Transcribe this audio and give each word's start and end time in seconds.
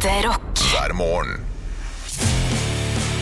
Ekte 0.00 0.28
rock. 0.28 0.58
hver 0.72 0.92
morgen. 0.96 1.40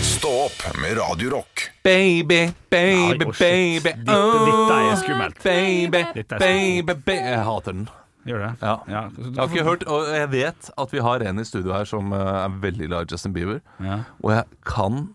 Stå 0.03 0.29
opp 0.45 0.61
med 0.79 0.95
Radio 0.99 1.31
Rock. 1.33 1.65
Baby, 1.83 2.53
baby, 2.71 3.19
Nei, 3.19 3.27
oh, 3.27 3.33
shit. 3.33 3.41
baby 3.49 3.91
Dette- 4.07 4.45
dette 4.47 4.77
er 4.77 4.97
skummelt. 5.01 5.41
Baby, 5.43 6.03
Dette 6.15 6.35
er 6.35 6.39
baby, 6.39 6.93
baby 6.95 7.17
Jeg 7.17 7.43
hater 7.49 7.73
den. 7.73 7.89
Gjør 8.29 8.39
det? 8.45 8.53
Ja. 8.63 8.77
ja. 8.87 9.03
Jeg 9.19 9.35
har 9.41 9.49
ikke 9.51 9.65
hørt, 9.65 9.83
og 9.91 10.07
jeg 10.15 10.31
vet 10.31 10.71
at 10.79 10.93
vi 10.95 10.99
har 11.03 11.19
en 11.27 11.39
i 11.43 11.45
studio 11.45 11.73
her 11.75 11.85
som 11.85 12.13
eh, 12.13 12.45
er 12.45 12.49
veldig 12.63 12.87
glad 12.93 13.09
i 13.09 13.13
Justin 13.15 13.33
Bieber. 13.35 13.59
Ja. 13.83 13.99
Og 14.23 14.33
jeg 14.37 14.45
kan 14.67 15.09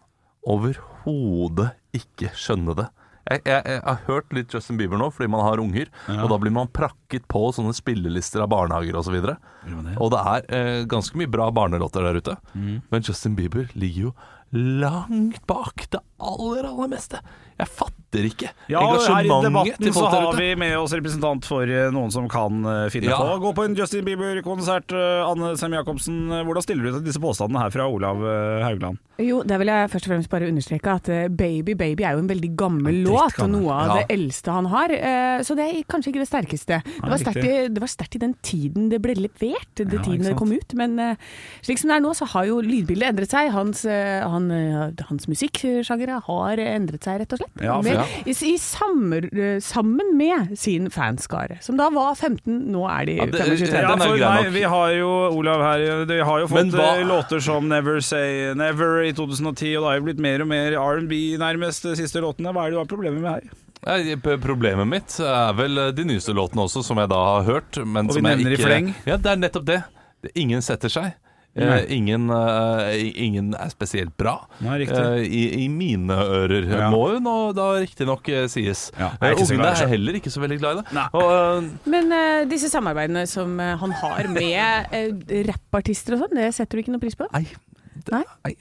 overhodet 0.45 1.70
ikke 1.95 2.34
skjønne 2.36 2.75
det. 2.75 2.89
Jeg, 3.29 3.39
jeg, 3.47 3.61
jeg 3.63 3.81
har 3.87 4.01
hørt 4.09 4.33
litt 4.35 4.51
Justin 4.53 4.75
Bieber 4.79 4.99
nå 4.99 5.07
fordi 5.15 5.29
man 5.31 5.45
har 5.45 5.61
unger, 5.63 5.87
og 6.11 6.27
da 6.33 6.37
blir 6.41 6.51
man 6.51 6.67
prakket 6.75 7.23
på 7.31 7.45
sånne 7.55 7.71
spillelister 7.77 8.43
av 8.43 8.49
barnehager 8.51 8.97
osv. 8.99 9.15
Og, 9.15 9.31
så 9.31 9.95
og 9.95 10.11
det 10.11 10.21
er 10.33 10.47
eh, 10.57 10.83
ganske 10.91 11.15
mye 11.21 11.31
bra 11.31 11.47
barnelåter 11.55 12.03
der 12.03 12.20
ute, 12.20 12.35
men 12.57 13.05
Justin 13.07 13.38
Bieber 13.39 13.70
ligger 13.79 14.09
jo 14.09 14.13
langt 14.53 15.39
bak 15.49 15.88
det 15.89 16.01
aller, 16.21 16.67
aller 16.67 16.91
meste. 16.91 17.23
Jeg 17.59 17.67
fatter 17.70 18.25
ikke 18.30 18.49
Ja, 18.70 18.80
og 18.81 18.93
her 19.02 19.23
i 19.23 19.30
engasjementet 19.30 19.45
debatten 19.48 19.84
til 19.85 19.93
så 19.93 20.02
folk 20.03 20.12
der 20.13 20.21
har 20.25 20.35
vi 20.38 20.48
med 20.62 20.73
oss 20.77 20.93
representant 20.93 21.45
for 21.49 21.63
eh, 21.70 21.88
noen 21.93 22.12
som 22.13 22.27
kan 22.29 22.59
eh, 22.66 22.89
finne 22.93 23.09
Ja. 23.09 23.17
på 23.17 23.29
å 23.35 23.39
gå 23.41 23.52
på 23.57 23.63
en 23.66 23.76
Justin 23.77 24.05
Bieber-konsert. 24.05 24.91
eh, 24.93 25.21
Anne 25.26 25.53
Sem-Jacobsen, 25.57 26.20
hvordan 26.45 26.62
stiller 26.66 26.84
du 26.84 26.89
deg 26.91 26.99
til 27.02 27.07
disse 27.12 27.21
påstandene 27.23 27.62
her 27.63 27.73
fra 27.73 27.88
Olav 27.89 28.21
Haugland? 28.63 28.98
Jo, 29.21 29.43
der 29.45 29.59
vil 29.62 29.70
jeg 29.70 29.89
først 29.93 30.07
og 30.07 30.12
fremst 30.13 30.29
bare 30.31 30.48
understreke 30.49 30.89
at 30.93 31.09
Baby 31.38 31.76
Baby 31.77 32.03
er 32.03 32.16
jo 32.17 32.23
en 32.23 32.29
veldig 32.29 32.52
gammel 32.57 33.02
Ja, 33.03 33.09
låt, 33.27 33.39
og 33.45 33.49
noe 33.54 33.71
av 33.73 33.88
Ja. 33.88 33.98
det 34.01 34.17
eldste 34.17 34.51
han 34.51 34.65
har. 34.65 34.90
Så 35.45 35.55
det 35.55 35.67
er 35.70 35.84
kanskje 35.85 36.09
ikke 36.13 36.23
det 36.23 36.29
sterkeste. 36.29 36.79
Det 36.84 37.09
var 37.12 37.17
sterkt 37.21 37.45
i, 37.45 37.67
det 37.70 37.79
var 37.84 37.88
sterkt 37.91 38.15
i 38.15 38.20
den 38.23 38.34
tiden 38.41 38.90
det 38.90 39.01
ble 39.01 39.13
levert, 39.13 39.70
den 39.77 39.90
Ja, 39.93 40.01
tiden 40.01 40.23
det 40.26 40.35
kom 40.38 40.51
ut. 40.51 40.73
Men 40.73 40.98
slik 41.62 41.77
som 41.81 41.90
det 41.93 41.98
er 41.98 42.01
nå, 42.05 42.13
så 42.17 42.26
har 42.34 42.45
jo 42.49 42.62
lydbildet 42.65 43.09
endret 43.13 43.29
seg. 43.29 43.51
Hans, 43.54 43.84
han, 43.85 44.49
hans 45.09 45.27
musikksjangere 45.29 46.21
har 46.26 46.57
endret 46.57 47.04
seg, 47.05 47.20
rett 47.21 47.34
og 47.34 47.37
slett. 47.37 47.43
Ja, 47.62 47.76
for- 47.76 47.84
Med- 47.84 47.94
ja. 47.94 48.05
I, 48.26 48.32
i 48.54 48.58
sammer, 48.58 49.26
eh, 49.34 49.60
sammen 49.60 50.18
med 50.18 50.58
sin 50.60 50.90
fanskare, 50.90 51.58
som 51.62 51.77
da 51.77 51.90
var 51.90 52.16
15, 52.16 52.72
nå 52.72 52.84
er 52.90 53.05
de 53.05 53.16
Ja, 53.18 53.26
det- 53.26 53.60
25. 53.60 54.18
Ja, 54.20 54.41
vi 54.49 54.62
har 54.63 54.90
jo 54.98 55.10
Olav 55.38 55.62
her 55.62 56.05
Vi 56.05 56.20
har 56.20 56.40
jo 56.40 56.48
fått 56.48 56.71
hva- 56.71 56.99
eh, 56.99 57.05
låter 57.08 57.40
som 57.41 57.68
Never 57.70 57.99
Say 58.02 58.54
Never 58.54 59.04
i 59.04 59.12
2010, 59.14 59.76
og 59.77 59.84
det 59.84 59.90
har 59.90 59.96
jo 59.99 60.02
blitt 60.08 60.20
mer 60.20 60.41
og 60.41 60.48
mer 60.48 60.74
R&B 60.74 61.38
nærmest 61.38 61.84
de 61.84 61.96
siste 61.96 62.20
låtene. 62.21 62.54
Hva 62.54 62.66
er 62.68 62.71
det 62.71 62.74
du 62.74 62.77
har 62.77 62.86
problemer 62.86 63.20
med 63.21 63.32
her? 63.32 63.41
Problemet 64.41 64.88
mitt 64.88 65.19
er 65.19 65.53
vel 65.53 65.78
eh, 65.78 65.91
de 65.91 66.03
nyeste 66.08 66.34
låtene 66.34 66.64
også, 66.64 66.84
som 66.84 66.97
jeg 66.97 67.09
da 67.09 67.16
har 67.16 67.44
hørt. 67.44 67.78
Men 67.86 68.08
Og 68.09 68.16
vi 68.16 68.22
som 68.22 68.30
jeg 68.30 68.38
nevner 68.38 68.53
i 68.53 68.62
fleng. 68.64 68.94
Ja, 69.06 69.18
det 69.18 69.25
er 69.31 69.36
nettopp 69.36 69.66
det. 69.66 69.84
Det- 70.24 70.31
Ingen 70.36 70.62
setter 70.62 70.90
seg. 70.90 71.14
Nei. 71.53 71.84
ingen, 71.94 72.29
uh, 72.34 72.90
ingen 72.97 73.51
er 73.53 73.69
spesielt 73.69 74.16
bra. 74.18 74.40
Nei. 74.63 74.79
Eh, 74.88 75.19
i, 75.23 75.44
I 75.63 75.68
mine 75.69 76.16
ører. 76.18 76.66
Ja. 76.66 76.88
Må 76.94 77.03
jo 77.12 77.19
nå 77.22 77.35
da 77.57 77.68
riktignok 77.78 78.25
sies. 78.50 78.88
Ja, 78.97 79.12
er 79.22 79.38
Ungene 79.38 79.69
er 79.69 79.91
heller 79.91 80.18
ikke 80.18 80.34
så 80.34 80.41
veldig 80.41 80.57
glad 80.62 80.79
i 80.79 80.81
det. 80.81 81.03
Og, 81.19 81.69
Men 81.90 82.09
disse 82.50 82.72
samarbeidene 82.74 83.28
som 83.29 83.59
han 83.59 83.94
har 84.01 84.31
med 84.34 84.97
uh, 84.97 85.38
rappartister 85.51 86.18
og 86.18 86.25
sånn, 86.25 86.41
det 86.41 86.50
setter 86.57 86.79
du 86.79 86.85
ikke 86.85 86.96
noe 86.96 87.03
pris 87.03 87.19
på? 87.19 87.29
nei. 87.35 87.46
Nei? 88.12 88.23
nei. 88.44 88.56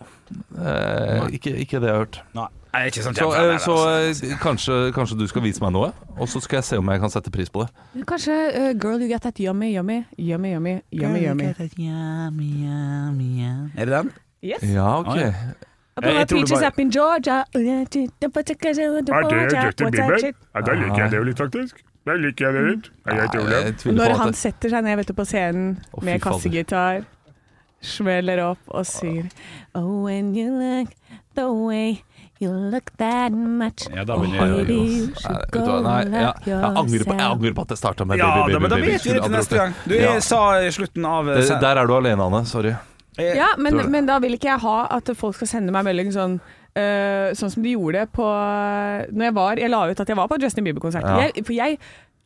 Eh, 0.58 1.26
ikke, 1.38 1.56
ikke 1.64 1.80
det 1.80 1.88
jeg 1.88 1.94
har 1.96 2.04
hørt. 2.04 2.20
Nei, 2.36 2.46
er 2.72 2.86
ikke 2.88 3.02
sånn 3.04 3.16
Så, 3.18 3.26
eh, 3.36 3.58
så 3.60 3.74
altså. 3.76 4.28
eh, 4.30 4.36
kanskje, 4.40 4.76
kanskje 4.96 5.18
du 5.18 5.26
skal 5.28 5.42
vise 5.44 5.60
meg 5.64 5.72
noe, 5.74 5.90
og 6.16 6.28
så 6.28 6.40
skal 6.40 6.60
jeg 6.60 6.64
se 6.70 6.78
om 6.80 6.88
jeg 6.88 7.02
kan 7.02 7.12
sette 7.12 7.32
pris 7.34 7.50
på 7.52 7.64
det. 7.64 8.06
Kanskje 8.08 8.36
uh, 8.54 8.70
'Girl 8.72 9.02
You 9.02 9.08
Get 9.10 9.22
That 9.26 9.40
Yummy 9.40 9.72
Yummy 9.74 10.04
Yummy 10.18 10.54
Yummy 10.54 10.78
Yummy 10.92 11.20
Yummy'. 11.26 11.52
Er 13.76 13.84
det 13.84 13.92
den? 13.92 14.12
Yes. 14.42 14.62
Ja, 14.62 14.98
ok. 14.98 15.16
Ja. 15.16 15.32
Jeg- 16.02 16.28
tror 16.28 16.66
up 16.66 16.78
in 16.78 16.90
Georgia 16.90 17.44
Er 17.52 17.58
det 17.58 17.94
Justin 17.94 19.90
Bieber? 19.90 20.32
Ja, 20.54 20.60
da 20.60 20.72
liker 20.72 20.96
jeg 21.02 21.10
det 21.10 21.18
jo 21.18 21.22
litt, 21.22 21.38
faktisk. 21.38 21.76
Da 22.06 22.14
liker 22.18 22.46
jeg 22.46 22.54
det 22.54 22.62
litt. 22.70 22.90
Jeg 23.06 23.16
Nei, 23.16 23.72
på 23.82 23.92
Når 23.94 24.16
han 24.18 24.32
setter 24.34 24.72
seg 24.72 24.84
ned 24.84 24.96
vet 24.96 25.08
du, 25.08 25.14
på 25.14 25.24
scenen 25.24 25.78
med 26.02 26.20
kassegitar, 26.20 27.04
smeller 27.82 28.38
opp 28.52 28.58
og 28.70 28.86
synger 28.86 29.28
Oh, 29.74 30.04
when 30.06 30.34
you 30.36 30.48
look 30.52 30.90
the 31.34 31.46
way 31.50 32.02
you 32.42 32.50
look 32.52 32.90
that 32.98 33.32
much 33.32 33.86
Ja, 33.94 34.04
da 34.04 34.14
Åh, 34.16 34.22
oh, 34.22 34.34
jeg 34.34 34.42
å- 34.42 34.68
you 34.68 35.14
should 35.18 35.50
go 35.52 35.60
du 35.60 35.70
hva, 35.70 35.80
nei, 35.82 36.20
ja, 36.20 36.26
lock 36.32 36.46
jeg, 36.46 36.62
angrer 36.82 37.04
på, 37.08 37.16
jeg 37.18 37.26
angrer 37.28 37.54
på 37.58 37.62
at 37.66 37.74
jeg 37.74 37.78
starta 37.82 38.04
med 38.06 38.18
Ja, 38.18 38.30
Baby 38.30 38.52
da, 38.52 38.58
Baby 38.58 38.62
men 38.62 38.70
da 38.70 38.76
Baby. 38.76 38.92
vet 38.92 39.04
vi 39.06 39.12
det 39.12 39.22
til 39.22 39.32
neste 39.36 39.56
gang. 39.60 39.74
Du, 39.86 39.94
ja. 39.98 40.14
sa 40.20 40.40
i 40.62 40.70
slutten 40.74 41.04
av 41.06 41.28
eh, 41.28 41.36
Det- 41.42 41.60
Der 41.60 41.76
er 41.82 41.86
du 41.86 41.94
alene, 41.96 42.22
Anne. 42.26 42.44
Sorry. 42.46 42.74
Eh, 43.18 43.36
Ja, 43.36 43.48
men, 43.58 43.90
men 43.90 44.06
da 44.06 44.18
vil 44.18 44.32
ikke 44.38 44.48
jeg 44.54 44.60
ha 44.60 44.86
at 44.90 45.10
folk 45.16 45.34
skal 45.36 45.46
sende 45.48 45.72
meg 45.72 45.84
melding 45.84 46.12
sånn 46.12 46.40
Uh, 46.72 47.34
Sånn 47.36 47.50
som 47.52 47.62
de 47.62 47.74
gjorde 47.74 48.06
på 48.16 48.24
Når 49.12 49.24
jeg 49.26 49.34
var 49.36 49.58
Jeg 49.60 49.68
la 49.68 49.80
ut 49.90 50.00
at 50.00 50.08
jeg 50.08 50.16
var 50.16 50.26
på 50.30 50.38
Justin 50.40 50.64
Bieber-konsert. 50.64 51.04
Ja. 51.04 51.18
Jeg, 51.28 51.44
for 51.44 51.52
jeg, 51.52 51.76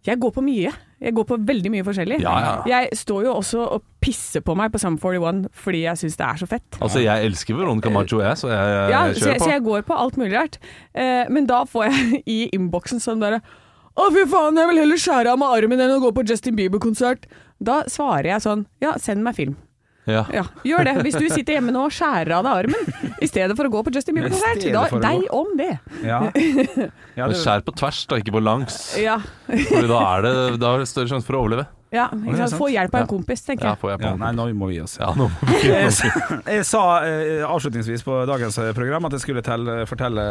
jeg 0.06 0.20
går 0.22 0.30
på 0.36 0.44
mye. 0.46 0.70
Jeg 1.00 1.12
går 1.12 1.26
på 1.28 1.36
veldig 1.44 1.70
mye 1.74 1.84
forskjellig. 1.84 2.18
Ja, 2.24 2.32
ja. 2.40 2.52
Jeg 2.70 2.96
står 2.96 3.26
jo 3.26 3.34
også 3.36 3.66
og 3.76 3.82
pisser 4.00 4.40
på 4.44 4.54
meg 4.56 4.72
på 4.72 4.80
Sum 4.80 4.96
41 4.96 5.42
fordi 5.52 5.82
jeg 5.82 6.00
syns 6.00 6.16
det 6.16 6.24
er 6.24 6.40
så 6.40 6.48
fett. 6.48 6.78
Altså, 6.80 7.02
jeg 7.04 7.28
elsker 7.28 7.58
Veronica 7.58 7.92
Maggio, 7.92 8.22
jeg, 8.24 8.38
så 8.40 8.48
jeg, 8.48 8.70
Ja, 8.94 9.02
jeg 9.10 9.18
så, 9.18 9.20
kjører 9.26 9.34
jeg, 9.34 9.42
så 9.44 9.50
jeg 9.52 9.64
går 9.66 9.84
på 9.90 9.98
alt 10.06 10.16
mulig 10.16 10.32
rart. 10.38 10.56
Eh, 10.96 11.28
men 11.28 11.48
da 11.50 11.64
får 11.68 11.90
jeg 11.90 12.22
i 12.36 12.38
innboksen 12.56 13.02
sånn 13.04 13.20
derre 13.24 13.42
Å, 13.96 14.08
fy 14.12 14.24
faen, 14.28 14.56
jeg 14.60 14.72
vil 14.72 14.82
heller 14.84 15.00
skjære 15.00 15.34
av 15.34 15.40
meg 15.40 15.52
armen 15.58 15.84
enn 15.84 15.94
å 15.98 16.00
gå 16.02 16.14
på 16.16 16.24
Justin 16.28 16.56
Bieber-konsert. 16.56 17.28
Da 17.60 17.82
svarer 17.92 18.34
jeg 18.34 18.44
sånn 18.44 18.66
Ja, 18.84 18.96
send 19.00 19.24
meg 19.24 19.36
film. 19.36 19.56
Ja. 20.06 20.22
Ja, 20.30 20.44
gjør 20.62 20.84
det. 20.86 20.94
Hvis 21.02 21.16
du 21.18 21.26
sitter 21.32 21.56
hjemme 21.58 21.72
nå 21.74 21.86
og 21.88 21.94
skjærer 21.94 22.36
av 22.38 22.44
deg 22.46 22.60
armen 22.62 23.14
i 23.22 23.26
stedet 23.26 23.56
for 23.58 23.66
å 23.66 23.72
gå 23.74 23.80
på 23.88 23.92
Justin 23.96 24.14
Bieber-konsert, 24.20 24.62
for 24.92 25.02
deg 25.02 25.24
om 25.34 25.54
det. 25.58 25.72
Ja. 26.06 26.20
Ja, 27.16 27.26
det, 27.32 27.38
skjær 27.40 27.62
på 27.64 27.72
tvers, 27.72 28.02
da, 28.10 28.18
ikke 28.20 28.34
på 28.34 28.40
langs. 28.44 28.76
Ja, 29.00 29.16
Fordi 29.48 29.88
da 29.88 30.00
er 30.12 30.22
det 30.26 30.32
da 30.60 30.74
er 30.76 30.82
det 30.84 30.88
større 30.90 31.08
sjanse 31.08 31.24
for 31.24 31.38
å 31.38 31.40
overleve. 31.46 31.64
ja 31.96 32.04
ikke 32.12 32.34
sant? 32.36 32.50
sant? 32.52 32.58
Få 32.60 32.66
hjelp 32.68 32.92
av 32.98 33.06
en 33.06 33.08
kompis, 33.08 33.40
tenker 33.46 33.70
jeg. 33.70 33.78
Ja, 33.88 33.96
ja, 34.04 34.10
nei, 34.20 34.32
nå 34.36 34.44
må 34.58 34.68
vi 34.68 34.76
gi 34.76 34.82
oss. 34.84 34.98
Ja, 35.00 35.08
nå 35.16 35.30
må 35.32 35.48
vi 35.48 35.70
Jeg, 35.70 35.94
sa- 35.96 36.26
jeg 36.58 36.66
sa 36.68 36.82
eh, 37.08 37.40
avslutningsvis 37.48 38.04
på 38.04 38.18
dagens 38.28 38.58
eh, 38.60 38.68
program 38.76 39.08
at 39.08 39.16
jeg 39.16 39.24
skulle 39.24 39.42
telle, 39.46 39.78
fortelle 39.88 40.26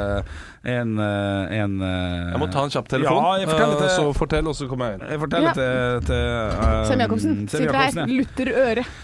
en, 0.61 0.93
eh, 1.07 1.57
en 1.63 1.75
eh, 1.81 2.29
Jeg 2.35 2.43
må 2.45 2.51
ta 2.53 2.67
en 2.67 2.75
kjapp 2.77 2.93
telefon, 2.93 3.17
Ja, 3.17 3.33
jeg 3.41 3.49
forteller 3.49 3.81
eh, 3.89 3.95
så 3.97 4.05
fortell, 4.21 4.51
og 4.53 4.59
så 4.61 4.69
kommer 4.69 4.93
jeg 4.93 4.99
inn. 5.01 5.07
Jeg 5.15 5.23
forteller 5.25 5.49
Ja. 5.49 5.57
til, 5.57 6.07
til 6.11 6.23
uh, 6.69 6.79
Sem 6.91 7.01
Jacobsen 7.07 7.43
sitter 7.49 7.81
her, 7.81 8.01
lutter 8.13 8.53
øret. 8.67 8.95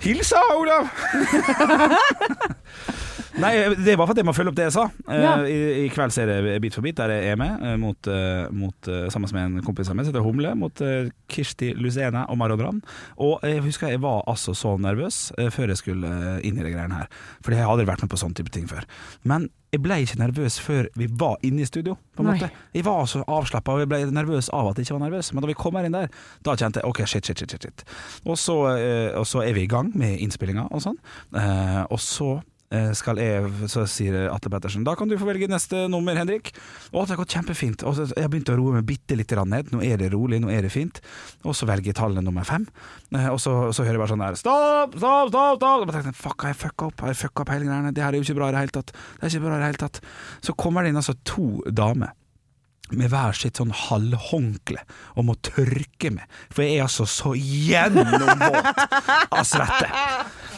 Hilsa, 0.00 0.40
Olav! 0.56 0.86
Nei, 3.38 3.52
det 3.78 3.94
var 3.98 4.08
for 4.08 4.14
at 4.14 4.20
jeg 4.20 4.26
må 4.26 4.34
følge 4.36 4.52
opp 4.52 4.56
det 4.58 4.66
jeg 4.68 4.74
sa. 4.74 4.84
Eh, 5.08 5.20
Ja. 5.22 5.34
I, 5.46 5.58
I 5.84 5.88
kveld 5.94 6.12
ser 6.14 6.30
jeg 6.32 6.60
Bit 6.64 6.74
for 6.74 6.82
bit, 6.84 6.96
der 6.98 7.12
jeg 7.14 7.32
er 7.32 7.36
med, 7.40 7.62
eh, 7.62 7.76
mot, 7.80 8.08
eh, 8.10 8.48
mot, 8.50 8.90
sammen 9.12 9.30
med 9.32 9.44
en 9.58 9.66
kompis 9.66 9.90
av 9.90 9.96
meg 9.98 10.06
som 10.06 10.12
heter 10.14 10.24
Humle, 10.26 10.54
mot 10.58 10.82
Kirsti 11.28 11.72
Luzena 11.78 12.26
og 12.28 12.38
Marion 12.40 12.60
Ravn. 12.60 12.80
Og 13.18 13.40
jeg 13.46 13.62
husker 13.66 13.88
jeg 13.94 14.02
var 14.02 14.24
altså 14.26 14.54
så 14.56 14.76
nervøs 14.80 15.28
før 15.54 15.68
jeg 15.72 15.80
skulle 15.82 16.10
inn 16.46 16.58
i 16.58 16.64
de 16.66 16.72
greiene 16.74 16.98
her. 17.02 17.08
For 17.44 17.54
jeg 17.54 17.62
har 17.64 17.70
aldri 17.72 17.86
vært 17.88 18.02
med 18.04 18.10
på 18.12 18.18
sånn 18.20 18.34
type 18.36 18.50
ting 18.54 18.66
før. 18.70 18.84
Men 19.28 19.48
jeg 19.72 19.82
ble 19.84 19.98
ikke 20.00 20.16
nervøs 20.22 20.56
før 20.64 20.86
vi 20.96 21.06
var 21.20 21.36
inne 21.44 21.60
i 21.60 21.68
studio. 21.68 21.98
På 22.16 22.22
en 22.24 22.30
Nei. 22.30 22.38
måte 22.38 22.50
Jeg 22.74 22.84
var 22.86 23.04
så 23.10 23.20
avslappa 23.28 23.74
og 23.74 23.82
jeg 23.82 23.88
ble 23.90 23.98
nervøs 24.16 24.48
av 24.56 24.70
at 24.70 24.78
jeg 24.80 24.86
ikke 24.88 24.96
var 24.98 25.04
nervøs. 25.10 25.32
Men 25.34 25.44
da 25.44 25.50
vi 25.50 25.56
kom 25.60 25.76
her 25.76 25.84
inn 25.88 25.92
der, 25.96 26.08
da 26.46 26.54
kjente 26.56 26.80
jeg 26.80 26.88
OK, 26.88 27.02
shit, 27.06 27.26
shit, 27.28 27.38
shit. 27.42 27.50
shit, 27.52 27.62
shit. 27.68 27.84
Og, 28.24 28.38
så, 28.40 28.56
og 29.18 29.26
så 29.28 29.42
er 29.44 29.52
vi 29.58 29.66
i 29.66 29.70
gang 29.70 29.92
med 29.98 30.16
innspillinga 30.24 30.70
og 30.72 30.80
sånn. 30.86 30.96
Og 31.92 32.00
så 32.00 32.38
skal 32.92 33.16
jeg, 33.16 33.48
så 33.72 33.86
sier 33.88 34.26
Atle 34.28 34.50
Pettersen 34.52 34.84
Da 34.84 34.92
kan 34.98 35.08
du 35.08 35.14
få 35.16 35.24
velge 35.28 35.48
neste 35.48 35.86
nummer, 35.88 36.18
Henrik. 36.18 36.50
Og 36.92 37.06
det 37.06 37.14
har 37.14 37.20
gått 37.22 37.36
kjempefint. 37.38 37.84
Og 37.88 37.96
jeg 38.12 38.28
begynte 38.28 38.52
å 38.52 38.58
roe 38.60 38.76
meg 38.76 38.84
bitte 38.88 39.16
litt 39.16 39.32
ned. 39.48 39.72
Nå 39.72 39.80
er 39.86 39.96
det 40.00 40.10
rolig, 40.12 40.40
nå 40.42 40.52
er 40.52 40.66
det 40.66 40.72
fint. 40.74 41.00
Og 41.48 41.56
så 41.56 41.68
velger 41.68 41.92
jeg 41.92 41.98
tallet 42.00 42.24
nummer 42.24 42.44
fem. 42.44 42.66
Eh, 43.14 43.30
og 43.32 43.40
så, 43.40 43.72
så 43.72 43.86
hører 43.86 43.96
jeg 43.96 44.04
bare 44.04 44.12
sånn 44.12 44.24
der 44.26 44.38
Stopp, 44.42 44.98
stopp, 45.00 45.32
stopp! 45.32 45.58
stopp. 45.62 45.88
Og 45.88 45.94
jeg 45.94 46.04
tenkte, 46.04 46.20
Fuck, 46.20 46.44
har 46.44 46.52
jeg 46.52 46.60
fucka 46.66 46.90
opp? 46.90 47.04
Har 47.04 47.14
jeg 47.14 47.22
fucka 47.24 47.44
opp 47.44 47.52
hele 47.54 47.68
greiene? 47.70 47.94
Det 47.96 48.04
her 48.04 48.12
er 48.12 48.20
jo 48.20 48.28
ikke 48.28 48.38
bra 48.42 48.52
i 48.52 48.56
det 48.56 48.64
hele 48.66 48.76
tatt. 48.78 48.92
Det 48.92 49.24
er 49.24 49.32
ikke 49.32 49.46
bra 49.46 49.56
i 49.56 49.62
det 49.62 49.70
hele 49.72 49.84
tatt. 49.86 50.00
Så 50.44 50.56
kommer 50.58 50.84
det 50.84 50.92
inn 50.92 51.00
altså 51.00 51.16
to 51.28 51.48
damer 51.72 52.12
med 52.96 53.10
hver 53.12 53.36
sitt 53.36 53.58
sånn 53.60 53.72
halvhåndkle 53.74 54.80
og 55.16 55.26
må 55.28 55.36
tørke 55.44 56.12
meg, 56.14 56.26
for 56.52 56.64
jeg 56.64 56.78
er 56.78 56.86
altså 56.86 57.06
så 57.08 57.34
gjennomvåt 57.36 58.68
av 59.32 59.44
svette. 59.46 59.88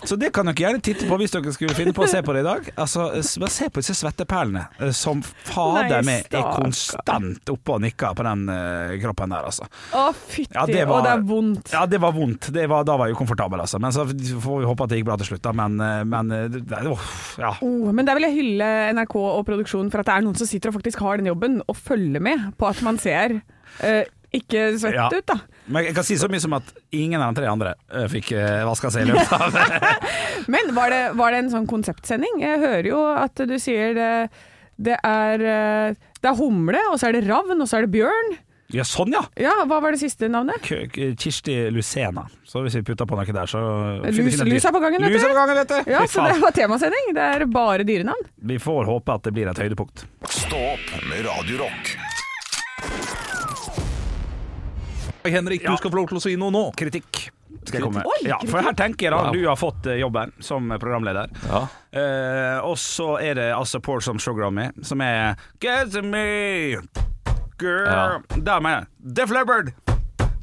Så 0.09 0.17
det 0.17 0.31
kan 0.33 0.49
dere 0.49 0.57
gjerne 0.57 0.81
titte 0.85 1.05
på 1.09 1.17
hvis 1.21 1.35
dere 1.35 1.53
skulle 1.53 1.75
finne 1.77 1.93
på 1.97 2.07
å 2.07 2.09
se 2.09 2.23
på 2.25 2.33
det 2.33 2.41
i 2.41 2.47
dag. 2.47 2.69
Altså, 2.81 3.11
Bare 3.41 3.53
se 3.53 3.67
på 3.69 3.83
disse 3.83 3.93
svetteperlene 3.99 4.63
eh, 4.81 4.93
som 4.97 5.21
fader 5.21 6.01
meg 6.07 6.31
er 6.33 6.47
konstant 6.57 7.53
oppe 7.53 7.75
og 7.77 7.83
nikker 7.85 8.15
på 8.17 8.25
den 8.25 8.47
uh, 8.49 8.95
kroppen 9.03 9.35
der, 9.35 9.49
altså. 9.51 9.69
Å, 9.97 10.07
fytti, 10.15 10.55
Ja, 10.57 10.65
det 10.69 10.87
var- 10.89 11.03
å 11.03 11.05
det 11.05 11.13
er 11.13 11.27
vondt. 11.29 11.73
Ja, 11.75 11.85
det 11.91 12.01
var 12.01 12.15
vondt. 12.17 12.49
Det 12.55 12.65
var, 12.71 12.87
da 12.89 12.97
var 12.97 13.09
jeg 13.11 13.15
jo 13.17 13.21
komfortabel, 13.21 13.61
altså. 13.67 13.81
Men 13.83 13.93
så 13.93 14.07
får 14.09 14.63
vi 14.63 14.69
håpe 14.71 14.87
at 14.87 14.93
det 14.95 15.01
gikk 15.01 15.09
bra 15.11 15.19
til 15.21 15.31
slutt, 15.33 15.45
da. 15.45 15.53
Men, 15.61 15.77
eh, 15.85 16.03
men 16.09 16.33
det, 16.33 16.63
det, 16.71 16.81
ja. 17.41 17.53
Oh, 17.61 17.91
men 17.93 18.09
der 18.09 18.17
vil 18.17 18.29
jeg 18.31 18.39
hylle 18.39 18.71
NRK 18.97 19.17
og 19.21 19.45
produksjonen 19.49 19.93
for 19.93 20.01
at 20.01 20.09
det 20.09 20.17
er 20.17 20.27
noen 20.27 20.41
som 20.41 20.49
sitter 20.49 20.73
og 20.73 20.79
faktisk 20.81 21.05
har 21.05 21.21
den 21.21 21.29
jobben 21.29 21.61
og 21.67 21.77
følger 21.77 22.20
med 22.23 22.51
på 22.61 22.69
at 22.71 22.81
man 22.87 22.99
ser 23.01 23.39
uh, 23.41 24.03
ikke 24.31 24.69
svett 24.79 24.95
Ja. 24.95 25.09
ut, 25.11 25.27
da. 25.27 25.39
Men 25.71 25.85
jeg 25.89 25.95
kan 25.97 26.07
si 26.07 26.17
så 26.19 26.29
mye 26.31 26.43
som 26.43 26.53
at 26.59 26.69
ingen 26.95 27.19
av 27.23 27.33
de 27.33 27.41
tre 27.41 27.49
andre 27.51 27.73
uh, 27.95 28.07
fikk 28.11 28.33
uh, 28.39 28.63
vaska 28.69 28.91
seg 28.95 29.07
i 29.09 29.11
løpet 29.11 29.33
av 29.35 29.59
Men 30.55 30.71
var 30.77 30.91
det, 30.95 31.01
var 31.19 31.35
det 31.35 31.41
en 31.45 31.51
sånn 31.57 31.67
konseptsending? 31.71 32.39
Jeg 32.43 32.63
hører 32.63 32.89
jo 32.93 33.01
at 33.15 33.43
du 33.47 33.57
sier 33.63 33.95
det, 33.99 34.13
det 34.81 34.97
er 35.05 35.43
eh, 35.45 35.99
Det 36.23 36.31
er 36.31 36.39
humle, 36.39 36.81
og 36.93 36.97
så 37.01 37.11
er 37.11 37.19
det 37.19 37.27
ravn, 37.29 37.61
og 37.61 37.69
så 37.69 37.79
er 37.81 37.87
det 37.87 37.93
bjørn. 37.95 38.33
Ja, 38.71 38.85
sånn 38.87 39.11
ja! 39.13 39.21
Ja, 39.41 39.53
hva 39.67 39.81
var 39.83 39.91
det 39.95 39.99
siste 40.01 40.29
navnet? 40.31 40.63
K 40.63 40.85
K 40.95 41.09
Kirsti 41.19 41.57
Lucena. 41.75 42.23
Så 42.47 42.63
hvis 42.65 42.77
vi 42.79 42.85
putter 42.87 43.09
på 43.11 43.19
noe 43.19 43.27
der, 43.27 43.51
så 43.51 43.59
Lus, 44.07 44.39
lus 44.47 44.65
er 44.69 44.75
på 44.75 44.83
gangen, 44.83 45.03
vet 45.03 45.17
Lus 45.17 45.25
er 45.25 45.27
du. 45.27 45.35
på 45.35 45.41
gangen, 45.41 45.59
vet 45.59 45.73
du! 45.75 45.91
Ja, 45.91 46.05
så 46.07 46.29
det 46.31 46.39
var 46.43 46.55
temasending. 46.55 47.11
Det 47.19 47.27
er 47.35 47.45
bare 47.51 47.87
dyrenavn. 47.89 48.31
Vi 48.53 48.61
får 48.63 48.87
håpe 48.91 49.19
at 49.19 49.27
det 49.27 49.35
blir 49.37 49.51
et 49.51 49.59
høydepunkt. 49.65 50.07
Stå 50.31 50.63
opp 50.77 50.95
med 51.11 51.27
Radio 51.27 51.67
Henrik, 55.25 55.67
du 55.67 55.77
skal 55.77 55.91
få 55.93 56.01
lov 56.01 56.09
til 56.13 56.21
å 56.21 56.23
si 56.25 56.37
noe 56.41 56.55
nå. 56.55 56.63
Kritikk 56.79 57.27
skal 57.67 57.81
jeg 57.81 57.85
komme. 57.85 58.05
Oi, 58.09 58.21
Ja, 58.29 58.39
for 58.49 58.63
her 58.65 58.73
tenker 58.79 59.09
jeg 59.11 59.13
da, 59.13 59.33
du 59.35 59.43
har 59.45 59.59
fått 59.61 59.87
eh, 59.91 59.99
jobben 60.01 60.33
som 60.41 60.71
programleder. 60.81 61.29
Ja. 61.51 61.65
Eh, 61.93 62.59
og 62.65 62.79
så 62.81 63.19
er 63.21 63.37
det 63.37 63.49
altså 63.53 63.83
Pour 63.85 64.01
Some 64.05 64.23
Sugar 64.23 64.49
On 64.49 64.55
Me, 64.57 64.71
som 64.87 65.03
er 65.05 65.37
Get 65.61 65.93
to 65.93 66.03
me, 66.07 66.79
girl. 67.61 68.23
Der 68.37 68.61
mener 68.65 68.87
jeg 68.87 69.15
Def 69.21 69.31
Leppard. 69.35 69.73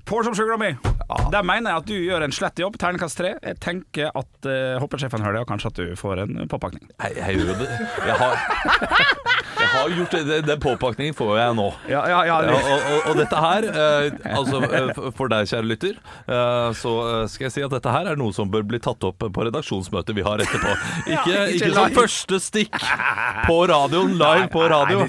Pour 0.08 0.24
Some 0.24 0.36
Sugar 0.38 0.54
On 0.56 0.62
Me. 0.62 0.76
Der 1.32 1.44
mener 1.44 1.72
jeg 1.72 1.82
at 1.82 1.88
du 1.90 1.96
gjør 1.96 2.24
en 2.28 2.32
slett 2.36 2.60
jobb. 2.60 2.78
Terningkast 2.80 3.18
tre. 3.20 3.34
Jeg 3.44 3.58
tenker 3.64 4.12
at 4.16 4.48
uh, 4.48 4.78
hoppesjefen 4.84 5.24
hører 5.24 5.40
det, 5.40 5.44
og 5.44 5.50
kanskje 5.52 5.72
at 5.72 5.80
du 5.82 5.96
får 6.00 6.22
en 6.24 6.46
påpakning. 6.52 6.84
Jeg, 7.04 7.18
jeg 7.18 7.40
gjør 7.42 7.52
jo 7.52 7.58
det. 7.62 7.68
Jeg 8.08 8.18
har, 8.22 8.34
har 9.78 9.94
gjort 9.98 10.16
det. 10.18 10.40
Den 10.48 10.60
påpakningen 10.64 11.16
får 11.18 11.34
jeg 11.40 11.56
nå. 11.58 11.68
Ja, 11.92 12.02
ja, 12.12 12.20
ja. 12.28 12.38
Og, 12.54 12.70
og, 12.72 13.10
og 13.12 13.18
dette 13.22 13.42
her, 13.44 13.68
eh, 13.72 14.36
altså 14.38 14.62
eh, 14.68 14.92
for- 15.18 15.32
deg 15.32 15.48
kjære 15.52 15.68
lytter, 15.68 15.96
eh, 16.28 16.70
så 16.80 16.94
eh, 17.06 17.26
skal 17.32 17.48
jeg 17.48 17.56
si 17.58 17.64
at 17.66 17.74
dette 17.76 17.92
her 17.92 18.08
er 18.14 18.20
noe 18.20 18.34
som 18.36 18.50
bør 18.52 18.64
bli 18.70 18.80
tatt 18.84 19.04
opp 19.08 19.20
på 19.20 19.46
redaksjonsmøtet 19.50 20.16
vi 20.18 20.24
har 20.28 20.44
etterpå. 20.44 20.76
Ikke, 21.18 21.38
ikke 21.56 21.72
som 21.76 21.94
første 21.96 22.40
stikk 22.44 22.76
på 23.48 23.58
radioen, 23.70 24.16
live 24.20 24.48
på 24.54 24.64
radio. 24.72 25.04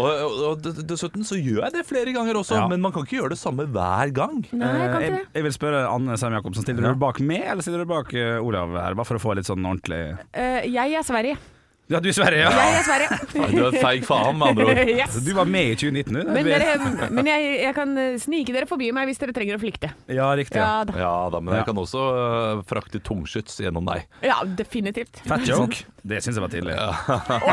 Og, 0.00 0.64
dessuten 0.86 1.24
så 1.26 1.38
gjør 1.38 1.64
jeg 1.66 1.74
det 1.78 1.84
flere 1.88 2.14
ganger 2.16 2.38
også, 2.40 2.58
Ja. 2.60 2.66
men 2.70 2.80
man 2.82 2.92
kan 2.94 3.04
ikke 3.06 3.18
gjøre 3.20 3.34
det 3.34 3.40
samme 3.40 3.66
hver 3.70 4.12
gang. 4.16 4.40
Nei, 4.52 4.70
jeg 4.76 4.90
kan 4.90 5.00
Eh, 5.00 5.06
ikke 5.06 5.18
jeg, 5.20 5.26
jeg 5.34 5.44
vil 5.46 5.52
spørre 5.56 5.80
Anne 5.90 6.16
Sem 6.20 6.32
Jacobsen, 6.34 6.62
stiller 6.66 6.82
Ja. 6.88 6.92
du 6.94 7.00
bak 7.00 7.20
meg, 7.20 7.44
eller 7.46 7.62
stiller 7.62 7.84
du 7.84 7.90
bak 7.90 8.12
Olav 8.42 8.74
her? 8.76 8.94
Bare 8.94 9.04
for 9.08 9.16
å 9.16 9.22
få 9.22 9.34
litt 9.36 9.46
sånn 9.48 9.64
ordentlig 9.64 10.18
Eh, 10.34 10.66
jeg 10.70 10.94
er 10.94 11.02
Sverige. 11.06 11.36
Ja, 11.90 11.98
du 11.98 12.06
er 12.06 12.12
i 12.12 12.14
Sverige, 12.14 12.44
ja? 12.44 12.50
Jeg 12.54 12.76
er 12.78 12.84
Sverige. 12.86 13.08
Du 13.50 13.64
er 13.66 13.76
feig 13.82 14.04
faen, 14.06 14.36
med 14.38 14.52
andre 14.52 14.66
ord. 14.70 14.90
yes. 15.00 15.16
Du 15.26 15.32
var 15.34 15.48
med 15.50 15.72
i 15.72 15.74
2019, 15.74 16.14
du? 16.14 16.20
Men, 16.30 16.46
dere, 16.46 17.08
men 17.10 17.26
jeg, 17.26 17.48
jeg 17.64 17.74
kan 17.74 17.96
eh, 17.98 18.18
snike 18.22 18.54
dere 18.54 18.68
forbi 18.70 18.92
meg 18.94 19.08
hvis 19.10 19.18
dere 19.18 19.34
trenger 19.34 19.58
å 19.58 19.60
flykte. 19.62 19.90
Ja, 20.06 20.28
riktig. 20.38 20.60
Ja. 20.60 20.68
Ja, 20.70 20.84
da. 20.86 20.94
Ja 21.00 21.14
da, 21.34 21.40
men 21.42 21.56
jeg 21.58 21.66
kan 21.66 21.80
også 21.82 22.04
uh, 22.14 22.60
frakte 22.68 23.00
tungskyts 23.02 23.58
gjennom 23.64 23.88
deg. 23.90 24.06
ja 24.22 24.38
definitivt. 24.46 25.18
Fat 25.26 25.42
joke. 25.48 25.82
Det 26.06 26.20
syns 26.22 26.38
jeg 26.38 26.44
var 26.44 26.52
tidlig. 26.52 26.76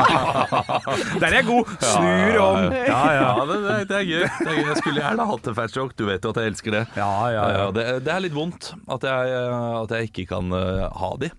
Der 1.20 1.26
er 1.28 1.36
jeg 1.40 1.48
god! 1.48 1.74
Snur 1.82 2.38
om. 2.44 2.70
Ja, 2.78 3.02
ja. 3.18 3.18
Ja, 3.18 3.48
det, 3.50 3.58
det, 3.64 3.74
det, 3.90 3.98
er 3.98 4.06
gøy. 4.06 4.22
det 4.22 4.46
er 4.46 4.54
gøy. 4.54 4.68
Jeg 4.68 4.78
skulle 4.84 5.02
gjerne 5.02 5.28
hatt 5.32 5.50
en 5.50 5.58
fat 5.58 5.76
joke, 5.80 5.98
du 5.98 6.06
vet 6.08 6.22
jo 6.22 6.32
at 6.32 6.40
jeg 6.40 6.54
elsker 6.54 6.78
det. 6.78 6.86
Ja, 6.94 7.10
ja, 7.34 7.50
ja. 7.56 7.66
Det, 7.74 7.88
det 8.06 8.14
er 8.14 8.24
litt 8.24 8.38
vondt 8.38 8.70
at 8.86 9.10
jeg, 9.10 9.36
at 9.82 9.98
jeg 9.98 10.12
ikke 10.12 10.28
kan 10.36 10.54
eh, 10.54 10.86
ha 11.02 11.12
de 11.20 11.34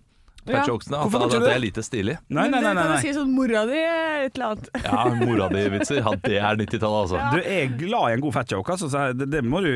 Ja. 0.50 0.60
fat 0.60 0.72
jokesene. 0.72 1.00
At, 1.06 1.16
at, 1.22 1.36
det 1.46 1.51
er 1.54 1.62
lite 1.63 1.84
stilig. 1.86 2.18
Nei, 2.30 2.48
nei, 2.50 2.60
nei. 2.60 2.74
Men 2.74 2.75
nei, 2.80 2.84
Du 2.84 2.94
kan 2.96 3.04
si 3.04 3.13
sånn 3.16 3.31
mora 3.36 3.66
di 3.69 3.78
et 3.80 4.36
eller 4.36 4.54
annet. 4.54 4.69
Ja, 4.90 5.06
mora 5.19 5.48
di-vitser. 5.54 6.00
Ja, 6.01 6.13
det 6.25 6.38
er 6.40 6.60
90-tallet, 6.60 7.00
altså. 7.06 7.22
Du 7.34 7.40
er 7.44 7.74
glad 7.80 8.10
i 8.10 8.18
en 8.18 8.24
god 8.25 8.34
fat 8.40 8.51
joke, 8.56 8.74
altså, 8.75 8.90
så 8.92 9.04
det, 9.13 9.30
det 9.34 9.44
må 9.46 9.62
du, 9.66 9.69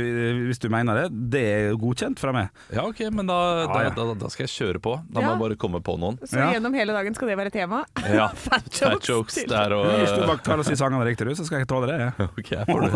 hvis 0.49 0.59
du 0.63 0.67
mener 0.73 1.03
det. 1.03 1.05
Det 1.33 1.43
er 1.53 1.77
godkjent 1.79 2.19
fra 2.21 2.33
meg. 2.35 2.49
Ja, 2.73 2.85
ok, 2.89 3.03
men 3.13 3.29
da, 3.29 3.39
da, 3.67 3.81
Ja, 3.83 3.89
ja. 3.89 3.93
da, 3.97 4.07
da 4.23 4.31
skal 4.33 4.47
jeg 4.47 4.53
kjøre 4.55 4.81
på. 4.83 4.95
Da 5.13 5.21
må 5.23 5.33
jeg 5.35 5.41
bare 5.45 5.57
komme 5.59 5.81
på 5.85 5.97
noen. 6.01 6.17
Så 6.25 6.39
Ja. 6.39 6.49
gjennom 6.57 6.73
hele 6.75 6.93
dagen 6.95 7.15
skal 7.15 7.29
det 7.31 7.37
være 7.39 7.53
tema. 7.53 7.83
Ja, 8.09 8.27
Fat 8.33 8.65
jokes 8.73 8.81
Fat 9.03 9.09
jokes 9.09 9.37
der 9.49 9.73
og 9.77 9.85
Hvis 10.01 10.11
du 10.13 10.23
bare 10.27 10.41
klarer 10.43 10.63
å 10.63 10.67
si 10.67 10.75
sangene 10.79 11.05
riktig, 11.07 11.27
du, 11.29 11.35
så 11.37 11.45
skal 11.47 11.61
jeg 11.63 11.69
tåle 11.71 11.87
det. 11.91 11.99
Ja. 12.01 12.11
Ok, 12.33 12.49
jeg 12.51 12.65
får 12.67 12.81
det. 12.81 12.89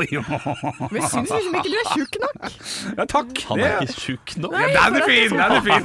Men 0.91 0.97
jeg 1.01 1.09
syns 1.11 1.31
liksom 1.31 1.57
ikke 1.59 1.71
du 1.71 1.77
er 1.77 1.89
tjukk 1.93 2.17
nok. 2.23 2.37
Ja, 2.97 3.05
takk! 3.11 3.31
Han 3.51 3.61
er 3.63 3.85
ikke 3.85 3.97
tjukk 4.01 4.33
nok. 4.41 4.55
ja, 4.57 4.83
den 4.87 4.97
er 4.97 5.05
fin! 5.07 5.35
Den 5.37 5.55
er 5.57 5.63
fin! 5.67 5.83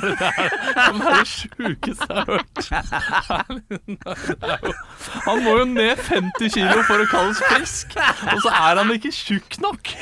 Han 0.78 1.02
er 1.02 1.18
det 1.20 1.28
sjukeste 1.82 2.06
jeg 2.08 2.17
har 2.19 2.26
hørt. 2.31 2.70
Han 5.26 5.43
må 5.44 5.56
jo 5.58 5.64
ned 5.69 5.96
50 5.99 6.52
kilo 6.55 6.82
for 6.87 7.02
å 7.02 7.06
kalles 7.11 7.40
frisk, 7.50 7.96
og 7.99 8.43
så 8.44 8.52
er 8.52 8.81
han 8.81 8.93
ikke 8.94 9.12
tjukk 9.14 9.58
nok. 9.62 9.93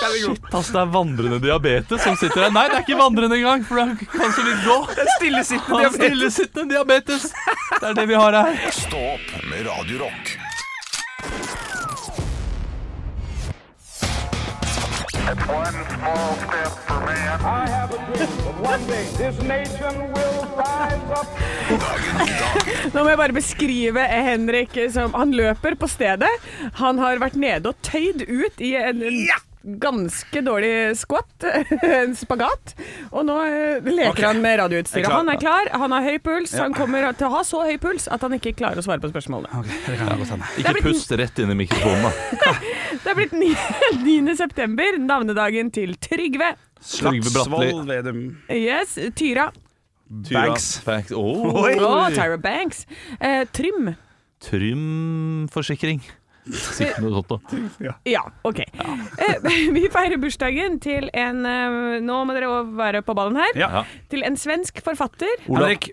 Shit, 0.00 0.44
altså 0.54 0.72
det 0.72 0.80
er 0.80 0.92
vandrende 0.94 1.40
diabetes 1.42 2.04
som 2.04 2.16
sitter 2.16 2.46
der. 2.46 2.52
Nei, 2.54 2.66
det 2.70 2.78
er 2.78 2.84
ikke 2.86 3.00
vandrende 3.00 3.36
engang, 3.36 3.64
for 3.68 3.82
han 3.82 3.96
kan 4.00 4.32
så 4.36 4.44
vidt 4.46 4.62
gå. 4.64 4.78
Stillesittende 5.18 5.80
diabetes. 5.80 5.98
stillesittende 6.00 6.74
diabetes. 6.74 7.22
Det 7.80 7.90
er 7.90 7.98
det 7.98 8.06
vi 8.08 8.20
har 8.20 8.38
her. 8.40 8.62
Stå 8.76 9.02
opp 9.16 9.34
med 9.50 9.66
Radio 9.68 10.06
Rock. 10.06 10.36
One 15.50 15.84
small 15.86 16.36
step. 16.42 16.79
I 17.00 17.66
have 17.68 17.92
a 17.94 17.98
dream 18.06 18.28
that 18.44 18.60
one 18.60 18.82
day 18.86 19.04
this 19.16 19.36
nation 19.42 19.94
will 20.12 20.40
rise 20.58 21.10
up. 21.16 21.26
Nå 22.94 23.04
må 23.04 23.08
jeg 23.12 23.20
bare 23.20 23.36
beskrive 23.36 24.04
Henrik 24.10 24.76
som 24.92 25.14
Han 25.14 25.32
løper 25.36 25.76
på 25.80 25.88
stedet. 25.88 26.30
Han 26.80 26.98
har 27.00 27.22
vært 27.22 27.38
nede 27.40 27.72
og 27.72 27.78
tøyd 27.86 28.26
ut 28.28 28.60
i 28.60 28.74
en, 28.76 29.02
en 29.06 29.20
ganske 29.62 30.40
dårlig 30.40 30.96
squat, 30.96 31.44
en 31.82 32.16
spagat. 32.16 32.74
Og 33.10 33.26
nå 33.28 33.36
eh, 33.44 33.84
leker 33.84 34.12
okay. 34.12 34.26
han 34.26 34.42
med 34.42 34.58
radioutstyret. 34.62 35.10
Han 35.12 35.30
er 35.32 35.40
klar, 35.40 35.70
han 35.72 35.94
har 35.94 36.06
høy 36.06 36.18
puls. 36.24 36.54
Han 36.60 36.74
kommer 36.76 37.06
til 37.12 37.28
å 37.28 37.32
ha 37.36 37.42
så 37.46 37.62
høy 37.68 37.76
puls 37.82 38.08
at 38.12 38.24
han 38.26 38.36
ikke 38.36 38.54
klarer 38.58 38.80
å 38.80 38.86
svare 38.86 39.02
på 39.02 39.12
spørsmålene. 39.12 39.62
Okay, 39.62 39.80
det 39.86 39.98
kan 40.00 40.44
jeg. 40.44 40.64
Ikke 40.64 40.84
pust 40.84 41.14
rett 41.20 41.42
inn 41.42 41.54
i 41.54 41.58
mikrofonen, 41.62 42.08
da. 42.40 42.54
Det 43.00 43.12
er 43.12 43.16
blitt 43.16 43.34
9. 43.36 43.50
9. 44.04 44.34
september, 44.42 44.98
navnedagen 45.00 45.72
til 45.74 45.94
Trygve. 46.02 46.54
Trygve 46.80 47.32
Bratteli. 47.32 47.70
Slagsvold 47.70 47.90
Vedum. 47.90 48.22
Yes, 48.52 48.96
Tyra. 49.16 49.50
Tyra 50.26 50.46
Banks. 50.46 50.70
Banks. 50.84 51.12
Oh. 51.12 51.52
Oh, 51.54 52.08
Tyra 52.10 52.38
Banks. 52.40 52.86
Eh, 53.20 53.44
Trym. 53.54 53.94
Trym-forsikring. 54.40 56.00
Sikkert 56.48 57.02
noe 57.04 57.12
sånt 57.20 57.30
da. 57.30 57.94
Ja, 58.08 58.22
OK. 58.48 58.62
Ja. 58.64 58.94
vi 59.76 59.84
feirer 59.92 60.20
bursdagen 60.20 60.78
til 60.82 61.10
en 61.12 61.44
eh, 61.46 61.98
Nå 62.04 62.22
må 62.26 62.36
dere 62.36 62.62
være 62.78 63.02
på 63.06 63.16
ballen 63.18 63.38
her. 63.40 63.58
Ja. 63.58 63.84
Til 64.12 64.24
en 64.26 64.38
svensk 64.40 64.80
forfatter. 64.84 65.30
Olav. 65.48 65.68
Henrik. 65.68 65.90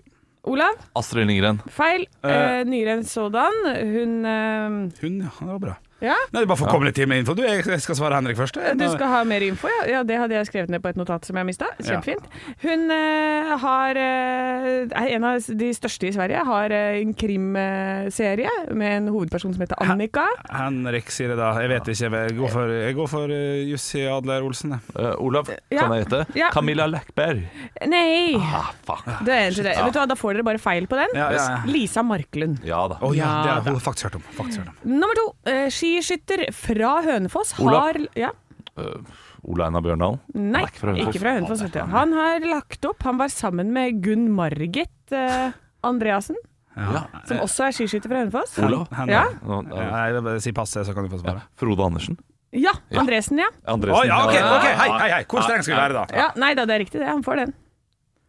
Olav. 0.48 0.78
Astrid 0.96 1.28
Lindgren. 1.28 1.60
Feil. 1.74 2.06
Eh. 2.24 2.32
Eh, 2.32 2.62
nyere 2.68 2.96
enn 2.98 3.04
sådan. 3.06 3.60
Hun 3.92 4.16
eh, 4.24 4.78
Hun, 5.02 5.20
ja. 5.26 5.34
Det 5.38 5.50
var 5.52 5.62
bra. 5.66 5.76
Ja, 6.04 6.14
Nei, 6.30 6.44
bare 6.46 6.58
få 6.60 6.68
komme 6.70 6.86
litt 6.86 6.94
til 6.94 7.08
med 7.10 7.24
info. 7.24 7.34
Du, 7.34 7.42
jeg 7.42 7.64
skal 7.82 7.96
svare 7.98 8.18
Henrik 8.20 8.36
først. 8.38 8.54
du 8.78 8.84
skal 8.92 9.10
ha 9.10 9.22
mer 9.26 9.42
info, 9.42 9.66
ja. 9.72 9.80
ja. 9.96 10.02
Det 10.06 10.18
hadde 10.20 10.36
jeg 10.36 10.46
skrevet 10.46 10.70
ned 10.70 10.82
på 10.84 10.92
et 10.92 10.98
notat 11.00 11.26
som 11.26 11.36
jeg 11.40 11.48
mista. 11.48 11.70
Kjempefint. 11.82 12.28
Hun 12.62 12.84
uh, 12.92 13.56
har 13.58 13.98
eh, 13.98 14.68
er 14.86 15.08
en 15.16 15.26
av 15.26 15.48
de 15.58 15.70
største 15.74 16.06
i 16.08 16.12
Sverige. 16.14 16.44
Har 16.46 16.74
eh, 16.74 17.00
en 17.00 17.14
krimserie 17.18 18.52
med 18.78 18.96
en 19.00 19.08
hovedperson 19.12 19.54
som 19.56 19.64
heter 19.64 19.80
Annika. 19.82 20.26
Henrik 20.52 21.10
sier 21.14 21.32
det 21.32 21.38
da. 21.40 21.50
Jeg 21.62 21.72
vet 21.74 21.90
ikke. 21.94 22.10
Jeg 22.28 22.36
går 22.38 22.52
for, 22.54 22.74
jeg 22.78 22.96
går 22.98 23.10
for 23.10 23.34
uh, 23.34 23.58
Jussi 23.72 24.04
Adler 24.08 24.46
Olsen. 24.46 24.76
jeg. 24.76 24.94
Eh, 25.02 25.14
Olav, 25.24 25.50
Ja. 25.72 25.82
kan 25.82 25.96
jeg 25.96 26.06
hete? 26.06 26.22
Ja. 26.38 26.52
Camilla 26.54 26.86
Lackberg. 26.86 27.42
Nei! 27.90 28.36
Ah, 28.38 28.70
fuck. 28.86 29.04
Det 29.26 29.34
er 29.34 29.48
egentlig 29.48 29.66
det. 29.66 29.74
Vet 29.82 29.94
du 29.94 30.00
hva, 30.00 30.06
Da 30.14 30.16
får 30.18 30.38
dere 30.38 30.46
bare 30.46 30.62
feil 30.62 30.86
på 30.90 30.98
den. 31.00 31.14
Ja, 31.18 31.28
ja, 31.34 31.44
ja. 31.56 31.58
Lisa 31.66 32.02
Marklund. 32.06 32.62
Ja 32.66 32.84
da. 32.90 33.00
Oh, 33.02 33.12
ja, 33.16 33.26
Ja, 33.26 33.42
det 33.44 33.66
har 33.66 33.74
hun 33.74 33.82
faktisk 33.82 34.08
hørt 34.08 34.20
om. 34.20 34.26
Faktisk 34.38 34.62
hørt 34.62 34.72
om. 34.72 34.94
Nummer 34.98 35.18
to. 35.18 35.26
Eh, 35.50 35.66
skiskytter 35.88 36.44
fra 36.54 36.92
Hønefoss 37.06 37.54
Olav. 37.60 37.80
har 37.88 37.98
ja. 38.18 38.30
Uh, 38.78 39.00
Ole 39.48 39.64
Einar 39.68 39.82
Bjørndal. 39.82 40.18
Nei, 40.34 40.62
ikke 40.66 40.82
fra 40.82 40.92
Hønefoss. 40.92 41.08
ikke 41.14 41.22
fra 41.22 41.32
Hønefoss. 41.38 41.62
vet 41.64 41.72
du. 41.78 41.80
Han 41.92 42.12
har 42.12 42.44
lagt 42.46 42.84
opp 42.88 43.02
Han 43.06 43.18
var 43.20 43.28
sammen 43.32 43.72
med 43.74 44.00
Gunn 44.04 44.28
Margit 44.34 44.90
uh, 45.14 45.50
Andreassen, 45.86 46.36
Ja. 46.78 47.04
som 47.26 47.40
også 47.42 47.64
er 47.68 47.74
skiskytter 47.74 48.10
fra 48.12 48.20
Hønefoss. 48.24 48.58
Olav. 48.62 48.86
Ja. 49.10 49.24
Ja, 49.48 50.38
si 50.42 50.52
pass, 50.54 50.74
så 50.76 50.94
kan 50.94 51.06
du 51.08 51.10
få 51.16 51.22
svare. 51.22 51.42
Frode 51.58 51.86
Andersen. 51.86 52.18
Ja, 52.52 52.72
Ja. 52.90 53.00
Andresen, 53.02 53.38
ja. 53.42 53.48
Andresen. 53.68 53.98
Oh, 53.98 54.06
ja, 54.08 54.22
ok, 54.24 54.34
ok, 54.34 54.66
hei, 54.72 54.90
hei, 54.98 55.08
hei. 55.18 55.24
Hvor 55.28 55.42
streng 55.44 55.62
skal 55.62 55.74
vi 55.74 55.80
være 55.82 55.92
da? 55.98 56.04
ja. 56.16 56.28
Nei 56.40 56.54
da, 56.56 56.64
det 56.64 56.74
er 56.78 56.80
riktig 56.84 57.00
det. 57.02 57.08
Han 57.10 57.22
får 57.26 57.42
den. 57.44 57.54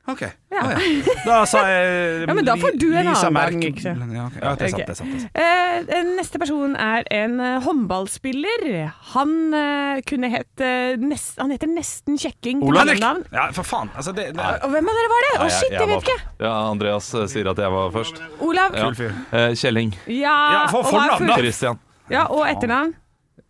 Ok, 0.10 0.22
Ja. 0.50 0.62
Ah, 0.62 0.72
ja. 0.74 1.14
Da 1.28 1.36
sa 1.48 1.60
jeg 1.70 2.26
Ja, 2.28 2.34
men 2.34 2.46
da 2.48 2.56
får 2.60 2.74
du 2.82 2.88
en 2.90 3.08
annen 3.12 3.36
gang, 3.38 3.64
ikke 3.70 3.84
sant? 3.84 4.14
Ja, 4.16 4.26
ok. 4.26 4.38
ja, 4.42 4.54
det 4.58 4.66
er 4.66 4.72
sant, 4.74 4.82
det 4.82 4.94
er 4.94 4.98
sant. 5.00 5.12
Det 5.14 5.44
er 5.44 5.84
sant. 5.84 5.92
Eh, 5.94 6.10
neste 6.18 6.42
person 6.42 6.74
er 6.76 7.06
en 7.14 7.36
eh, 7.40 7.58
håndballspiller. 7.66 8.66
Han 9.14 9.36
eh, 9.54 10.02
kunne 10.10 10.32
het 10.34 10.64
eh, 10.66 10.98
nest, 11.02 11.38
Han 11.40 11.54
heter 11.54 11.70
nesten 11.72 12.18
Kjekking. 12.20 12.64
Olav. 12.66 12.90
Ja, 13.32 13.50
for 13.56 13.68
faen. 13.68 13.92
Altså, 13.96 14.16
det, 14.18 14.32
det 14.38 14.48
Og 14.66 14.74
hvem 14.74 14.90
av 14.90 15.00
dere 15.00 15.12
var 15.14 15.28
det? 15.28 15.34
Å, 15.36 15.44
oh, 15.46 15.54
shit, 15.60 15.76
jeg 15.78 15.92
vet 15.94 16.08
ikke. 16.08 16.18
Ja, 16.42 16.56
Andreas 16.72 17.12
sier 17.34 17.52
at 17.54 17.62
jeg 17.62 17.76
var 17.78 17.94
først. 17.94 18.24
Olav. 18.40 18.76
Ja. 18.76 18.90
Kul 18.90 18.98
fyr. 19.00 19.14
Eh, 19.32 19.52
Kjelling. 19.60 19.94
Ja, 20.08 20.36
Ja, 20.56 20.66
for 20.74 20.88
fornavn, 20.90 21.30
er 21.30 21.36
da. 21.36 21.40
Christian. 21.44 21.80
Ja, 22.10 22.26
og 22.34 22.48
etternavn. 22.50 22.96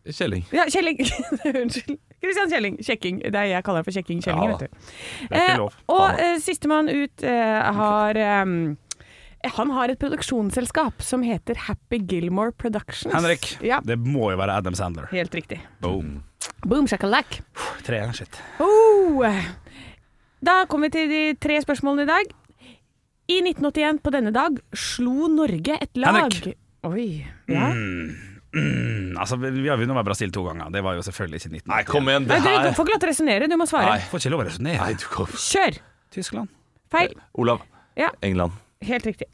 Kjelling. 0.10 0.46
Ja, 0.52 0.68
Kjelling. 0.72 1.00
Unnskyld. 1.64 2.00
Christian 2.22 2.50
Kjelling. 2.52 2.78
Kjekking. 2.84 3.20
Det 3.24 3.36
er 3.40 3.50
jeg 3.54 3.64
kaller 3.64 3.82
han 3.84 3.88
for 3.88 3.96
Kjekking 3.96 4.22
Kjelling, 4.24 4.44
Ja 4.44 4.58
vet 4.58 4.68
du. 4.68 4.94
Det 5.30 5.40
er 5.40 5.50
ikke 5.54 5.68
Eh, 5.70 5.82
og 5.96 6.20
eh, 6.20 6.38
sistemann 6.44 6.90
ut 6.92 7.24
eh, 7.24 7.74
har 7.80 8.20
ehm, 8.20 8.78
Han 9.56 9.70
har 9.72 9.90
et 9.94 10.00
produksjonsselskap 10.02 11.02
som 11.02 11.22
heter 11.24 11.56
Happy 11.70 12.02
Gilmore 12.04 12.52
Productions. 12.52 13.14
Henrik, 13.14 13.54
Ja, 13.64 13.80
det 13.84 13.96
må 14.00 14.32
jo 14.34 14.38
være 14.38 14.58
Adam 14.60 14.76
Sandler. 14.76 15.08
helt 15.14 15.34
riktig. 15.36 15.62
Boom. 15.80 16.24
Boom 16.66 16.88
shakalak. 16.88 17.40
Tre, 17.88 18.02
shit. 18.14 18.42
Oh. 18.60 19.24
Da 20.44 20.66
kommer 20.68 20.88
vi 20.90 20.98
til 20.98 21.10
de 21.12 21.22
tre 21.40 21.62
spørsmålene 21.64 22.04
i 22.04 22.12
dag. 22.12 22.36
I 23.30 23.40
1981 23.46 24.00
på 24.04 24.12
denne 24.12 24.32
dag 24.34 24.60
slo 24.74 25.28
Norge 25.32 25.76
et 25.82 25.98
lag 26.00 26.16
Henrik. 26.20 26.58
Oi. 26.88 27.26
Ja. 27.52 27.70
Mm, 27.76 28.16
altså, 28.54 29.38
vi 29.38 29.68
har 29.70 29.78
vunnet 29.78 30.06
Brasil 30.08 30.32
to 30.34 30.44
ganger. 30.48 30.72
Det 30.74 30.82
var 30.86 30.98
jo 30.98 31.04
selvfølgelig 31.06 31.42
ikke 31.44 31.52
19. 31.54 31.72
Nei, 31.74 31.82
kom 31.88 32.10
igjen, 32.10 32.30
Nei, 32.30 32.40
det 32.42 32.54
du, 32.56 32.70
du 32.70 32.78
får 32.78 32.88
ikke 32.88 32.96
lov 32.96 33.02
til 33.04 33.10
å 33.10 33.12
resonnere, 33.14 33.50
du 33.52 33.58
må 33.60 33.68
svare. 33.70 33.98
Nei. 33.98 34.08
Får 34.12 34.24
ikke 34.24 34.34
lov 34.34 34.46
å 34.46 34.48
resonnere. 34.50 34.86
Nei, 34.86 34.94
du 34.98 35.10
kom. 35.14 35.36
Kjør! 35.50 35.82
Tyskland. 36.16 36.56
Feil. 36.90 37.14
Olav. 37.38 37.62
Ja. 38.00 38.10
England. 38.26 38.56
Helt 38.86 39.06
riktig. 39.06 39.28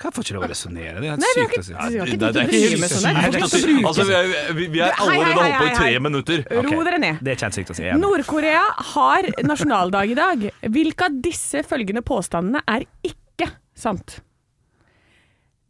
Hva 0.00 0.10
får 0.10 0.24
ikke 0.26 0.34
lov 0.36 0.44
å 0.44 0.48
resonnere? 0.50 0.98
Det 0.98 1.06
er 1.06 1.12
helt 1.14 1.22
Nei, 1.22 1.32
sykt 1.36 1.58
å 1.60 1.64
si. 1.64 1.72
vi 1.74 1.98
har 2.00 2.10
ikke 2.10 2.18
tid 2.18 2.22
til 2.24 2.40
er 2.40 2.74
å 2.74 2.80
med 2.82 2.90
sånn. 2.92 3.18
sykt 3.22 3.44
å 3.44 3.48
si. 3.52 3.74
Altså, 3.78 4.06
vi 4.08 4.16
er, 4.16 4.50
vi, 4.58 4.66
vi 4.72 4.82
er 4.82 4.96
allerede 4.98 5.36
holdt 5.38 5.60
på 5.60 5.68
i 5.68 5.76
tre 5.78 6.00
minutter. 6.02 6.42
Ro 6.66 6.80
dere 6.88 6.98
ned. 7.04 7.20
Det 7.22 7.30
er 7.30 7.38
ikke 7.38 7.48
helt 7.48 7.58
sykt 7.60 7.72
å 7.72 7.76
si. 7.78 7.86
Nord-Korea 8.02 8.64
har 8.90 9.28
nasjonaldag 9.46 10.10
i 10.10 10.16
dag. 10.18 10.46
Hvilke 10.74 11.08
av 11.08 11.20
disse 11.24 11.62
følgende 11.68 12.02
påstandene 12.06 12.64
er 12.74 12.88
ikke 13.06 13.48
sant? 13.78 14.18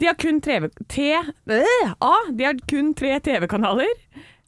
De 0.00 0.08
har 0.08 0.16
kun 0.18 0.40
tre, 0.42 0.58
T, 0.90 0.98
øh, 1.50 1.92
A. 2.02 2.14
De 2.34 2.44
har 2.44 2.58
kun 2.70 2.92
tre 2.98 3.18
TV-kanaler. 3.24 3.90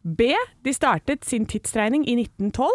B. 0.03 0.33
De 0.65 0.75
startet 0.75 1.25
sin 1.26 1.47
tidsregning 1.47 2.07
i 2.09 2.17
1912. 2.19 2.71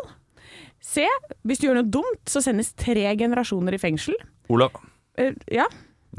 C. 0.81 1.05
Hvis 1.45 1.61
du 1.61 1.67
gjør 1.67 1.81
noe 1.81 1.91
dumt, 1.93 2.23
så 2.29 2.41
sendes 2.43 2.73
tre 2.79 3.05
generasjoner 3.19 3.75
i 3.77 3.79
fengsel. 3.81 4.15
Olav. 4.51 4.79
Uh, 5.19 5.33
ja. 5.51 5.67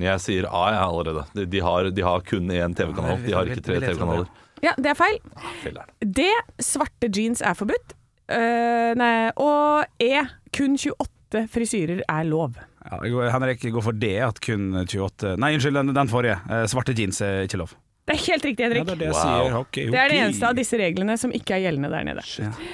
Jeg 0.01 0.23
sier 0.25 0.47
A 0.49 0.63
jeg 0.73 0.85
allerede. 0.87 1.25
De, 1.37 1.47
de, 1.53 1.61
har, 1.65 1.89
de 1.93 2.05
har 2.07 2.23
kun 2.29 2.53
én 2.55 2.77
TV-kanal. 2.77 3.19
De 3.27 3.35
har 3.37 3.49
ikke 3.51 3.65
tre 3.65 3.81
TV-kanaler. 3.83 4.31
ja, 4.65 4.73
det 4.79 4.93
er 4.93 4.99
feil. 4.99 5.19
Filler'n. 5.65 5.91
D. 6.01 6.29
Svarte 6.63 7.11
jeans 7.13 7.43
er 7.45 7.59
forbudt. 7.59 7.97
Uh, 8.33 8.93
nei, 8.97 9.33
og 9.37 9.85
E. 10.01 10.15
Kun 10.57 10.79
28 10.79 11.49
frisyrer 11.53 12.05
er 12.07 12.29
lov. 12.29 12.57
Ja, 12.83 13.31
Henrik 13.35 13.63
går 13.73 13.83
for 13.83 13.93
det, 13.93 14.15
at 14.27 14.41
kun 14.43 14.73
28 14.87 15.37
Nei, 15.39 15.53
unnskyld, 15.57 15.75
den, 15.79 15.95
den 15.95 16.09
forrige. 16.11 16.39
Eh, 16.51 16.65
Svarte 16.67 16.95
jeans 16.99 17.21
er 17.23 17.45
ikke 17.47 17.61
lov. 17.63 17.77
Det 18.07 18.17
er 18.17 18.25
helt 18.33 18.45
riktig, 18.49 18.65
Ja, 18.65 18.69
Henrik. 18.73 18.87
det 18.87 18.93
er 18.93 18.99
det 18.99 19.07
jeg 19.07 19.15
Wow. 19.15 19.23
sier. 19.23 19.59
Ok, 19.61 19.77
Det 19.93 20.01
er 20.03 20.09
det 20.09 20.19
eneste 20.25 20.49
av 20.49 20.55
disse 20.59 20.77
reglene 20.81 21.15
som 21.19 21.31
ikke 21.33 21.55
er 21.55 21.63
gjeldende 21.69 21.91
der 21.93 22.05
nede. 22.11 22.25
Shit. 22.27 22.65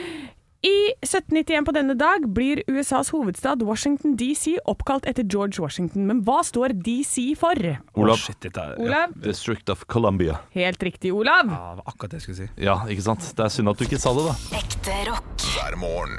I 0.65 0.73
1791 1.07 1.65
på 1.69 1.73
denne 1.77 1.95
dag 1.95 2.25
blir 2.35 2.65
USAs 2.67 3.13
hovedstad 3.15 3.61
Washington 3.63 4.17
DC 4.19 4.57
oppkalt 4.67 5.05
etter 5.07 5.23
George 5.23 5.61
Washington. 5.63 6.07
Men 6.09 6.25
hva 6.27 6.41
står 6.43 6.73
DC 6.83 7.37
for? 7.39 7.55
Olav. 7.95 8.19
Er, 8.43 8.75
Olav? 8.83 9.13
District 9.23 9.69
of 9.71 9.85
Columbia. 9.87 10.41
Helt 10.57 10.83
riktig, 10.83 11.13
Olav. 11.15 11.47
Ja, 11.47 11.75
det 11.77 11.85
var 11.85 11.85
akkurat 11.93 12.11
det 12.11 12.19
jeg 12.19 12.23
skulle 12.27 12.41
si. 12.41 12.49
Ja, 12.65 12.81
ikke 12.91 13.03
sant? 13.07 13.21
Det 13.37 13.45
er 13.45 13.49
synd 13.55 13.69
at 13.71 13.79
du 13.79 13.85
ikke 13.87 14.01
sa 14.03 14.11
det, 14.19 14.25
da. 14.27 14.35
Ekte 14.59 14.99
rock. 15.13 15.47
hver 15.55 15.77
morgen. 15.79 16.19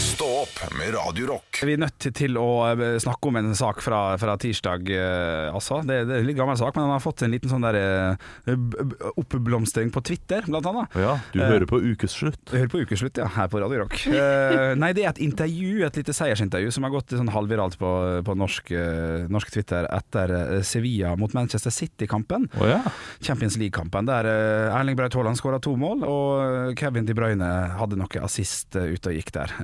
Stå 0.00 0.26
opp 0.42 0.58
med 0.76 0.94
Radio 0.94 1.26
Rock. 1.26 1.49
Vi 1.66 1.74
er 1.74 1.80
nødt 1.80 2.06
til 2.16 2.38
å 2.40 2.48
eh, 2.70 2.96
snakke 3.02 3.28
om 3.28 3.38
en 3.40 3.52
sak 3.56 3.82
fra, 3.84 4.00
fra 4.20 4.36
tirsdag, 4.40 4.88
eh, 4.94 5.48
altså. 5.52 5.80
Det, 5.86 5.98
det 6.08 6.16
er 6.16 6.22
en 6.22 6.28
litt 6.28 6.38
gammel 6.38 6.56
sak, 6.58 6.72
men 6.76 6.86
han 6.86 6.94
har 6.94 7.02
fått 7.04 7.24
en 7.26 7.32
liten 7.32 7.52
sånn 7.52 7.64
der 7.66 7.76
eh, 7.80 8.54
oppblomstring 9.20 9.92
på 9.92 10.02
Twitter, 10.06 10.46
blant 10.48 10.68
annet. 10.70 10.96
Ja, 11.00 11.18
du 11.34 11.42
hører 11.42 11.66
på 11.68 11.80
Ukeslutt. 11.82 12.40
Jeg 12.48 12.64
hører 12.64 12.72
på 12.72 12.82
Ukeslutt, 12.84 13.20
ja, 13.20 13.28
her 13.36 13.50
på 13.52 13.60
Radio 13.60 13.82
Rock. 13.82 13.98
Nei, 14.80 14.92
det 14.96 15.04
er 15.04 15.12
et 15.12 15.22
intervju, 15.24 15.84
et 15.86 16.00
lite 16.00 16.14
seiersintervju, 16.16 16.72
som 16.74 16.86
har 16.86 16.94
gått 16.94 17.14
sånn 17.16 17.32
halvviralt 17.34 17.76
på, 17.80 17.92
på 18.26 18.36
norsk, 18.38 18.72
norsk 19.32 19.52
Twitter 19.54 19.88
etter 19.90 20.62
Sevilla 20.66 21.12
mot 21.20 21.34
Manchester 21.36 21.74
City-kampen. 21.74 22.48
Oh, 22.60 22.66
ja. 22.70 22.80
Champions 23.20 23.58
League-kampen, 23.60 24.08
der 24.08 24.28
Erling 24.30 24.98
Braut 24.98 25.16
Haaland 25.18 25.38
skåra 25.40 25.60
to 25.62 25.74
mål, 25.80 26.06
og 26.08 26.74
Kevin 26.80 27.08
De 27.08 27.16
Bruyne 27.16 27.50
hadde 27.76 27.98
noe 28.00 28.24
assist 28.24 28.76
ute 28.78 29.12
og 29.12 29.16
gikk 29.16 29.34
der. 29.36 29.54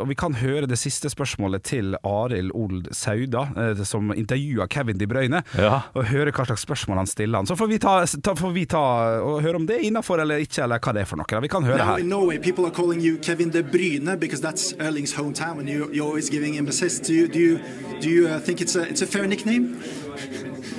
Og 0.00 0.08
Vi 0.10 0.18
kan 0.18 0.36
høre 0.38 0.68
det 0.70 0.78
siste 0.80 1.10
spørsmålet 1.12 1.25
til 1.62 1.96
Arild 2.04 2.50
Old 2.54 2.88
Sauda, 2.92 3.48
eh, 3.56 3.82
som 3.84 4.12
intervjua 4.14 4.66
Kevin 4.68 4.98
De 4.98 5.06
Bruyne, 5.06 5.42
Ja. 5.58 5.80
og 5.94 6.04
høre 6.04 6.30
hva 6.32 6.44
slags 6.46 6.62
spørsmål 6.66 6.96
han 6.96 7.06
stiller 7.06 7.38
han. 7.38 7.46
Så 7.46 7.56
får 7.56 7.68
vi 7.68 7.78
ta, 7.78 8.04
ta, 8.22 8.34
får 8.34 8.52
vi 8.52 8.64
ta 8.66 8.78
og 9.22 9.42
høre 9.42 9.56
om 9.56 9.66
det 9.66 9.76
er 9.76 9.84
innafor 9.90 10.20
eller 10.20 10.36
ikke, 10.38 10.62
eller 10.62 10.78
hva 10.78 10.92
det 10.92 11.00
er 11.02 11.04
for 11.06 11.16
noe. 11.16 11.40
Vi 11.42 11.48
kan 11.48 11.64
høre 11.64 11.78
Now 11.78 11.84
her. 11.96 11.98
in 11.98 12.08
Norway, 12.08 12.38
people 12.38 12.64
are 12.66 12.70
calling 12.74 13.00
you 13.00 13.18
Kevin 13.18 13.50
De 13.50 13.62
Bruyne 13.62 14.16
because 14.18 14.40
that's 14.40 14.72
Erling's 14.78 15.12
hometown, 15.14 15.58
and 15.60 15.68
you, 15.68 15.88
you're 15.92 16.06
always 16.06 16.30
giving 16.30 16.54
him 16.54 16.68
assists. 16.68 17.06
Do 17.06 17.12
you 17.14 17.28
do 17.28 17.38
you, 17.38 17.58
do 18.00 18.08
you 18.08 18.28
uh, 18.28 18.38
think 18.40 18.60
it's 18.60 18.76
a 18.76 18.82
it's 18.88 19.02
a 19.02 19.06
fair 19.06 19.26
nickname? 19.26 19.76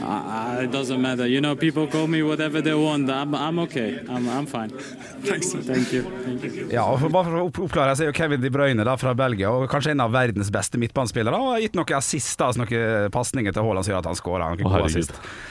Uh, 0.02 0.62
it 0.64 0.72
doesn't 0.72 1.02
matter. 1.02 1.28
You 1.28 1.42
know, 1.42 1.56
people 1.56 1.88
call 1.88 2.08
me 2.08 2.22
whatever 2.24 2.62
they 2.62 2.74
want. 2.74 3.10
I'm, 3.10 3.34
I'm 3.36 3.60
okay. 3.60 4.00
I'm, 4.10 4.28
I'm 4.30 4.46
fine. 4.46 4.70
Thanks. 5.24 5.54
Thank 5.54 5.92
you. 5.94 6.04
Thank 6.26 6.44
you. 6.44 6.68
Ja, 6.72 6.86
og 6.92 7.00
for, 7.02 7.10
bare 7.14 7.30
for 7.30 7.40
å 7.42 7.48
oppklare, 7.66 7.96
så 7.98 8.06
er 8.06 8.12
jo 8.12 8.16
Kevin 8.18 8.42
De 8.44 8.52
Bruyne 8.54 8.86
da, 8.88 8.96
fra 9.00 9.14
Belgia, 9.18 9.50
og 9.52 9.68
kanskje 9.72 9.94
en 9.96 10.04
av 10.06 10.14
verdens 10.14 10.52
beste 10.54 10.80
midtbanespillere, 10.82 11.36
og 11.38 11.56
har 11.56 11.64
gitt 11.66 11.78
noen 11.78 11.98
assist, 11.98 12.42
altså 12.44 12.64
noen 12.64 13.12
pasninger 13.14 13.56
til 13.56 13.66
Haaland 13.66 13.88
som 13.88 13.94
gjør 13.96 14.04
at 14.04 14.10
han 14.12 14.20
skårer. 14.20 14.64
Oh. 14.68 14.76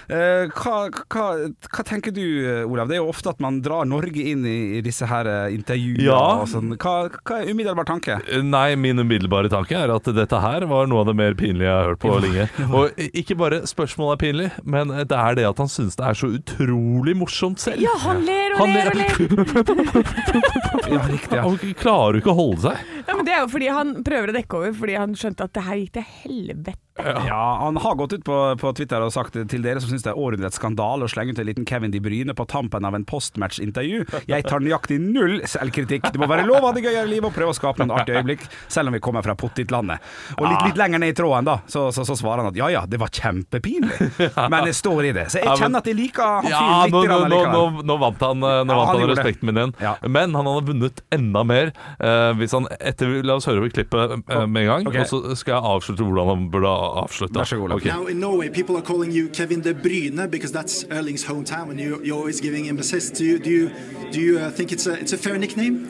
Eh, 0.07 0.53
hva, 0.55 0.77
hva, 1.13 1.27
hva 1.73 1.85
tenker 1.87 2.15
du, 2.15 2.23
Olav? 2.71 2.89
Det 2.91 2.99
er 2.99 3.03
jo 3.03 3.11
ofte 3.11 3.33
at 3.33 3.43
man 3.43 3.61
drar 3.65 3.89
Norge 3.89 4.23
inn 4.33 4.45
i, 4.47 4.57
i 4.79 4.83
disse 4.85 5.09
her 5.11 5.29
eh, 5.31 5.55
intervjuene 5.57 6.07
Ja. 6.07 6.21
og 6.43 6.49
sånn. 6.53 6.75
Hva, 6.79 6.95
hva 7.27 7.41
er 7.43 7.51
umiddelbar 7.53 7.89
tanke? 7.89 8.19
Nei, 8.47 8.69
min 8.81 9.03
umiddelbare 9.03 9.51
tanke 9.53 9.77
er 9.79 9.93
at 9.95 10.09
dette 10.17 10.41
her 10.43 10.67
var 10.71 10.89
noe 10.91 11.03
av 11.03 11.11
det 11.11 11.17
mer 11.19 11.37
pinlige 11.39 11.67
jeg 11.69 11.75
har 11.75 11.91
hørt 11.91 12.03
på 12.03 12.15
lenge. 12.23 12.49
Og 12.77 13.07
ikke 13.17 13.37
bare 13.39 13.63
spørsmålet 13.77 14.17
er 14.17 14.23
pinlig, 14.25 14.49
men 14.65 14.91
det 14.97 15.17
er 15.21 15.37
det 15.39 15.47
at 15.49 15.61
han 15.63 15.71
synes 15.71 15.97
det 16.01 16.07
er 16.09 16.17
så 16.19 16.33
utrolig 16.39 17.15
morsomt 17.21 17.61
selv. 17.63 17.85
Ja, 17.85 17.93
han 18.03 18.25
ler 18.27 18.57
og 18.57 18.63
Han 18.65 18.75
ler 18.75 18.91
og 18.91 18.97
ler. 18.97 19.13
Ja, 20.87 21.01
riktig. 21.11 21.35
Ja. 21.35 21.43
Han 21.43 21.57
klarer 21.79 22.17
jo 22.17 22.23
ikke 22.23 22.33
å 22.33 22.39
holde 22.39 22.61
seg. 22.69 22.96
Ja, 23.07 23.15
men 23.15 23.27
det 23.27 23.37
er 23.37 23.45
jo 23.45 23.53
fordi 23.53 23.71
han 23.73 23.95
prøver 24.07 24.33
å 24.33 24.37
dekke 24.37 24.59
over, 24.61 24.75
fordi 24.81 24.99
han 24.99 25.15
skjønte 25.19 25.47
at 25.47 25.55
det 25.57 25.65
her 25.67 25.81
gikk 25.83 25.95
til 25.99 26.11
helvete. 26.25 26.81
Ja, 26.97 27.59
Han 27.61 27.77
har 27.77 27.95
gått 27.95 28.13
ut 28.13 28.25
på, 28.25 28.37
på 28.57 28.71
Twitter 28.73 29.03
og 29.05 29.11
sagt 29.13 29.35
til 29.37 29.65
dere 29.65 29.81
som 29.83 29.91
syns 29.91 30.05
det 30.07 30.15
er 30.15 30.21
århundrets 30.21 30.57
skandale 30.57 31.05
å 31.05 31.11
slenge 31.13 31.35
ut 31.37 31.41
en 31.43 31.49
liten 31.49 31.67
Kevin 31.69 31.93
De 31.93 32.01
Bryne 32.01 32.33
på 32.37 32.47
tampen 32.49 32.87
av 32.89 32.97
en 32.97 33.05
postmatch-intervju. 33.05 34.07
Jeg 34.31 34.47
tar 34.49 34.65
nøyaktig 34.65 34.97
null 35.03 35.43
selvkritikk. 35.45 36.09
Det 36.15 36.21
må 36.23 36.29
være 36.31 36.47
lov 36.49 36.63
å 36.65 36.71
ha 36.71 36.73
det 36.77 36.87
gøyere 36.87 37.09
livet 37.11 37.29
og 37.29 37.37
prøve 37.37 37.53
å 37.53 37.59
skape 37.59 37.85
noen 37.85 37.93
artige 37.99 38.23
øyeblikk, 38.23 38.47
selv 38.73 38.89
om 38.89 38.97
vi 38.97 39.03
kommer 39.05 39.27
fra 39.27 39.37
pottitlandet. 39.37 40.01
Og 40.39 40.47
litt, 40.49 40.63
litt 40.71 40.81
lenger 40.81 41.05
ned 41.05 41.13
i 41.13 41.19
tråden, 41.21 41.51
da, 41.51 41.59
så, 41.69 41.91
så, 41.93 42.07
så 42.09 42.17
svarer 42.17 42.47
han 42.47 42.51
at 42.55 42.61
ja 42.63 42.71
ja, 42.73 42.87
det 42.89 43.01
var 43.03 43.13
kjempepinlig, 43.13 44.09
men 44.49 44.71
jeg 44.71 44.79
står 44.81 45.11
i 45.11 45.13
det. 45.19 45.27
Så 45.35 45.45
jeg 45.45 45.61
kjenner 45.61 45.85
at 45.85 45.93
jeg 45.93 45.99
liker 46.01 46.25
han 46.25 46.49
Ja, 46.49 46.65
litt 46.87 46.97
nå, 46.97 47.05
nå, 47.29 47.43
nå, 47.53 47.63
nå 47.93 47.99
vant 48.07 48.25
han, 48.25 48.41
eh, 48.41 48.63
nå 48.65 48.73
Ja, 48.73 48.81
vant 48.81 48.95
han 48.95 49.05
han 49.05 49.13
respekten 49.13 49.51
min 49.53 49.61
igjen. 49.61 49.77
Ja. 49.85 49.95
Men 50.09 50.33
han 50.39 50.49
hadde 50.49 50.65
vunnet 50.73 51.05
enda 51.13 51.45
mer 51.45 51.75
eh, 52.01 52.33
hvis 52.41 52.57
han 52.57 52.71
etter 52.81 52.96
La 53.01 53.37
oss 53.37 53.47
høre 53.49 53.59
over 53.59 53.73
klippet 53.73 54.15
eh, 54.17 54.47
med 54.47 54.63
en 54.63 54.69
gang, 54.69 54.89
okay. 54.89 55.01
og 55.01 55.09
så 55.09 55.37
skal 55.37 55.57
jeg 55.57 55.73
avslutte 55.73 56.05
hvordan 56.05 56.29
han 56.33 56.51
burde 56.51 56.73
avslutte. 57.03 57.39
Vær 57.39 57.45
så 57.45 57.57
god, 57.57 57.77
okay. 57.77 57.91
Ok. 57.91 57.97
Now 57.97 58.07
in 58.07 58.21
Norway, 58.21 58.49
people 58.49 58.77
are 58.77 58.85
calling 58.85 59.13
you 59.13 59.29
Kevin 59.29 59.61
De 59.61 59.75
Bruyne 59.75 60.31
because 60.31 60.53
that's 60.53 60.85
Erling's 60.91 61.25
hometown, 61.25 61.71
and 61.71 61.81
you, 61.81 62.01
you're 62.03 62.19
always 62.19 62.41
giving 62.41 62.65
him 62.65 62.79
assists. 62.79 63.19
Do 63.19 63.25
you 63.25 63.39
do 63.39 63.51
you, 63.51 63.71
do 64.13 64.21
you 64.21 64.39
uh, 64.39 64.51
think 64.51 64.73
it's 64.73 64.87
a 64.87 64.95
it's 65.01 65.13
a 65.13 65.19
fair 65.19 65.39
nickname? 65.39 65.89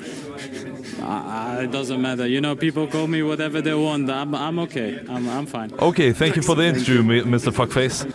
Uh, 1.03 1.61
it 1.65 1.71
doesn't 1.71 2.01
matter. 2.01 2.27
You 2.27 2.41
know, 2.41 2.57
people 2.57 2.87
call 2.87 3.07
me 3.07 3.23
whatever 3.23 3.61
they 3.61 3.75
want. 3.75 4.09
I'm, 4.11 4.35
I'm 4.35 4.59
okay. 4.61 4.99
I'm, 5.09 5.29
I'm 5.29 5.47
fine. 5.47 5.71
Okay, 5.79 6.13
thank 6.13 6.37
you 6.37 6.43
for 6.43 6.55
the 6.57 6.65
interview, 6.65 7.03
Mr. 7.25 7.53
Fuckface. 7.53 8.07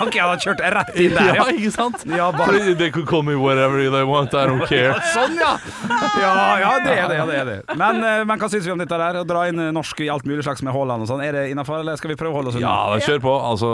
Ok, 0.00 0.16
han 0.18 0.28
har 0.30 0.38
kjørt 0.42 0.60
rett 0.74 0.96
inn 1.00 1.14
der, 1.14 1.34
Ja, 1.38 1.44
ikke 1.54 1.70
sant? 1.74 2.02
Ja, 2.06 2.28
bare- 2.34 2.74
They 2.78 2.90
could 2.94 3.06
call 3.08 3.22
me 3.22 3.34
whatever 3.36 3.78
they 3.90 4.04
want, 4.06 4.34
I 4.34 4.44
don't 4.48 4.64
care. 4.68 4.94
Sånn, 5.14 5.34
ja! 5.38 5.54
Ja, 5.88 6.32
ja, 6.60 6.72
det 6.84 6.94
er 6.94 7.08
det. 7.12 7.18
Det, 7.28 7.36
er 7.42 7.48
det. 7.50 7.76
Men, 7.78 8.00
eh, 8.04 8.22
men 8.28 8.40
hva 8.40 8.48
syns 8.52 8.66
vi 8.66 8.72
om 8.74 8.80
dette 8.80 8.98
der? 9.00 9.20
Å 9.22 9.26
dra 9.28 9.44
inn 9.50 9.60
eh, 9.62 9.70
norsk 9.74 10.02
i 10.06 10.10
alt 10.12 10.26
mulig 10.28 10.44
slags 10.46 10.62
med 10.66 10.74
Haaland 10.76 11.04
og 11.06 11.10
sånn. 11.10 11.22
Er 11.24 11.36
det 11.36 11.44
innafor, 11.52 11.82
eller 11.82 11.98
skal 12.00 12.12
vi 12.14 12.18
prøve 12.20 12.34
å 12.34 12.40
holde 12.40 12.52
oss 12.54 12.58
unna? 12.60 12.74
Ja, 12.96 12.98
kjør 13.08 13.22
på. 13.26 13.34
Altså, 13.52 13.70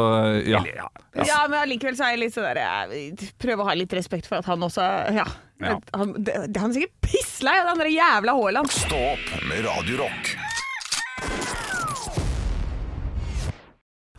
ja. 0.49 0.62
Ja. 0.75 0.88
Ja, 1.25 1.41
men 1.49 1.61
allikevel 1.62 1.97
så 1.99 2.09
er 2.09 2.17
jeg 2.17 2.25
litt 2.25 2.35
sånn 2.35 2.49
der 2.49 3.29
Prøve 3.38 3.62
å 3.62 3.69
ha 3.69 3.75
litt 3.79 3.93
respekt 3.95 4.26
for 4.26 4.41
at 4.43 4.49
han 4.50 4.64
også 4.67 4.83
Ja. 5.14 5.26
Ja. 5.62 5.78
Han, 5.94 6.16
det, 6.26 6.34
han 6.58 6.70
er 6.73 6.75
sikkert 6.80 6.96
pisslei 7.04 7.54
av 7.62 7.70
den 7.78 7.92
jævla 7.94 8.34
Haaland. 8.38 8.73
Stå 8.75 8.99
opp 9.14 9.30
med 9.49 9.64
Radiorock. 9.66 10.34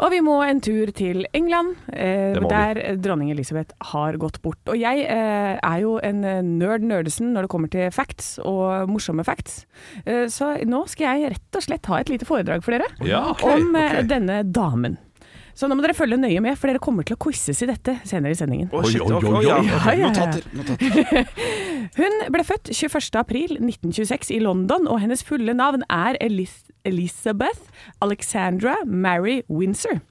Og 0.03 0.11
vi 0.11 0.17
må 0.19 0.33
en 0.43 0.57
tur 0.59 0.89
til 0.91 1.21
England, 1.37 1.77
eh, 1.95 2.35
vi. 2.35 2.49
der 2.51 2.97
dronning 2.99 3.29
Elisabeth 3.31 3.71
har 3.93 4.17
gått 4.19 4.41
bort. 4.43 4.59
Og 4.67 4.75
jeg 4.75 5.05
eh, 5.07 5.53
er 5.55 5.77
jo 5.85 5.93
en 6.03 6.19
eh, 6.27 6.41
nerd 6.43 6.83
nerdesen 6.83 7.31
når 7.31 7.47
det 7.47 7.51
kommer 7.53 7.71
til 7.71 7.87
facts 7.95 8.33
og 8.43 8.91
morsomme 8.91 9.23
facts. 9.23 9.61
Eh, 10.03 10.25
så 10.27 10.57
nå 10.67 10.83
skal 10.91 11.21
jeg 11.21 11.31
rett 11.37 11.59
og 11.61 11.63
slett 11.63 11.87
ha 11.87 12.01
et 12.03 12.11
lite 12.11 12.27
foredrag 12.27 12.65
for 12.65 12.75
dere 12.75 12.91
Ja, 13.07 13.23
okay, 13.31 13.55
om 13.55 13.71
eh, 13.79 14.01
ok. 14.01 14.09
denne 14.11 14.41
damen. 14.43 14.99
Så 15.55 15.69
nå 15.71 15.77
må 15.77 15.85
dere 15.85 15.95
følge 15.95 16.17
nøye 16.19 16.41
med, 16.43 16.57
for 16.59 16.67
dere 16.67 16.81
kommer 16.83 17.05
til 17.07 17.15
å 17.15 17.21
quizes 17.21 17.61
i 17.63 17.67
dette 17.69 17.95
senere 18.03 18.35
i 18.35 18.39
sendingen. 18.39 18.67
Oi, 18.75 18.91
oi, 18.99 19.07
oi, 19.07 19.21
ja, 19.23 19.29
oi. 19.39 19.43
Ja, 19.47 19.59
ja, 19.63 19.91
ja. 19.95 20.09
Notater. 20.09 20.43
notater. 20.51 21.29
Hun 21.99 22.17
ble 22.33 22.43
født 22.43 22.73
21. 22.75 23.15
april 23.21 23.55
1926 23.61 24.33
i 24.35 24.41
London, 24.43 24.89
og 24.91 24.99
hennes 25.03 25.23
fulle 25.23 25.55
navn 25.55 25.85
er 25.87 26.19
Elis 26.23 26.65
Elizabeth 26.85 27.71
Alexandra 28.03 28.75
Mary 28.85 29.39
Windsor. 29.49 30.03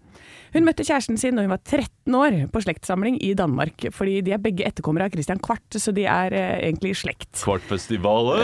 Hun 0.55 0.65
møtte 0.67 0.85
kjæresten 0.87 1.19
sin 1.19 1.35
da 1.35 1.43
hun 1.43 1.51
var 1.51 1.63
13 1.67 2.15
år 2.15 2.37
på 2.55 2.63
slektssamling 2.63 3.19
i 3.27 3.33
Danmark, 3.37 3.89
fordi 3.95 4.21
de 4.27 4.35
er 4.37 4.43
begge 4.43 4.67
etterkommere 4.67 5.09
av 5.09 5.15
Christian 5.15 5.43
Kvart, 5.43 5.67
så 5.75 5.93
de 5.95 6.07
er 6.07 6.35
eh, 6.35 6.57
egentlig 6.71 6.95
i 6.95 6.99
slekt. 7.03 7.33
Kvartfestivalet. 7.43 8.41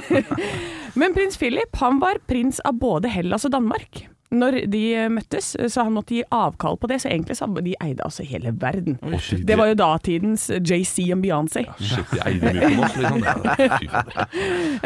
Men 1.00 1.16
prins 1.16 1.40
Philip 1.40 1.80
han 1.80 2.00
var 2.04 2.20
prins 2.28 2.60
av 2.68 2.76
både 2.80 3.08
Hellas 3.12 3.48
og 3.48 3.56
Danmark. 3.56 4.04
Når 4.30 4.60
de 4.70 4.82
eh, 4.94 5.08
møttes, 5.10 5.52
så 5.72 5.82
han 5.86 5.94
måtte 5.96 6.14
gi 6.14 6.22
avkall 6.30 6.76
på 6.78 6.90
det, 6.90 7.00
så 7.02 7.10
egentlig 7.10 7.34
så 7.38 7.48
de 7.50 7.72
eide 7.82 8.04
altså 8.06 8.22
hele 8.26 8.52
verden. 8.62 8.98
shit. 9.18 9.42
Det 9.46 9.56
var 9.58 9.72
jo 9.72 9.78
datidens 9.80 10.46
JC 10.54 11.08
og 11.16 11.24
Beyoncé. 11.24 11.64
Shit, 11.82 12.12
de 12.14 12.22
eide 12.28 12.52
mye 12.54 12.70
på 12.76 12.90
fader. 12.94 14.28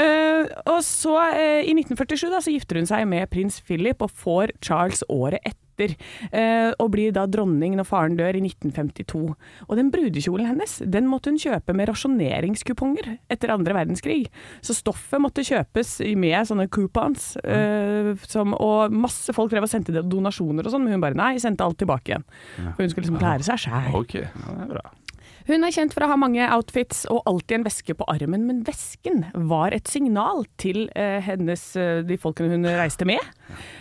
Eh, 0.01 0.49
og 0.73 0.81
så, 0.87 1.19
eh, 1.35 1.61
i 1.69 1.75
1947, 1.77 2.31
da, 2.33 2.41
så 2.41 2.55
gifter 2.55 2.81
hun 2.81 2.89
seg 2.89 3.05
med 3.11 3.29
prins 3.33 3.61
Philip 3.65 4.01
og 4.05 4.11
får 4.17 4.57
Charles 4.65 5.05
året 5.13 5.41
etter. 5.45 5.61
Eh, 5.81 6.71
og 6.79 6.91
blir 6.95 7.13
da 7.15 7.27
dronning 7.31 7.77
når 7.79 7.89
faren 7.89 8.17
dør 8.19 8.39
i 8.39 8.43
1952. 8.45 9.23
Og 9.69 9.75
den 9.79 9.91
brudekjolen 9.95 10.49
hennes 10.53 10.79
den 10.85 11.09
måtte 11.11 11.33
hun 11.33 11.41
kjøpe 11.41 11.75
med 11.77 11.91
rasjoneringskuponger 11.91 13.15
etter 13.33 13.53
andre 13.55 13.77
verdenskrig. 13.77 14.29
Så 14.65 14.77
stoffet 14.77 15.23
måtte 15.23 15.45
kjøpes 15.47 15.97
med 16.19 16.51
sånne 16.51 16.69
coupons. 16.73 17.37
eh, 17.45 18.15
som, 18.29 18.55
og 18.55 18.93
masse 18.95 19.33
folk 19.37 19.53
drev 19.53 19.67
og 19.67 19.73
sendte 19.73 19.95
donasjoner 20.03 20.67
og 20.67 20.75
sånn, 20.75 20.85
men 20.87 20.97
hun 20.97 21.05
bare 21.05 21.19
nei, 21.19 21.35
sendte 21.43 21.65
alt 21.67 21.81
tilbake 21.83 22.15
igjen. 22.15 22.29
For 22.57 22.85
hun 22.85 22.93
skulle 22.93 23.09
liksom 23.09 23.23
klare 23.23 23.47
seg 23.47 23.65
sjæl. 23.67 23.95
Ok. 23.99 24.19
Hun 25.45 25.61
er 25.61 25.75
kjent 25.77 25.93
for 25.93 26.07
å 26.07 26.09
ha 26.09 26.17
mange 26.17 26.45
outfits 26.55 27.03
og 27.13 27.27
alltid 27.29 27.59
en 27.59 27.67
veske 27.67 27.93
på 27.99 28.07
armen, 28.09 28.47
men 28.49 28.63
vesken 28.65 29.27
var 29.51 29.75
et 29.77 29.91
signal 29.93 30.47
til 30.61 30.87
eh, 30.97 31.19
hennes, 31.21 31.65
eh, 31.77 32.01
de 32.09 32.17
folkene 32.21 32.55
hun 32.55 32.65
reiste 32.65 33.05
med. 33.05 33.21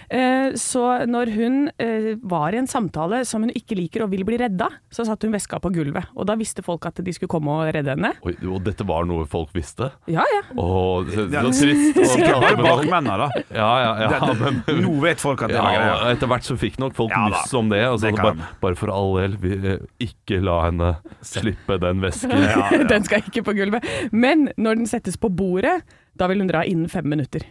Eh, 0.09 0.53
så 0.59 1.05
når 1.09 1.31
hun 1.35 1.57
eh, 1.79 2.13
var 2.21 2.53
i 2.53 2.59
en 2.61 2.67
samtale 2.69 3.23
som 3.25 3.43
hun 3.45 3.51
ikke 3.55 3.75
liker 3.77 4.03
og 4.05 4.11
vil 4.11 4.23
bli 4.27 4.37
redda, 4.41 4.67
så 4.93 5.05
satte 5.07 5.27
hun 5.27 5.33
veska 5.35 5.59
på 5.63 5.71
gulvet. 5.73 6.07
Og 6.15 6.27
da 6.29 6.35
visste 6.39 6.63
folk 6.65 6.85
at 6.89 6.99
de 7.03 7.13
skulle 7.15 7.31
komme 7.31 7.51
og 7.53 7.71
redde 7.75 7.93
henne. 7.95 8.13
Oi, 8.25 8.35
og 8.49 8.63
dette 8.65 8.85
var 8.87 9.05
noe 9.09 9.25
folk 9.29 9.53
visste? 9.55 9.91
Ja, 10.11 10.25
ja. 10.35 10.41
Åh, 10.59 11.05
det, 11.07 11.27
det 11.31 11.43
var 11.43 11.49
trist. 11.53 12.01
Sikkert 12.13 12.41
bare 12.43 12.59
bakmennene, 12.63 13.17
da. 13.23 13.43
Ja, 13.53 13.71
ja, 13.83 13.91
ja. 14.03 14.09
Det- 14.13 14.21
det- 14.33 14.39
men- 14.67 14.83
Nå 14.83 14.99
vet 15.01 15.19
folk 15.23 15.41
at 15.43 15.49
det 15.53 15.57
Ja, 15.57 15.63
greia. 15.63 16.11
etter 16.13 16.27
hvert 16.27 16.43
så 16.47 16.57
fikk 16.59 16.79
nok 16.79 16.93
folk 16.95 17.11
Ja 17.11 17.25
om 17.57 17.69
det. 17.69 17.79
Altså, 17.85 18.11
Det 18.11 18.15
bare, 18.21 18.47
bare 18.61 18.75
for 18.75 18.89
all 18.91 19.15
del, 19.19 19.37
vi, 19.37 19.53
eh, 19.73 19.77
ikke 19.99 20.41
la 20.43 20.63
henne 20.65 20.95
slippe 21.21 21.79
den 21.79 22.01
vesken. 22.01 22.87
Den 22.89 23.03
skal 23.03 23.21
ikke 23.21 23.43
på 23.43 23.53
gulvet. 23.55 23.83
Men 24.11 24.49
når 24.57 24.75
den 24.81 24.85
settes 24.89 25.17
på 25.17 25.29
bordet, 25.29 25.81
da 26.17 26.27
vil 26.27 26.39
hun 26.43 26.47
dra 26.47 26.63
innen 26.65 26.89
fem 26.89 27.05
minutter. 27.09 27.41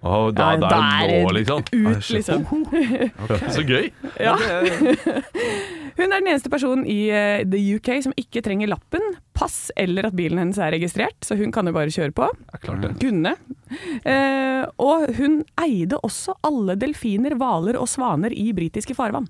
Og 0.00 0.32
da, 0.32 0.52
Ja, 0.54 0.60
da 0.62 0.76
er 1.02 1.10
det 1.10 1.18
nå, 1.24 1.32
liksom. 1.36 1.64
Ut, 1.76 2.10
liksom. 2.14 2.46
Så 3.56 3.64
gøy. 3.68 3.90
Ja. 4.16 4.36
Hun 5.98 6.06
er 6.06 6.22
den 6.22 6.30
eneste 6.30 6.52
personen 6.52 6.86
i 6.88 7.10
uh, 7.12 7.42
the 7.44 7.60
UK 7.76 7.90
som 8.06 8.14
ikke 8.18 8.40
trenger 8.44 8.70
lappen, 8.72 9.04
pass 9.36 9.68
eller 9.76 10.08
at 10.08 10.16
bilen 10.16 10.40
hennes 10.40 10.60
er 10.60 10.72
registrert, 10.72 11.18
så 11.26 11.36
hun 11.36 11.52
kan 11.52 11.68
jo 11.68 11.74
bare 11.76 11.92
kjøre 11.92 12.14
på. 12.16 12.28
Ja, 12.30 12.62
klart 12.62 12.86
det. 12.86 12.94
Kunne. 13.02 13.34
Uh, 14.06 14.64
og 14.80 15.10
hun 15.18 15.42
eide 15.60 16.00
også 16.00 16.38
alle 16.46 16.78
delfiner, 16.80 17.36
hvaler 17.36 17.76
og 17.80 17.90
svaner 17.90 18.32
i 18.32 18.50
britiske 18.56 18.96
farvann. 18.96 19.28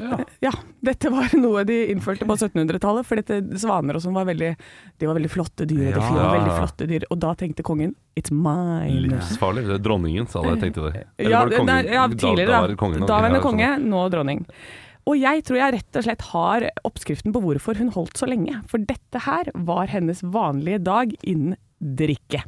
Ja. 0.46 0.50
dette 0.84 1.10
var 1.12 1.28
noe 1.38 1.64
de 1.64 1.76
innførte 1.92 2.26
på 2.28 2.36
1700-tallet, 2.36 3.06
for 3.06 3.16
dette 3.20 3.38
svaner 3.60 3.96
og 3.98 4.02
sånn 4.04 4.14
var 4.16 4.24
veldig 4.28 4.50
De 5.00 5.06
var 5.08 5.14
veldig 5.18 5.30
flotte 5.32 5.66
dyr, 5.70 5.90
Ja. 5.90 5.98
De 5.98 6.14
var 6.18 6.36
veldig 6.38 6.54
flotte 6.58 6.88
dyr, 6.90 7.04
og 7.10 7.18
da 7.24 7.34
tenkte 7.34 7.62
kongen 7.66 7.94
It's 8.16 8.30
mine. 8.30 9.08
Livsfarlig. 9.08 9.66
Det 9.66 9.74
er 9.80 9.82
dronningen, 9.82 10.28
sa 10.30 10.42
jeg 10.46 10.60
tenkte 10.62 10.84
det. 10.92 11.04
Eller 11.18 11.30
Ja, 11.30 11.38
var 11.44 11.48
det 11.50 11.58
kongen? 11.58 11.92
ja 11.92 12.06
tidligere, 12.08 12.46
da. 12.52 12.60
var 12.60 12.68
det 12.68 12.76
kongen. 12.78 13.06
Daværende 13.08 13.40
Ja, 13.40 13.42
sånn. 13.42 13.50
konge, 13.50 13.70
nå 13.90 14.02
dronning. 14.12 14.44
Og 15.06 15.18
jeg 15.20 15.42
tror 15.44 15.58
jeg 15.58 15.74
rett 15.74 15.96
og 15.98 16.04
slett 16.06 16.22
har 16.30 16.64
oppskriften 16.88 17.32
på 17.34 17.42
hvorfor 17.44 17.76
hun 17.76 17.90
holdt 17.92 18.16
så 18.16 18.24
lenge. 18.30 18.62
For 18.70 18.78
dette 18.78 19.20
her 19.26 19.50
var 19.54 19.86
hennes 19.92 20.22
vanlige 20.22 20.78
dag 20.86 21.12
innen 21.22 21.56
drikke. 21.82 22.40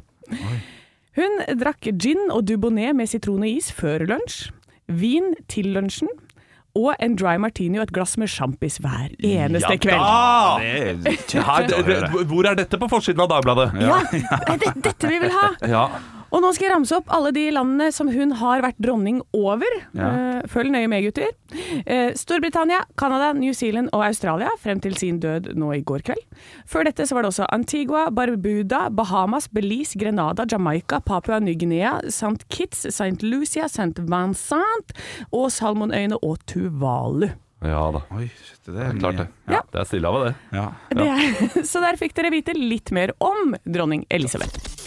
Hun 1.17 1.39
drakk 1.59 1.89
gin 1.97 2.29
og 2.33 2.45
dubonnet 2.45 2.95
med 2.97 3.09
sitron 3.09 3.41
og 3.45 3.49
is 3.49 3.71
før 3.73 4.05
lunsj. 4.09 4.51
Vin 4.87 5.33
til 5.51 5.73
lunsjen. 5.75 6.09
Og 6.77 6.91
en 7.01 7.15
dry 7.17 7.35
martini 7.41 7.79
og 7.81 7.87
et 7.87 7.93
glass 7.95 8.17
med 8.21 8.29
sjampis 8.29 8.77
hver 8.83 9.07
eneste 9.17 9.73
Ja, 9.73 9.79
kveld. 9.81 10.03
Det 10.61 11.39
er 11.39 11.47
Her, 11.47 11.67
det, 11.71 12.27
hvor 12.29 12.45
er 12.49 12.59
dette 12.59 12.79
på 12.81 12.89
forsiden 12.91 13.23
av 13.25 13.31
Dagbladet? 13.33 13.71
Ja, 13.81 13.97
det 14.11 14.21
er 14.69 14.77
dette 14.91 15.09
vi 15.09 15.19
vil 15.25 15.33
ha! 15.33 15.49
Ja. 15.65 15.87
Og 16.31 16.41
nå 16.43 16.49
skal 16.55 16.67
jeg 16.67 16.73
ramse 16.75 16.95
opp 16.97 17.11
alle 17.13 17.31
de 17.35 17.45
landene 17.55 17.87
som 17.95 18.09
hun 18.11 18.33
har 18.39 18.63
vært 18.65 18.79
dronning 18.83 19.21
over. 19.37 19.67
Ja. 19.95 20.09
Eh, 20.09 20.47
følg 20.51 20.73
nøye 20.73 20.89
med, 20.91 21.05
gutter. 21.07 21.31
Eh, 21.85 22.11
Storbritannia, 22.19 22.81
Canada, 22.99 23.31
New 23.37 23.53
Zealand 23.55 23.89
og 23.95 24.03
Australia 24.07 24.49
frem 24.59 24.81
til 24.83 24.97
sin 24.99 25.21
død 25.23 25.53
nå 25.55 25.71
i 25.77 25.81
går 25.87 26.03
kveld. 26.09 26.23
Før 26.67 26.87
dette 26.89 27.07
så 27.07 27.15
var 27.15 27.23
det 27.23 27.31
også 27.31 27.47
Antigua, 27.55 28.07
Barbuda, 28.11 28.87
Bahamas, 28.91 29.47
Belize, 29.47 29.97
Grenada, 29.99 30.45
Jamaica, 30.51 30.99
Papua 30.99 31.39
Ny-Guinea, 31.39 31.97
St. 32.11 32.43
Kitts, 32.51 32.85
St. 32.91 33.23
Lucia, 33.23 33.69
St. 33.71 34.03
Vincent 34.07 34.95
og 35.31 35.47
Salmonøyene 35.55 36.19
og 36.23 36.41
Tuvalu. 36.47 37.29
ja 37.63 37.85
da. 37.95 38.03
Oi, 38.13 38.27
shit, 38.27 38.59
det 38.67 38.83
er 38.83 38.99
Klart 38.99 39.17
det. 39.23 39.27
Ja. 39.49 39.61
Det 39.71 39.79
er 39.81 39.87
stille 39.89 40.11
av 40.11 40.25
det. 40.27 40.33
Ja. 40.53 40.67
Det 40.91 41.07
er, 41.07 41.63
så 41.71 41.81
der 41.81 41.97
fikk 41.97 42.13
dere 42.19 42.33
vite 42.35 42.53
litt 42.57 42.91
mer 42.93 43.15
om 43.23 43.55
dronning 43.65 44.05
Elisabeth. 44.13 44.86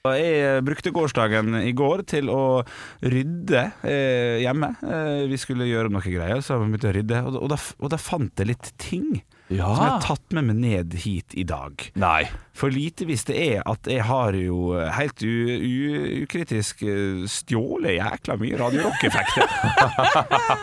Jeg 0.11 0.63
brukte 0.65 0.89
gårsdagen 0.95 1.53
i 1.61 1.75
går 1.77 2.01
til 2.09 2.31
å 2.33 2.63
rydde 3.05 3.67
eh, 3.85 4.39
hjemme. 4.41 4.71
Eh, 4.81 5.27
vi 5.29 5.37
skulle 5.37 5.67
gjøre 5.69 5.93
noe 5.93 6.01
greier, 6.01 6.41
så 6.41 6.57
vi 6.57 6.71
begynte 6.71 6.89
å 6.89 6.95
rydde. 6.97 7.21
Og, 7.29 7.37
og, 7.43 7.51
da, 7.53 7.59
og 7.85 7.93
da 7.93 8.01
fant 8.01 8.33
jeg 8.41 8.49
litt 8.55 8.71
ting 8.81 9.19
Ja. 9.51 9.67
som 9.67 9.83
jeg 9.83 9.91
har 9.91 10.01
tatt 10.07 10.33
med 10.33 10.47
meg 10.47 10.57
ned 10.63 10.93
hit 11.03 11.35
i 11.37 11.43
dag. 11.45 11.85
Nei. 12.01 12.23
For 12.57 12.71
lite 12.73 13.05
visste 13.07 13.31
jeg 13.35 13.61
at 13.67 13.87
jeg 13.87 14.03
har 14.07 14.33
jo 14.35 14.71
helt 14.95 15.21
ukritisk 15.23 16.81
eh, 16.87 17.21
stjålet 17.31 17.97
jækla 17.99 18.35
mye 18.41 18.57
Radio 18.59 18.87
Rock-effekter. 18.89 19.45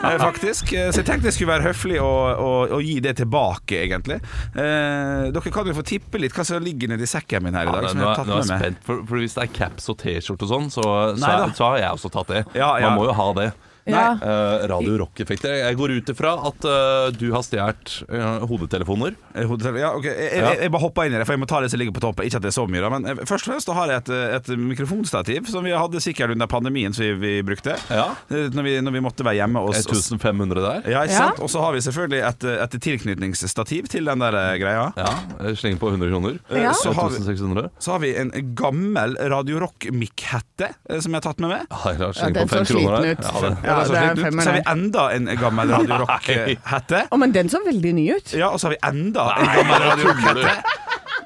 Eh, 0.09 0.15
Faktisk. 0.21 0.71
Eh, 0.73 0.89
Så 0.93 1.01
jeg 1.01 1.07
tenkte 1.09 1.27
jeg 1.29 1.35
skulle 1.35 1.51
være 1.53 1.65
høflig 1.69 1.97
og, 2.01 2.39
og, 2.39 2.71
og 2.77 2.83
gi 2.85 2.95
det 3.03 3.15
tilbake, 3.19 3.81
egentlig. 3.85 4.15
Eh, 4.55 5.25
dere 5.35 5.51
kan 5.53 5.67
jo 5.69 5.75
få 5.75 5.83
tippe 5.85 6.21
litt 6.21 6.33
hva 6.37 6.45
som 6.47 6.63
ligger 6.63 6.91
nedi 6.93 7.07
sekken 7.09 7.43
min 7.45 7.57
her 7.57 7.67
i 7.67 7.69
Ja, 7.69 7.73
dag. 7.75 7.83
det, 7.83 7.91
som 7.93 7.99
jeg 8.01 8.07
har 8.07 8.19
tatt 8.21 8.29
nå 8.31 8.37
med 8.39 8.63
meg. 8.63 8.77
for, 8.87 9.01
for 9.09 9.21
hvis 9.29 9.37
det 9.37 9.45
er 9.45 9.53
caps 9.53 9.89
og 9.93 9.99
T-skjorte 10.01 10.47
og 10.47 10.49
sånn, 10.49 10.69
så, 10.73 10.83
så, 11.21 11.33
så 11.53 11.67
har 11.69 11.81
jeg 11.83 11.97
også 11.99 12.09
tatt 12.17 12.31
det. 12.33 12.43
Ja, 12.57 12.73
ja. 12.81 12.89
Man 12.89 12.97
må 12.97 13.05
jo 13.05 13.13
ha 13.13 13.27
det. 13.37 13.51
Ja. 13.93 14.13
uh, 14.21 14.67
Radio 14.69 14.97
Rock-effekter. 15.03 15.55
Jeg 15.61 15.77
går 15.79 15.95
ut 15.97 16.11
ifra 16.13 16.33
at 16.49 16.67
uh, 16.67 17.09
du 17.15 17.27
har 17.33 17.43
stjålet 17.45 17.93
uh, 18.11 18.45
hodetelefoner. 18.49 19.15
Ja, 19.35 19.45
ok. 19.49 20.05
jeg, 20.05 20.15
jeg, 20.17 20.39
Ja. 20.39 20.53
jeg 20.63 20.71
bare 20.73 20.83
hopper 20.83 21.07
inn 21.07 21.15
i 21.15 21.19
det, 21.19 21.25
for 21.27 21.35
jeg 21.35 21.43
må 21.43 21.49
ta 21.49 21.61
det 21.63 21.71
som 21.73 21.81
ligger 21.81 21.95
på 21.95 22.03
toppen. 22.03 22.27
Ikke 22.27 22.39
at 22.39 22.45
det 22.45 22.51
er 22.51 22.57
så 22.57 22.65
mye, 22.69 22.83
da, 22.83 22.91
men 22.93 23.23
først 23.25 23.47
og 23.47 23.53
fremst 23.53 23.71
har 23.79 23.93
jeg 23.93 24.03
et, 24.03 24.11
et 24.39 24.51
mikrofonstativ 24.61 25.49
som 25.51 25.65
vi 25.65 25.73
hadde 25.75 26.01
sikkert 26.03 26.35
under 26.35 26.49
pandemien, 26.51 26.95
som 26.95 27.05
vi, 27.05 27.13
vi 27.19 27.33
brukte. 27.45 27.75
Ja. 27.89 28.09
Når 28.29 28.67
vi, 28.67 28.75
når 28.85 28.95
vi 28.97 29.03
måtte 29.03 29.25
være 29.27 29.41
hjemme. 29.41 29.63
Og, 29.63 29.73
og, 29.73 29.95
1500 29.99 30.63
der. 30.63 30.91
ja, 30.93 31.03
ikke 31.07 31.17
Ja. 31.19 31.31
Og 31.43 31.49
så 31.51 31.61
har 31.61 31.73
vi 31.75 31.81
selvfølgelig 31.83 32.21
et, 32.23 32.45
et 32.63 32.75
tilknytningsstativ 32.81 33.89
til 33.91 34.07
den 34.07 34.23
der 34.23 34.37
greia. 34.61 34.85
Ja, 34.97 35.53
Sleng 35.59 35.79
på 35.81 35.89
100 35.91 36.11
kroner. 36.11 36.39
Ja. 36.53 36.73
Så, 36.73 36.93
har 36.95 37.09
vi, 37.11 37.67
så 37.79 37.91
har 37.91 37.99
vi 38.03 38.13
en 38.19 38.31
gammel 38.55 39.17
Radio 39.31 39.59
Rock-mikkhette 39.63 40.71
som 41.01 41.11
jeg 41.11 41.17
har 41.19 41.25
tatt 41.25 41.41
med 41.43 41.53
meg. 41.53 41.65
Ja, 41.69 41.93
jeg 41.93 41.99
Ja, 41.99 42.29
den 42.29 42.47
på 42.47 42.55
5 42.55 42.65
så 42.65 42.73
sliten 42.73 43.09
ut. 43.09 43.29
Ja. 43.63 43.78
Ja, 43.79 43.85
så, 43.87 43.95
det 43.95 44.01
er 44.03 44.23
femmer, 44.27 44.43
så 44.45 44.51
har 44.53 44.59
vi 44.59 44.65
enda 44.73 45.05
en 45.15 45.29
gammel 45.39 45.73
Radio 45.75 45.99
Rock-hette. 46.03 47.03
Å, 47.09 47.19
men 47.21 47.35
den 47.35 47.51
så 47.51 47.63
veldig 47.65 47.93
ny 47.99 48.07
ut. 48.17 48.35
Ja, 48.37 48.51
og 48.53 48.61
så 48.61 48.69
har 48.69 48.77
vi 48.77 48.81
enda 48.91 49.29
en 49.35 49.53
gammel 49.57 49.87
Radio 49.89 50.13
Rock-hette. 50.13 50.53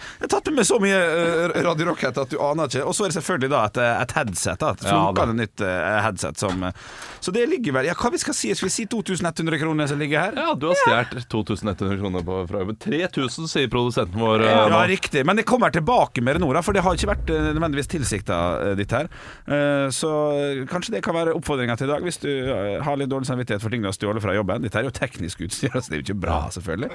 Med 0.56 0.66
så 0.66 0.78
mye 0.80 0.96
uh, 0.96 1.56
Radio 1.66 1.90
Rock-hette 1.90 2.22
at 2.24 2.32
du 2.32 2.38
aner 2.42 2.70
ikke. 2.70 2.84
Og 2.88 2.94
så 2.96 3.04
er 3.06 3.12
det 3.12 3.18
selvfølgelig 3.18 3.50
da 3.52 3.62
et, 3.68 3.80
et 3.84 4.14
headset. 4.16 4.62
Da, 4.62 4.72
et 4.72 4.86
Ja, 4.88 5.26
nytt 5.36 5.60
eh, 5.64 5.98
headset. 6.06 6.38
Som, 6.40 6.62
eh, 6.64 6.72
så 7.20 7.32
det 7.34 7.44
ligger 7.50 7.74
vel 7.76 7.88
Ja, 7.90 7.94
hva 7.98 8.10
vi 8.14 8.20
skal 8.22 8.34
si? 8.36 8.52
Skal 8.56 8.68
vi 8.70 8.72
si 8.74 8.86
2100 8.90 9.58
kroner 9.60 9.88
som 9.90 10.00
ligger 10.00 10.20
her? 10.28 10.36
Ja, 10.40 10.54
du 10.56 10.66
har 10.70 10.78
stjålet 10.80 11.26
2100 11.32 11.98
kroner 12.00 12.24
på, 12.26 12.38
fra 12.48 12.62
jobben. 12.62 12.78
3000, 12.82 13.48
sier 13.52 13.68
produsenten 13.72 14.20
vår. 14.22 14.44
eh, 14.46 14.52
Ja, 14.56 14.66
nå. 14.72 14.80
riktig. 14.90 15.24
Men 15.28 15.36
det 15.40 15.44
kommer 15.48 15.70
tilbake 15.74 16.22
med 16.24 16.36
det 16.38 16.44
nå, 16.44 16.50
da, 16.56 16.62
for 16.64 16.76
det 16.76 16.84
har 16.86 16.96
ikke 16.96 17.10
vært 17.12 17.32
eh, 17.34 17.50
nødvendigvis 17.52 17.90
tilsikta 17.92 18.38
ditt 18.78 18.94
her. 18.96 19.10
Eh, 19.46 19.88
Så 19.94 20.12
eh, 20.36 20.62
kanskje 20.70 20.96
det 20.96 21.02
kan 21.04 21.14
være 21.16 21.34
oppfordringa 21.36 21.76
til 21.76 21.90
i 21.90 21.92
dag, 21.92 22.02
hvis 22.06 22.20
du 22.22 22.30
eh, 22.30 22.78
har 22.86 22.96
litt 23.00 23.10
dårlig 23.12 23.28
samvittighet 23.28 23.62
for 23.64 23.74
ting 23.74 23.84
du 23.84 23.90
har 23.90 23.96
stjålet 23.96 24.24
fra 24.24 24.34
jobben. 24.36 24.64
Dette 24.64 24.80
er 24.80 24.88
jo 24.88 24.94
teknisk 24.94 25.44
utstyr, 25.46 25.74
så 25.82 25.86
det 25.90 25.98
er 25.98 26.02
jo 26.02 26.06
ikke 26.08 26.20
bra, 26.26 26.40
selvfølgelig. 26.56 26.90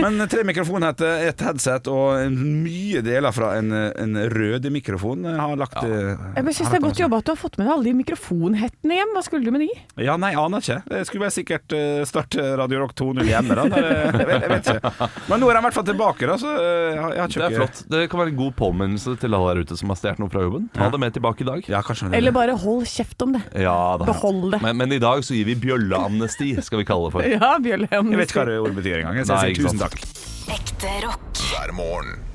Men 0.00 0.24
tre 0.30 0.44
mikrofonhetter, 0.48 1.26
et 1.30 1.44
headset 1.44 1.90
og 1.92 2.16
en 2.24 2.38
mye 2.70 3.02
deler 3.04 3.34
fra 3.34 3.52
en, 3.58 3.72
en 3.74 4.16
røde-mikrofon. 4.32 5.26
Jeg 5.26 5.40
har 5.40 5.56
lagt 5.60 5.78
ja. 5.80 6.14
Jeg 6.38 6.56
syns 6.56 6.70
det 6.70 6.78
er 6.78 6.84
godt 6.84 7.00
jobba 7.02 7.20
at 7.20 7.26
du 7.28 7.32
har 7.34 7.40
fått 7.40 7.58
med 7.58 7.66
deg 7.66 7.74
alle 7.74 7.88
de 7.88 7.94
mikrofonhettene 8.00 8.98
hjem. 9.00 9.14
Hva 9.16 9.22
skulle 9.26 9.46
du 9.46 9.54
med 9.54 9.64
de? 9.64 9.68
Ja, 10.04 10.16
nei, 10.20 10.32
aner 10.38 10.62
ikke. 10.62 10.78
Jeg 11.00 11.08
skulle 11.08 11.24
bare 11.26 11.34
sikkert 11.34 11.74
eh, 11.76 12.02
starte 12.08 12.44
Radio 12.60 12.82
Rock 12.84 12.94
2.0 12.98 13.26
hjemme, 13.28 13.56
da. 13.58 13.66
Jeg, 13.70 13.90
jeg, 13.90 14.28
vet, 14.30 14.44
jeg 14.46 14.52
vet 14.54 14.70
ikke. 14.74 15.08
Men 15.30 15.42
nå 15.42 15.50
er 15.50 15.58
de 15.58 15.62
i 15.62 15.66
hvert 15.66 15.78
fall 15.78 15.88
tilbake, 15.90 16.30
da, 16.30 16.38
så 16.40 16.54
eh, 16.56 16.94
jeg 16.94 17.22
har, 17.24 17.34
Det 17.34 17.46
er 17.48 17.56
flott. 17.58 17.82
Det 17.90 18.04
kan 18.12 18.22
være 18.22 18.34
en 18.34 18.40
god 18.40 18.56
påminnelse 18.60 19.16
til 19.22 19.36
alle 19.38 19.54
der 19.54 19.64
ute 19.66 19.80
som 19.80 19.92
har 19.92 20.00
stjålet 20.00 20.22
noe 20.22 20.32
fra 20.32 20.44
jobben. 20.46 20.70
Ta 20.76 20.90
det 20.94 21.02
med 21.02 21.16
tilbake 21.16 21.44
i 21.46 21.50
dag. 21.50 21.70
Ja, 21.70 21.82
kanskje 21.86 22.10
det. 22.10 22.20
Eller 22.20 22.36
bare 22.36 22.56
hold 22.64 22.86
kjeft 22.90 23.26
om 23.26 23.36
det. 23.36 23.42
Ja 23.66 23.76
da. 24.00 24.08
Behold 24.10 24.56
det. 24.56 24.62
Men, 24.64 24.78
men 24.80 24.96
i 24.96 25.00
dag 25.02 25.24
så 25.26 25.36
gir 25.36 25.48
vi 25.50 25.58
bjølleamnesti, 25.60 26.54
skal 26.64 26.82
vi 26.82 26.88
kalle 26.88 27.10
det 27.10 27.16
for. 27.18 27.28
Ja, 27.40 27.54
Bjølle. 27.62 27.86
om 28.00 28.10
Jeg 28.10 28.18
vet 28.20 28.32
ikke 28.32 28.42
hva 28.42 28.48
det 28.50 28.58
ordet 28.60 28.76
betyr 28.80 28.98
engang. 29.00 29.22
Så 29.24 29.38
jeg 29.38 29.54
sier 29.54 29.68
tusen 29.68 29.80
takk. 29.80 30.02
Ekte 30.50 30.96
rock. 31.06 31.30
hver 31.50 31.72
morgen. 31.78 32.29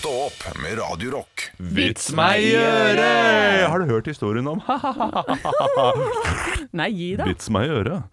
Stå 0.00 0.10
opp 0.26 0.44
med 0.62 0.78
Radio 0.78 1.10
Rock. 1.12 1.42
Vits 1.76 2.06
meg 2.16 2.40
i 2.40 2.54
øret! 2.56 3.66
Har 3.68 3.82
du 3.82 3.90
hørt 3.90 4.06
historien 4.08 4.46
om 4.48 4.62
Nei, 6.80 6.86
gi 6.88 7.08
deg. 7.18 7.26
Vits 7.28 7.50
meg 7.52 7.66
i 7.68 7.74
øret? 7.82 8.06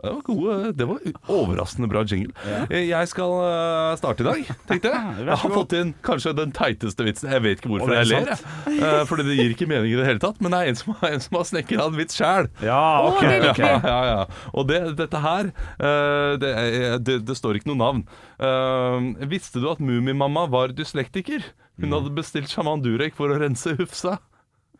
Det 0.00 0.10
var, 0.14 0.20
gode, 0.24 0.54
det 0.78 0.86
var 0.88 1.00
overraskende 1.28 1.88
bra 1.92 2.02
jingle. 2.08 2.32
Ja. 2.48 2.60
Jeg 2.80 3.08
skal 3.10 3.34
eh, 3.44 3.96
starte 4.00 4.24
i 4.24 4.26
dag, 4.28 4.50
tenkte 4.70 4.92
jeg. 4.94 5.14
Jeg 5.30 5.38
har 5.42 5.52
fått 5.52 5.74
inn 5.76 5.90
kanskje 6.06 6.32
den 6.38 6.54
teiteste 6.56 7.04
vitsen. 7.04 7.28
Jeg 7.34 7.44
vet 7.44 7.60
ikke 7.60 7.72
hvorfor 7.74 7.92
jeg 7.98 8.08
ler. 8.08 8.32
Eh, 8.70 9.02
Fordi 9.10 9.26
det 9.28 9.36
gir 9.36 9.52
ikke 9.54 9.68
mening 9.70 9.92
i 9.92 9.98
det 10.00 10.06
hele 10.08 10.22
tatt. 10.22 10.40
Men 10.40 10.54
det 10.56 10.60
er 10.62 10.72
en 10.72 10.80
som, 10.80 10.94
har- 11.00 11.12
en 11.16 11.24
som 11.24 11.36
har 11.40 11.46
snekra 11.50 11.86
en 11.90 11.98
vits 12.00 12.16
sjæl. 12.16 12.48
Ja, 12.64 12.80
ok. 13.10 13.22
Å. 13.28 13.54
Ja, 13.60 13.98
ja. 14.08 14.18
Og 14.54 14.68
det, 14.70 14.80
dette 15.00 15.20
her 15.20 15.52
eh, 15.52 16.32
det, 16.40 16.52
det, 17.06 17.18
det 17.28 17.36
står 17.38 17.60
ikke 17.60 17.70
noe 17.74 17.80
navn. 17.84 18.02
Eh, 18.40 19.26
visste 19.30 19.60
du 19.60 19.68
at 19.70 19.84
Mummimamma 19.84 20.46
var 20.52 20.72
dyslektiker? 20.76 21.44
Hun 21.80 21.94
hadde 21.96 22.10
bestilt 22.16 22.50
sjaman 22.52 22.82
Durek 22.84 23.14
for 23.16 23.32
å 23.32 23.38
rense 23.40 23.72
Hufsa. 23.78 24.18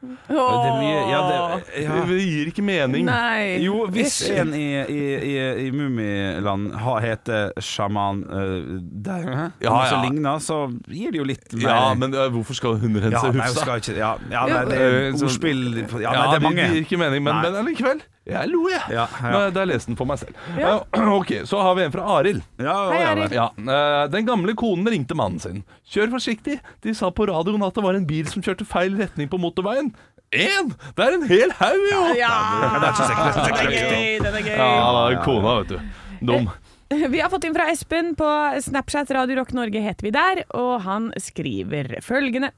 Det 0.01 0.71
mye 0.81 1.01
Ja, 1.11 1.19
det 1.29 1.83
ja. 1.85 1.97
Det 2.09 2.19
gir 2.25 2.49
ikke 2.49 2.63
mening. 2.65 3.05
Nei. 3.05 3.59
Jo, 3.61 3.83
hvis 3.93 4.17
en 4.33 4.55
i, 4.57 4.69
i, 4.81 5.01
i, 5.29 5.35
i 5.67 5.71
Mummiland 5.77 6.71
heter 7.05 7.53
sjaman 7.61 8.23
uh, 8.25 8.79
der, 8.81 9.29
ja, 9.29 9.49
Ja, 9.61 9.75
som 9.91 10.07
ligner, 10.07 10.41
så 10.41 10.63
gir 10.89 11.13
det 11.13 11.21
jo 11.21 11.27
litt 11.29 11.53
mer 11.53 11.67
Ja, 11.69 11.83
men 12.01 12.17
eh, 12.17 12.31
hvorfor 12.33 12.57
skal 12.57 12.79
hun 12.81 12.97
rense 12.97 13.13
ja, 13.13 13.23
nei, 13.29 13.35
hun 13.35 13.45
Hufsa? 13.45 13.67
skal 13.67 13.83
ikke 13.83 13.99
Ja, 13.99 14.15
ja 14.33 14.47
nei, 14.49 14.63
det 14.71 14.81
er 14.81 15.21
ordspill 15.21 15.63
Ja, 16.01 16.17
nei, 16.17 16.25
det 16.33 16.41
er 16.41 16.47
mange. 16.49 16.65
Det 16.65 16.81
gir 16.81 16.89
ikke 16.89 17.03
mening, 17.05 17.27
men, 17.27 17.37
Nei. 17.37 17.45
men 17.51 17.61
allikevel. 17.65 18.03
Jeg 18.31 18.51
lo, 18.53 18.63
jeg. 18.71 18.83
Ja, 18.95 19.07
ja. 19.23 19.43
Da, 19.51 19.63
jeg 19.65 19.71
leste 19.73 19.91
den 19.93 19.99
for 19.99 20.09
meg 20.11 20.21
selv. 20.23 20.39
Eh, 20.57 21.01
ok, 21.19 21.33
Så 21.49 21.61
har 21.63 21.75
vi 21.79 21.85
en 21.87 21.95
fra 21.95 22.07
Arild. 22.19 22.43
Ja, 22.61 22.77
Hei, 22.93 23.01
ja, 23.03 23.11
Arild. 23.15 23.35
Ja, 23.37 23.49
eh, 23.59 24.05
Den 24.15 24.29
gamle 24.29 24.55
konen 24.59 24.89
ringte 24.91 25.19
mannen 25.19 25.43
sin. 25.43 25.65
Kjør 25.91 26.15
forsiktig. 26.17 26.61
De 26.87 26.95
sa 26.97 27.11
på 27.15 27.27
radioen 27.31 27.67
at 27.67 27.77
det 27.77 27.85
var 27.87 27.99
en 27.99 28.07
bil 28.09 28.31
som 28.31 28.45
kjørte 28.45 28.69
feil 28.69 28.97
retning 29.01 29.31
på 29.33 29.41
motorveien. 29.43 29.93
Én! 30.31 30.71
Det 30.95 31.07
er 31.07 31.17
en 31.17 31.27
hel 31.27 31.51
haug, 31.59 31.87
jo! 31.91 32.03
Ja, 32.21 32.35
det 32.79 32.87
er 32.87 32.93
ikke 32.95 33.09
sikkert, 33.09 33.39
det 33.41 33.47
den 33.51 33.79
gøy, 33.91 34.19
den 34.23 34.37
er 34.39 34.45
gøy. 34.47 34.59
Ja, 34.61 35.23
kona, 35.25 35.55
vet 35.61 35.73
du. 35.73 35.81
Dum. 36.21 36.51
Vi 36.91 37.21
har 37.23 37.31
fått 37.31 37.45
inn 37.47 37.55
fra 37.55 37.69
Espen 37.71 38.17
på 38.19 38.29
Snapchat 38.63 39.11
Radio 39.15 39.37
Rock 39.39 39.53
Norge 39.55 39.79
heter 39.83 40.07
vi 40.09 40.11
der, 40.15 40.41
og 40.59 40.81
han 40.83 41.13
skriver 41.23 41.93
følgende. 42.03 42.51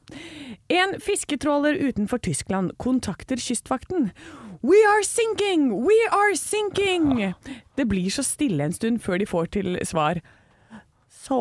En 0.73 0.95
fisketråler 1.05 1.77
utenfor 1.85 2.21
Tyskland 2.25 2.73
kontakter 2.81 3.37
kystvakten. 3.37 4.09
We 4.63 4.79
are 4.87 5.03
sinking! 5.03 5.73
We 5.87 5.97
are 6.13 6.37
sinking! 6.39 7.35
Det 7.77 7.89
blir 7.91 8.11
så 8.15 8.23
stille 8.23 8.63
en 8.65 8.73
stund 8.73 9.01
før 9.03 9.19
de 9.19 9.27
får 9.27 9.51
til 9.59 9.79
svar. 9.89 10.21
So, 11.23 11.37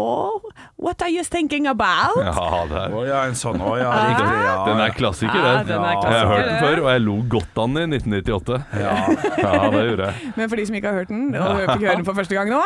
what 0.78 1.02
are 1.02 1.10
you 1.10 1.24
thinking 1.24 1.66
about? 1.68 2.18
Ja, 2.22 2.66
det 2.70 2.78
er 2.82 2.92
Å 2.94 3.00
ja, 3.08 3.22
en 3.26 3.38
sånn. 3.38 3.58
Å 3.66 3.72
ja, 3.80 3.90
riktig. 4.12 4.26
Ja, 4.46 4.52
Den 4.68 4.82
er 4.84 4.94
klassiker, 4.94 5.38
Ja, 5.42 5.54
den. 5.64 5.72
den 5.72 5.86
er 5.86 5.96
Jeg 6.06 6.20
har 6.20 6.30
hørt 6.30 6.50
den 6.50 6.60
før, 6.62 6.82
og 6.84 6.90
jeg 6.92 7.02
lo 7.06 7.16
godt 7.34 7.62
av 7.64 7.72
den 7.78 7.80
i 7.96 7.98
1998. 7.98 8.60
Ja, 8.78 9.70
det 9.74 9.82
gjorde 9.88 10.10
jeg. 10.12 10.34
Men 10.38 10.52
for 10.52 10.62
de 10.62 10.66
som 10.70 10.78
ikke 10.78 10.92
har 10.92 11.00
hørt 11.02 11.10
den, 11.14 11.24
og 11.34 11.64
fikk 11.64 11.86
høre 11.88 11.96
den 11.98 12.06
for 12.12 12.20
første 12.22 12.38
gang 12.38 12.54
nå, 12.54 12.62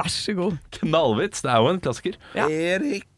vær 0.00 0.10
så 0.14 0.34
god. 0.38 0.58
Knallvits. 0.80 1.44
Det 1.46 1.52
er 1.54 1.62
jo 1.62 1.70
en 1.74 1.80
klassiker. 1.86 2.18
Ja. 2.38 2.48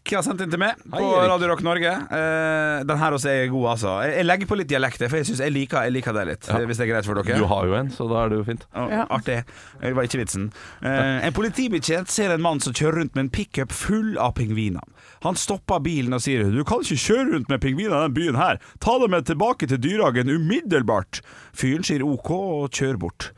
Erik 0.00 0.16
har 0.16 0.22
sendt 0.24 0.40
inn 0.40 0.50
til 0.50 0.58
meg 0.58 0.78
på 0.90 0.96
Hei, 0.96 1.26
Radio 1.28 1.50
Rock 1.50 1.60
Norge. 1.62 1.90
Eh, 1.92 2.78
den 2.88 2.98
her 2.98 3.12
også 3.14 3.28
er 3.30 3.50
god, 3.52 3.66
altså. 3.74 3.90
Jeg, 4.02 4.14
jeg 4.16 4.26
legger 4.26 4.48
på 4.48 4.56
litt 4.56 4.68
dialekt, 4.70 5.02
for 5.04 5.18
jeg, 5.20 5.26
synes 5.28 5.42
jeg, 5.44 5.52
liker, 5.52 5.84
jeg 5.86 5.92
liker 5.92 6.16
det 6.16 6.22
litt. 6.26 6.48
Hvis 6.48 6.80
det 6.80 6.86
er 6.86 6.90
greit 6.94 7.06
for 7.06 7.20
dere. 7.20 7.36
Du 7.38 7.44
har 7.50 7.68
jo 7.68 7.76
en, 7.76 7.90
så 7.92 8.06
da 8.10 8.22
er 8.24 8.32
det 8.32 8.38
jo 8.40 8.46
fint. 8.48 8.64
Oh, 8.72 8.88
Ja. 8.90 9.04
Artig. 9.12 9.36
Det 9.82 9.92
var 9.94 10.08
ikke 10.08 10.22
vitsen. 10.22 10.48
Eh, 10.80 11.26
en 11.28 11.36
politibetjent 11.36 12.10
ser 12.10 12.32
en 12.34 12.42
mann 12.42 12.62
som 12.64 12.74
kjører 12.74 13.02
rundt 13.02 13.14
med 13.18 13.26
en 13.26 13.32
pickup 13.36 13.76
full 13.76 14.16
av 14.18 14.32
pingviner. 14.40 14.88
Han 15.22 15.36
stopper 15.36 15.84
bilen 15.84 16.16
og 16.16 16.24
sier 16.24 16.48
'Du 16.48 16.64
kan 16.64 16.80
ikke 16.80 16.96
kjøre 17.04 17.34
rundt 17.34 17.52
med 17.52 17.60
pingviner 17.60 17.92
i 17.92 18.00
denne 18.00 18.16
byen 18.16 18.40
her. 18.40 18.58
Ta 18.80 18.98
dem 18.98 19.12
med 19.12 19.28
tilbake 19.28 19.68
til 19.68 19.78
dyrehagen 19.78 20.32
umiddelbart'. 20.32 21.20
Fyren 21.52 21.84
sier 21.84 22.02
OK 22.02 22.30
og 22.30 22.70
kjører 22.72 22.98
bort. 22.98 23.30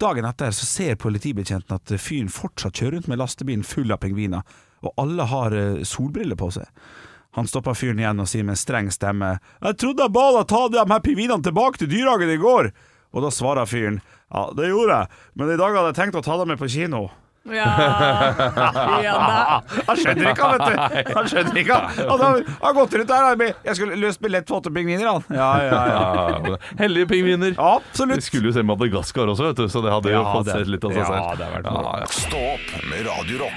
Dagen 0.00 0.24
etter 0.24 0.50
så 0.50 0.64
ser 0.64 0.96
politibetjenten 0.96 1.76
at 1.76 1.90
fyren 2.00 2.30
fortsatt 2.32 2.78
kjører 2.78 2.94
rundt 2.96 3.08
med 3.10 3.18
lastebilen 3.20 3.64
full 3.68 3.92
av 3.92 3.98
pingviner, 4.00 4.46
og 4.80 4.94
alle 5.02 5.26
har 5.28 5.52
eh, 5.52 5.82
solbriller 5.84 6.38
på 6.40 6.48
seg. 6.56 6.70
Han 7.36 7.48
stopper 7.50 7.76
fyren 7.76 8.00
igjen 8.00 8.22
og 8.22 8.30
sier 8.30 8.46
med 8.46 8.56
en 8.56 8.62
streng 8.62 8.88
stemme 8.90 9.34
'Jeg 9.60 9.76
trodde 9.76 10.06
jeg 10.06 10.14
ba 10.16 10.24
deg 10.38 10.48
ta 10.48 10.62
de 10.68 10.80
her 10.80 11.04
pingvinene 11.04 11.44
tilbake 11.44 11.78
til 11.78 11.92
dyrehagen 11.92 12.32
i 12.32 12.40
går'. 12.40 12.72
Og 13.12 13.22
da 13.22 13.30
svarer 13.30 13.68
fyren 13.68 14.00
'Ja, 14.32 14.48
det 14.56 14.72
gjorde 14.72 14.96
jeg, 14.96 15.08
men 15.34 15.50
i 15.52 15.60
dag 15.60 15.76
hadde 15.76 15.92
jeg 15.92 16.00
tenkt 16.00 16.16
å 16.16 16.24
ta 16.24 16.38
dem 16.38 16.48
med 16.48 16.58
på 16.58 16.72
kino'. 16.72 17.10
Ja, 17.48 19.00
ja 19.02 19.14
da. 19.16 19.60
Han 19.88 19.96
skjønner 19.96 20.30
ikke, 20.30 20.44
han, 20.44 20.60
vet 20.60 20.66
du. 20.68 21.12
Han 21.16 21.28
skjønner 21.32 21.60
ikke, 21.62 21.78
han. 21.80 22.10
Han 22.10 22.24
har, 22.60 22.74
gått 22.76 22.96
rundt 23.00 23.08
der 23.08 23.28
han 23.30 23.44
Jeg 23.64 23.76
skulle 23.78 23.96
løst 24.00 24.20
billett 24.20 24.46
på 24.46 24.58
åtte 24.60 24.72
pingviner, 24.74 25.08
han. 25.08 25.24
Ja, 25.32 25.50
ja, 25.64 25.80
ja. 25.88 26.00
Ja, 26.52 26.56
Hellige 26.82 27.08
pingviner. 27.10 27.56
Vi 27.56 28.20
skulle 28.26 28.52
jo 28.52 28.56
se 28.56 28.62
Madagaskar 28.66 29.32
også, 29.32 29.50
vet 29.50 29.62
du, 29.64 29.68
så 29.72 29.82
det 29.84 29.94
hadde 29.94 30.12
jo 30.12 30.24
fått 30.28 30.50
det- 30.50 30.58
sett 30.60 30.74
litt 30.76 30.84
av 30.84 30.92
seg 30.92 31.00
ja, 31.00 31.34
det 31.38 31.48
har 31.48 31.56
vært 31.56 31.72
moro. 31.72 31.94
ja, 31.96 32.04
ja. 32.04 32.12
Stå 32.20 32.44
med 32.92 33.06
Radio 33.08 33.48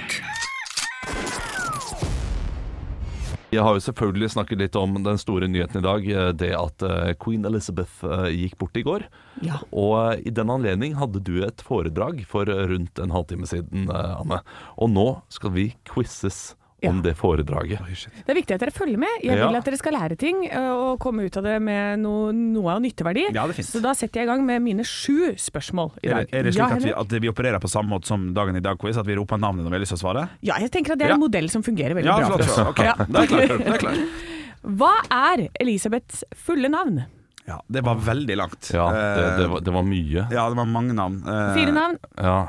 Jeg 3.54 3.62
har 3.62 3.76
jo 3.76 3.82
selvfølgelig 3.84 4.32
snakket 4.34 4.62
litt 4.64 4.78
om 4.78 4.96
den 5.04 5.20
store 5.20 5.48
nyheten 5.50 5.80
i 5.80 5.84
dag, 5.84 6.08
eh, 6.10 6.30
det 6.34 6.50
at 6.58 6.84
eh, 6.86 7.12
queen 7.20 7.46
Elizabeth 7.46 8.02
eh, 8.06 8.30
gikk 8.34 8.58
bort 8.60 8.80
i 8.80 8.84
går. 8.86 9.06
Ja. 9.46 9.60
Og 9.70 10.24
i 10.26 10.32
den 10.34 10.50
anledning 10.50 10.96
hadde 10.98 11.22
du 11.24 11.36
et 11.46 11.62
foredrag 11.64 12.24
for 12.30 12.48
rundt 12.48 12.98
en 13.02 13.14
halvtime 13.14 13.48
siden, 13.50 13.88
Anne. 13.90 14.40
Og 14.78 14.90
nå 14.92 15.08
skal 15.32 15.54
vi 15.54 15.68
quizzes 15.88 16.54
om 16.88 17.02
det 17.02 17.14
foredraget. 17.16 17.78
Det 18.26 18.28
er 18.32 18.34
viktig 18.38 18.54
at 18.54 18.60
dere 18.60 18.70
følger 18.74 18.98
med. 18.98 19.08
Jeg 19.22 19.38
Ja. 19.38 19.46
vil 19.48 19.56
at 19.56 19.64
dere 19.64 19.76
skal 19.76 19.92
lære 19.94 20.16
ting 20.18 20.44
og 20.54 20.98
komme 21.00 21.24
ut 21.26 21.36
av 21.36 21.42
det 21.44 21.60
med 21.62 21.98
noe, 22.00 22.32
noe 22.32 22.70
av 22.74 22.80
nytteverdi. 22.82 23.26
Ja, 23.34 23.46
det 23.46 23.58
er. 23.58 23.62
Så 23.62 23.80
da 23.82 23.92
setter 23.94 24.20
jeg 24.20 24.28
i 24.28 24.30
gang 24.32 24.44
med 24.46 24.62
mine 24.62 24.84
sju 24.84 25.34
spørsmål 25.36 25.92
i 26.02 26.08
dag. 26.08 26.28
er 26.32 26.42
det 26.42 26.54
slik 26.54 26.58
ja, 26.58 26.76
at, 26.76 26.82
vi, 26.82 26.92
at 26.92 27.08
vi 27.22 27.28
opererer 27.28 27.60
på 27.60 27.68
samme 27.70 27.88
måte 27.90 28.06
som 28.06 28.32
dagen 28.34 28.56
i 28.56 28.60
dag-quiz? 28.60 28.96
At 28.98 29.06
vi 29.06 29.14
roper 29.16 29.36
navnet 29.38 29.64
når 29.64 29.70
vi 29.70 29.76
har 29.76 29.84
lyst 29.84 29.94
til 29.96 30.00
å 30.00 30.04
svare? 30.14 30.28
ja, 30.42 30.54
jeg 30.58 30.70
tenker 30.70 30.92
at 30.92 30.98
det 30.98 31.06
er 31.06 31.08
Ja. 31.08 31.14
en 31.14 31.20
modell 31.20 31.48
som 31.50 31.62
fungerer 31.62 31.94
veldig 31.94 32.04
Ja, 32.06 32.16
bra. 32.18 32.36
flott. 32.36 32.44
for 32.44 32.62
oss. 32.68 32.78
Ja. 32.78 32.94
det 32.94 33.16
er 33.16 33.26
klart. 33.26 33.58
Det 33.58 33.74
er 33.74 33.78
klart. 33.86 33.98
Hva 34.64 34.92
er 35.10 35.48
Elisabeths 35.60 36.24
fulle 36.34 36.68
navn? 36.68 37.04
Ja, 37.46 37.58
det 37.70 37.82
var 37.84 37.96
veldig 37.96 38.36
langt. 38.40 38.70
Ja, 38.72 38.88
det, 38.90 39.36
det, 39.36 39.44
Eh, 39.44 39.50
var, 39.52 39.60
det 39.60 39.72
var 39.74 39.82
mye. 39.82 40.22
ja, 40.32 40.48
det 40.48 40.56
var 40.56 40.64
mange 40.64 40.94
navn. 40.94 41.18
Eh, 41.28 41.54
Fire 41.54 41.72
navn? 41.72 41.98
Ja. 42.16 42.46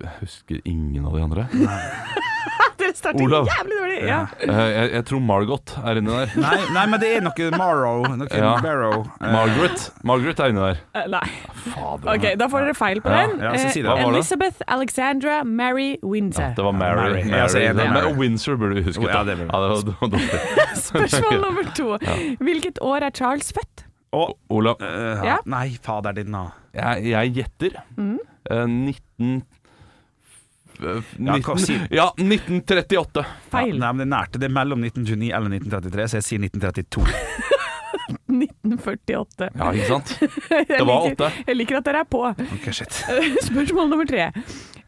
Jeg 0.00 0.10
husker 0.20 0.60
ingen 0.64 1.06
av 1.06 1.14
de 1.16 1.22
andre. 1.22 1.48
Dere 2.80 2.94
starter 2.96 3.20
Olav. 3.26 3.44
jævlig 3.50 3.76
dårlig. 3.76 3.96
Ja. 4.08 4.20
Eh, 4.40 4.50
Jeg, 4.72 4.90
jeg 4.94 5.04
tror 5.10 5.20
Margot 5.20 5.72
er 5.84 5.98
inni 6.00 6.12
der. 6.14 6.30
Nei, 6.40 6.54
nei, 6.72 6.84
men 6.88 7.00
det 7.02 7.10
er 7.18 7.24
noe 7.26 7.48
Morrow. 7.60 8.06
Noe 8.16 8.28
Ja. 8.32 8.54
Barrow. 8.64 9.02
Eh, 9.20 9.32
Margaret. 9.34 9.82
Margaret 10.08 10.40
er 10.40 10.54
inni 10.54 10.62
der. 10.64 10.80
Eh, 10.96 11.04
Nei. 11.12 11.20
Fader. 11.66 12.08
Ok, 12.14 12.24
da 12.40 12.48
får 12.48 12.64
dere 12.64 12.76
feil 12.78 13.02
på 13.04 13.12
Ja, 13.12 13.26
den. 13.28 13.42
ja, 13.44 13.52
så 13.60 13.68
si 13.74 13.82
det. 13.84 13.90
Eh, 13.90 13.92
var 13.92 14.00
det? 14.00 14.22
Elizabeth 14.22 14.62
Alexandra 14.78 15.42
Mary 15.44 15.90
Windsor. 16.02 16.54
Det 16.56 16.64
var 16.64 16.72
Mary. 16.72 16.96
Mary. 17.02 17.22
Mary. 17.28 17.36
Ja, 17.42 17.46
så 17.52 17.60
er 17.60 17.76
det 17.76 17.90
Mary. 17.92 18.14
Windsor 18.22 18.56
burde 18.56 18.74
vi 18.80 18.86
husket. 18.88 19.10
Ja, 19.12 19.22
det 19.28 19.36
burde 19.36 19.44
vi. 19.44 19.52
Ja, 19.52 19.60
det 19.60 19.68
var, 20.00 20.08
dårlig. 20.08 20.40
Spørsmål 20.88 21.40
nummer 21.44 21.70
to. 21.76 21.90
Hvilket 22.40 22.80
år 22.80 23.04
er 23.10 23.10
Charles 23.20 23.52
født? 23.52 23.84
Og 24.16 24.32
Olav, 24.50 24.80
eh, 24.82 25.20
Ja. 25.28 25.36
Nei, 25.46 25.76
fader 25.84 26.12
din, 26.16 26.32
da. 26.32 26.46
jeg, 26.74 27.10
jeg 27.12 27.34
gjetter 27.36 27.76
Mm. 27.96 28.18
eh, 28.50 28.66
19... 28.66 29.42
Ja, 30.80 31.36
19 31.36 31.88
ja, 31.94 32.08
1938. 32.16 33.24
Feil. 33.52 33.74
Ja, 33.74 33.80
nei, 33.84 33.92
men 33.92 34.04
det 34.04 34.10
nærte. 34.14 34.40
Det 34.42 34.50
mellom 34.52 34.84
1929 34.86 35.30
eller 35.36 35.56
1933, 35.60 36.08
så 36.12 36.20
jeg 36.20 36.28
sier 36.28 36.44
1932. 36.48 37.06
1948. 38.30 39.50
Ja, 39.60 39.70
ikke 39.74 39.88
sant? 39.88 40.14
Det 40.70 40.82
var 40.86 41.06
åtte. 41.10 41.30
Jeg 41.46 41.58
liker 41.58 41.80
at 41.80 41.88
dere 41.88 42.04
er 42.04 42.10
på. 42.10 42.22
Okay, 42.30 42.74
shit. 42.74 43.02
Spørsmål 43.50 43.90
nummer 43.92 44.08
tre. 44.08 44.30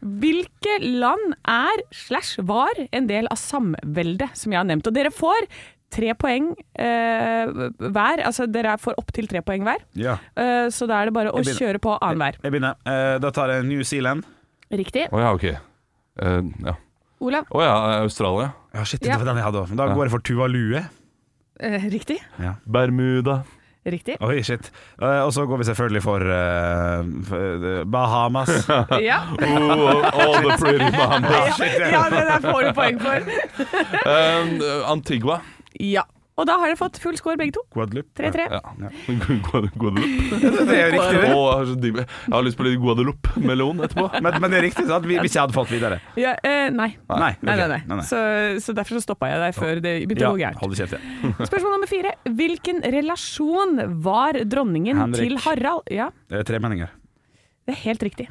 Hvilke 0.03 0.79
land 0.83 1.37
er 1.47 1.85
slash 1.95 2.41
var 2.43 2.79
en 2.91 3.07
del 3.07 3.29
av 3.31 3.39
samveldet 3.39 4.33
som 4.39 4.53
jeg 4.53 4.59
har 4.59 4.67
nevnt? 4.67 4.89
Og 4.89 4.95
dere 4.95 5.13
får 5.13 5.47
tre 5.93 6.13
poeng 6.17 6.49
eh, 6.79 7.51
hver. 7.77 8.23
Altså 8.25 8.47
dere 8.49 8.77
får 8.81 8.97
opptil 8.99 9.29
tre 9.31 9.43
poeng 9.45 9.65
hver. 9.67 9.83
Ja. 9.99 10.17
Eh, 10.35 10.67
så 10.73 10.87
da 10.89 11.01
er 11.01 11.11
det 11.11 11.15
bare 11.15 11.33
å 11.33 11.43
kjøre 11.45 11.81
på 11.83 11.95
annenhver. 11.99 12.39
Jeg 12.41 12.55
begynner. 12.55 12.79
Eh, 12.89 13.17
da 13.23 13.31
tar 13.35 13.53
jeg 13.53 13.67
New 13.69 13.85
Zealand. 13.87 14.25
Riktig. 14.73 15.07
Oh, 15.13 15.21
ja, 15.21 15.31
ok. 15.35 15.72
Eh, 16.21 16.41
ja. 16.65 16.75
Olav? 17.23 17.47
Å 17.49 17.63
ja, 17.63 17.73
Australia. 18.03 18.51
Ja, 18.75 18.83
shit, 18.85 19.01
det 19.01 19.15
var 19.15 19.25
den 19.25 19.39
jeg 19.39 19.45
hadde. 19.47 19.65
Da 19.79 19.89
går 19.93 20.05
jeg 20.07 20.13
for 20.17 20.25
Tuvalue. 20.27 20.83
Eh, 21.63 21.85
riktig. 21.93 22.19
Bermuda. 22.65 23.43
Riktig. 23.83 24.15
Oi, 24.23 24.37
shit. 24.47 24.69
Eh, 25.01 25.19
og 25.25 25.33
så 25.35 25.43
går 25.47 25.59
vi 25.59 25.65
selvfølgelig 25.67 26.01
for, 26.05 26.23
eh, 26.23 27.09
for 27.27 27.65
eh, 27.67 27.83
Bahamas. 27.83 28.51
Ja. 29.03 29.19
Oh, 29.43 29.99
all 30.07 30.37
the 30.39 30.55
pretty 30.59 30.89
Bahamas. 30.97 31.59
ja, 31.59 32.03
det 32.13 32.23
der 32.29 32.45
får 32.45 32.63
du 32.63 32.71
poeng 32.77 32.99
for. 33.03 33.27
Um, 34.07 34.53
Antigua. 34.93 35.41
Ja. 35.79 36.05
Og 36.33 36.47
da 36.49 36.55
har 36.57 36.71
dere 36.71 36.77
fått 36.79 36.95
full 36.97 37.13
score 37.19 37.37
begge 37.37 37.53
to. 37.53 37.61
Guadeloupe. 37.75 38.09
3-3. 38.17 38.45
Ja. 38.49 38.61
Guadeloupe. 39.45 40.01
Det 40.65 40.77
er 40.79 40.89
riktig, 40.95 41.19
det. 41.21 41.27
Å, 41.29 41.43
jeg, 41.43 41.59
har 41.59 41.67
så 41.69 41.75
jeg 41.77 42.33
har 42.33 42.45
lyst 42.47 42.57
på 42.57 42.65
litt 42.65 42.79
Guadeloupe-melon 42.81 43.83
etterpå. 43.85 44.07
Men, 44.17 44.39
men 44.41 44.53
det 44.55 44.57
er 44.57 44.65
riktig, 44.65 44.87
sant? 44.89 45.05
Hvis 45.05 45.35
jeg 45.37 45.43
hadde 45.43 45.53
fått 45.53 45.69
videre. 45.75 45.99
Ja, 46.17 46.33
eh, 46.41 46.71
nei. 46.73 46.89
Nei, 47.11 47.29
Nei, 47.45 47.57
nei, 47.61 47.79
nei. 47.85 47.99
Så, 48.09 48.17
så 48.65 48.73
derfor 48.77 48.97
så 48.97 49.03
stoppa 49.05 49.29
jeg 49.29 49.43
deg 49.45 49.55
før 49.59 49.83
det 49.85 49.93
begynte 50.09 50.31
å 50.31 50.33
gå 50.33 50.41
gærent. 50.41 50.59
Spørsmål 51.51 51.77
nummer 51.77 51.91
fire. 51.91 52.15
Hvilken 52.41 52.81
relasjon 52.97 53.77
var 54.03 54.41
dronningen 54.49 55.03
Henrik. 55.05 55.29
til 55.29 55.39
Harald? 55.45 55.85
Ja, 55.93 56.09
Det 56.33 56.41
er 56.41 56.49
tremenninger. 56.49 56.89
det 57.69 57.77
er 57.77 57.81
helt 57.85 58.03
riktig. 58.09 58.29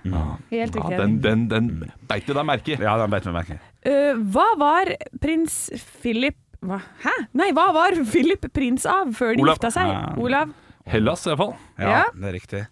Helt 0.50 0.74
Ja, 0.76 0.90
den, 0.98 1.20
den, 1.24 1.46
den 1.48 1.70
beit 2.10 2.26
du 2.26 2.34
deg 2.34 2.44
merke 2.50 2.74
i. 2.74 2.82
Ja, 2.82 2.98
den 3.00 3.14
beit 3.14 3.30
meg 3.30 3.38
merke 3.44 3.60
i. 3.60 3.66
Eh, 3.88 4.18
hva 4.34 4.50
var 4.60 4.90
prins 5.22 5.68
Philip 6.02 6.36
hva? 6.62 6.78
Hæ? 7.04 7.14
Nei, 7.34 7.50
hva 7.56 7.68
var 7.74 7.96
Philip 8.10 8.46
prins 8.54 8.86
av 8.86 9.10
før 9.18 9.34
de 9.36 9.42
Olav. 9.42 9.56
gifta 9.58 9.70
seg? 9.74 10.18
Olav? 10.22 10.52
Hellas, 10.86 11.26
iallfall. 11.26 11.54
Ja, 11.78 11.88
Ja. 11.90 12.04
det 12.14 12.28
er 12.30 12.32
riktig. 12.38 12.66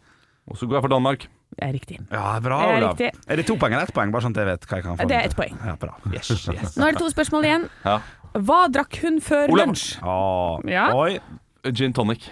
Og 0.50 0.56
så 0.58 0.66
går 0.66 0.78
jeg 0.80 0.82
for 0.82 0.88
Danmark. 0.94 1.26
Det 1.50 1.66
er 1.66 1.72
riktig. 1.74 1.98
Ja, 2.10 2.38
bra, 2.40 2.58
Det 2.60 2.68
er 2.70 2.76
Olav. 2.78 2.96
riktig. 2.96 3.10
Er 3.28 3.36
det 3.36 3.46
to 3.46 3.56
poeng 3.56 3.72
eller 3.74 3.82
ett 3.82 3.94
poeng? 3.94 4.10
Bare 4.12 4.22
sånn 4.22 4.34
at 4.36 4.40
jeg 4.42 4.46
vet 4.46 4.66
hva 4.66 4.76
jeg 4.76 4.84
kan 4.84 4.96
få. 4.96 5.08
Det 5.08 5.16
er 5.16 5.24
ett 5.28 5.36
poeng. 5.36 5.56
Ja, 5.66 5.74
bra. 5.76 5.94
Yes, 6.12 6.30
yes. 6.30 6.76
Nå 6.78 6.86
er 6.88 6.92
det 6.92 6.98
to 7.02 7.10
spørsmål 7.10 7.44
igjen. 7.44 7.68
Ja. 7.84 8.00
Hva 8.34 8.68
drakk 8.70 8.96
hun 9.02 9.20
før 9.20 9.48
Olav. 9.50 9.66
lunsj? 9.66 9.98
Ah, 10.02 10.58
Ja. 10.70 10.92
Oi. 10.94 11.18
Gin 11.72 11.92
tonic. 11.92 12.30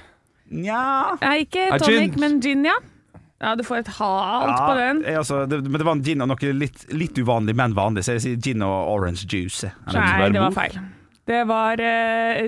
Nja 0.51 1.19
Nei, 1.21 1.45
ikke 1.45 1.79
tonic, 1.79 2.15
gin? 2.15 2.21
men 2.21 2.41
gin, 2.41 2.65
ja. 2.65 2.77
Ja, 3.41 3.55
du 3.55 3.63
får 3.63 3.79
et 3.85 3.87
halvt 3.99 4.59
på 4.67 4.75
den. 4.79 5.03
jeg, 5.05 5.15
altså, 5.17 5.47
det, 5.49 5.63
men 5.63 5.73
det 5.79 5.85
var 5.87 5.93
en 5.95 6.03
gin 6.03 6.23
og 6.23 6.29
noe 6.29 6.53
litt, 6.59 6.87
litt 6.93 7.15
uvanlig, 7.21 7.55
men 7.55 7.75
vanlig. 7.75 8.03
Så 8.03 8.17
jeg 8.17 8.23
sier 8.25 8.37
gin 8.43 8.63
og 8.63 8.89
orange 8.97 9.27
juice. 9.31 9.71
Nei, 9.93 10.31
det 10.33 10.41
var 10.41 10.51
feil. 10.57 10.79
Det 11.29 11.43
var 11.49 11.81
eh, 11.85 12.47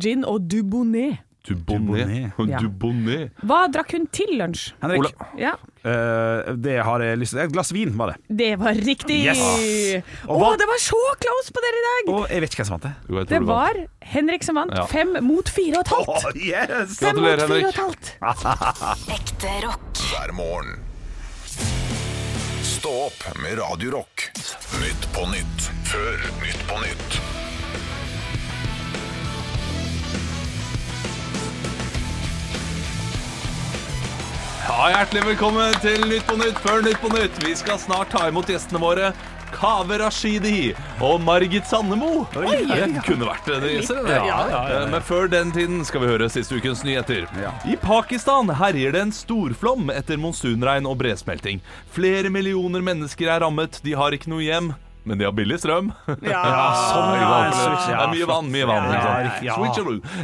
gin 0.00 0.24
og 0.24 0.46
Dubonnet. 0.48 1.20
Dubonnet. 1.42 2.30
Ja. 2.46 2.60
Dubonnet. 2.62 3.32
Hva 3.42 3.64
drakk 3.74 3.90
hun 3.96 4.04
til 4.14 4.30
lunsj? 4.38 4.68
Henrik, 4.80 5.08
Ola. 5.10 5.26
Ja, 5.40 5.50
eh, 5.82 6.52
det 6.62 6.76
har 6.86 7.02
jeg 7.02 7.18
lyst 7.18 7.34
til. 7.34 7.40
Et 7.42 7.50
glass 7.52 7.72
vin 7.74 7.90
var 7.98 8.12
det. 8.12 8.36
det 8.38 8.50
var 8.60 8.78
riktig! 8.78 9.16
Yes! 9.26 9.42
Å, 10.22 10.30
Og 10.30 10.38
hva- 10.38 10.52
det 10.60 10.68
var 10.70 10.78
så 10.84 11.00
close 11.24 11.50
på 11.56 11.64
dere 11.66 11.80
i 11.80 11.84
dag! 11.88 12.12
Og 12.14 12.30
jeg 12.30 12.44
vet 12.46 12.54
ikke 12.54 12.62
hvem 12.62 12.70
som 12.70 12.76
vant 12.78 12.86
det. 12.86 12.94
Jo, 13.10 13.18
jeg 13.18 13.26
tror 13.26 13.34
Det 13.34 13.40
du 13.42 13.50
vant. 13.50 13.58
var 13.58 14.08
Henrik 14.14 14.46
som 14.46 14.60
vant. 14.62 14.76
Ja. 14.78 14.86
Fem 14.94 15.12
mot 15.26 15.50
fire 15.58 15.82
og 15.82 15.82
et 15.82 15.92
halvt. 15.96 16.40
yes! 16.46 16.96
Fem 17.02 17.18
mot 17.18 17.26
Gratulerer, 17.26 17.42
fire 17.42 17.42
og 17.42 17.50
Henrik. 17.50 17.74
et 17.74 17.82
halvt. 17.82 19.12
Ekte 19.18 19.56
rock. 19.66 20.04
hver 20.14 20.32
morgen. 20.38 20.78
Stå 22.62 22.94
opp 23.10 23.26
med 23.42 23.58
Radio 23.58 23.90
Rock. 23.98 24.28
Nytt 24.78 25.10
på 25.14 25.26
nytt 25.34 25.68
før 25.90 26.22
Nytt 26.42 26.64
på 26.70 26.78
nytt. 26.86 27.21
Ja, 34.62 34.88
Hjertelig 34.92 35.24
velkommen 35.26 35.74
til 35.82 36.04
Nytt 36.08 36.26
på 36.28 36.36
Nytt 36.38 36.58
før 36.62 36.82
Nytt 36.86 37.00
på 37.02 37.10
Nytt. 37.12 37.38
Vi 37.44 37.54
skal 37.58 37.80
snart 37.82 38.12
ta 38.14 38.28
imot 38.30 38.50
gjestene 38.50 38.80
våre. 38.82 39.12
Kaveh 39.52 39.98
Rashidi 40.00 40.70
og 41.04 41.18
Margit 41.20 41.66
Sandemo. 41.68 42.22
Det 42.32 43.02
kunne 43.04 43.26
vært 43.28 43.50
det. 43.50 43.72
Ja, 44.08 44.22
ja, 44.24 44.38
det? 44.48 44.78
Eh, 44.78 44.86
Men 44.94 45.04
før 45.04 45.28
den 45.28 45.50
tiden 45.52 45.82
skal 45.84 46.00
vi 46.06 46.08
høre 46.08 46.30
siste 46.32 46.56
ukens 46.56 46.80
nyheter. 46.88 47.26
I 47.68 47.76
Pakistan 47.82 48.48
herjer 48.62 48.94
det 48.96 49.02
en 49.08 49.12
storflom 49.12 49.92
etter 49.92 50.16
monsunregn 50.22 50.88
og 50.88 50.96
bresmelting. 51.02 51.60
Flere 51.92 52.32
millioner 52.32 52.80
mennesker 52.86 53.28
er 53.34 53.44
rammet. 53.44 53.82
De 53.84 53.92
har 53.98 54.16
ikke 54.16 54.32
noe 54.32 54.46
hjem. 54.46 54.72
Men 55.04 55.18
de 55.18 55.24
har 55.24 55.32
billig 55.32 55.58
strøm. 55.60 55.90
Ja. 56.22 56.42
sånn, 56.92 57.12
Ikke 57.16 57.90
ja, 57.90 57.96
det 57.96 57.96
er 57.96 58.12
mye 58.12 58.28
vann, 58.30 58.50
mye 58.52 58.68
vann. 58.68 58.90
Ja, 58.94 59.14
ja. 59.42 59.56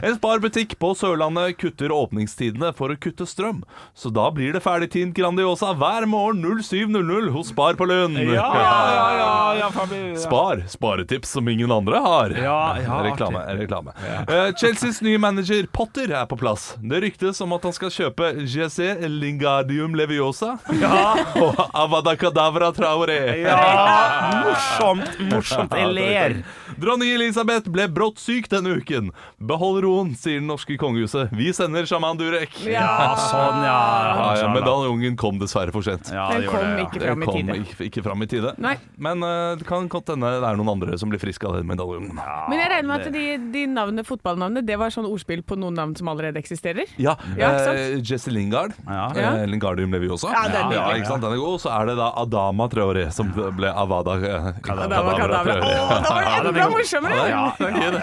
En 0.02 0.16
sparbutikk 0.18 0.76
på 0.78 0.92
Sørlandet 0.98 1.58
kutter 1.58 1.92
åpningstidene 1.94 2.70
for 2.78 2.94
å 2.94 2.98
kutte 3.00 3.26
strøm. 3.26 3.64
Så 3.98 4.12
da 4.14 4.28
blir 4.34 4.54
det 4.54 4.62
ferdigtint 4.64 5.16
Grandiosa 5.18 5.72
hver 5.78 6.06
morgen 6.10 6.44
07.00 6.62 7.30
hos 7.34 7.50
Spar 7.52 7.74
på 7.78 7.88
Lund. 7.90 8.18
Ja, 8.18 8.46
ja, 8.54 8.76
ja, 8.94 9.08
ja, 9.18 9.70
ja. 9.72 10.18
Spar. 10.22 10.62
Sparetips 10.68 11.34
som 11.34 11.48
ingen 11.48 11.72
andre 11.74 12.02
har. 12.04 12.36
Ja, 12.38 12.76
ja, 12.84 13.00
reklame. 13.04 13.42
reklame. 13.58 13.94
Uh, 14.28 14.54
Chelseas 14.54 15.00
nye 15.02 15.18
manager 15.18 15.66
Potter 15.72 16.12
er 16.12 16.26
på 16.30 16.38
plass. 16.38 16.70
Det 16.78 17.02
ryktes 17.02 17.40
om 17.44 17.52
at 17.56 17.66
han 17.66 17.74
skal 17.74 17.92
kjøpe 17.94 18.32
GC 18.46 19.08
Lingardium 19.08 19.96
Leviosa 19.98 20.56
og 21.44 21.62
Avada 21.72 22.14
Kadavra 22.18 22.70
Traoré. 22.76 23.20
Ja, 23.42 23.58
morsomt, 24.68 25.20
morsomt. 25.32 25.74
Jeg 25.74 25.92
ler. 25.94 26.36
Dronning 26.78 27.10
Elisabeth 27.16 27.70
ble 27.72 27.88
brått 27.90 28.20
syk 28.22 28.48
denne 28.52 28.76
uken. 28.78 29.10
Behold 29.50 29.82
roen, 29.84 30.12
sier 30.18 30.38
det 30.40 30.46
norske 30.46 30.76
kongehuset. 30.80 31.32
Vi 31.34 31.50
sender 31.56 31.88
sjaman 31.88 32.18
Durek. 32.20 32.54
Ja, 32.68 33.14
sånn, 33.18 33.64
ja. 33.64 33.78
Ja, 34.08 34.28
ja, 34.42 34.50
Medaljungen 34.54 35.16
kom 35.18 35.40
dessverre 35.40 35.74
for 35.74 35.86
sent. 35.86 36.10
Ja, 36.14 36.28
Den 36.34 36.46
kom 36.50 36.62
det, 36.62 36.70
ja. 36.70 36.86
ikke 36.86 37.02
fram 37.02 37.24
i 37.24 37.28
kom 37.28 37.38
tide. 37.40 37.58
ikke, 37.64 37.88
ikke 37.88 38.04
fram 38.06 38.24
i 38.24 38.30
tide. 38.30 38.54
Nei. 38.62 38.76
Men 39.00 39.24
uh, 39.24 39.56
det 39.58 39.66
kan 39.68 39.88
godt 39.90 40.12
hende 40.14 40.30
det 40.38 40.46
er 40.46 40.60
noen 40.60 40.72
andre 40.76 40.98
som 41.00 41.10
blir 41.10 41.22
friske 41.22 41.48
av 41.48 41.58
den 41.58 41.68
medaljongen. 41.68 42.18
Men 42.18 42.62
jeg 42.62 42.72
regner 42.74 42.90
med 42.90 43.06
at 43.06 43.14
de, 43.14 43.24
de 43.54 43.64
navnene, 43.72 44.06
fotballnavnene 44.06 44.64
det 44.66 44.78
var 44.80 44.94
sånn 44.94 45.08
ordspill 45.08 45.42
på 45.46 45.58
noen 45.58 45.78
navn 45.78 45.96
som 45.98 46.10
allerede 46.12 46.40
eksisterer? 46.40 46.90
Ja, 47.00 47.16
eh, 47.34 47.98
Jesse 48.02 48.32
Lingard. 48.34 48.76
Eh, 48.86 49.44
Lingardium 49.48 49.94
også. 49.98 50.30
Ja, 50.32 50.44
den 50.52 50.74
ja, 50.76 50.86
ikke 50.96 51.10
sant? 51.10 51.24
Den 51.24 51.34
er 51.34 51.42
god. 51.42 51.58
Så 51.62 51.72
er 51.74 51.90
det 51.90 51.96
da 51.98 52.12
Adama 52.22 52.68
Traoré 52.70 53.08
som 53.14 53.30
ble 53.32 53.72
Avada 53.72 54.16
eh, 54.18 54.48
Kadabra, 54.64 55.12
kadabra. 55.18 55.54
Å, 55.58 55.64
da 56.04 56.14
var 56.14 56.22
det 56.24 56.32
enda 56.38 56.68
morsommere! 56.72 57.18
Ja, 57.28 57.44
det 57.58 57.66
er 57.84 57.92
det. 57.96 58.02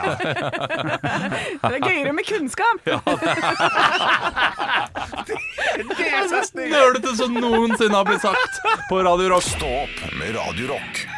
Er 1.72 1.80
gøyere 1.82 2.14
med 2.16 2.26
kunnskap. 2.30 2.78
Det 5.76 6.08
er 6.08 6.28
så 6.30 6.40
nølete 6.56 7.16
som 7.18 7.36
noensinne 7.36 7.96
har 7.96 8.06
blitt 8.08 8.24
sagt 8.24 8.62
på 8.90 9.02
Radio 9.06 9.34
Rock. 9.34 9.46
Stå 9.48 9.70
opp 9.84 10.02
med 10.20 10.36
Radio 10.38 10.74
Rock. 10.76 11.15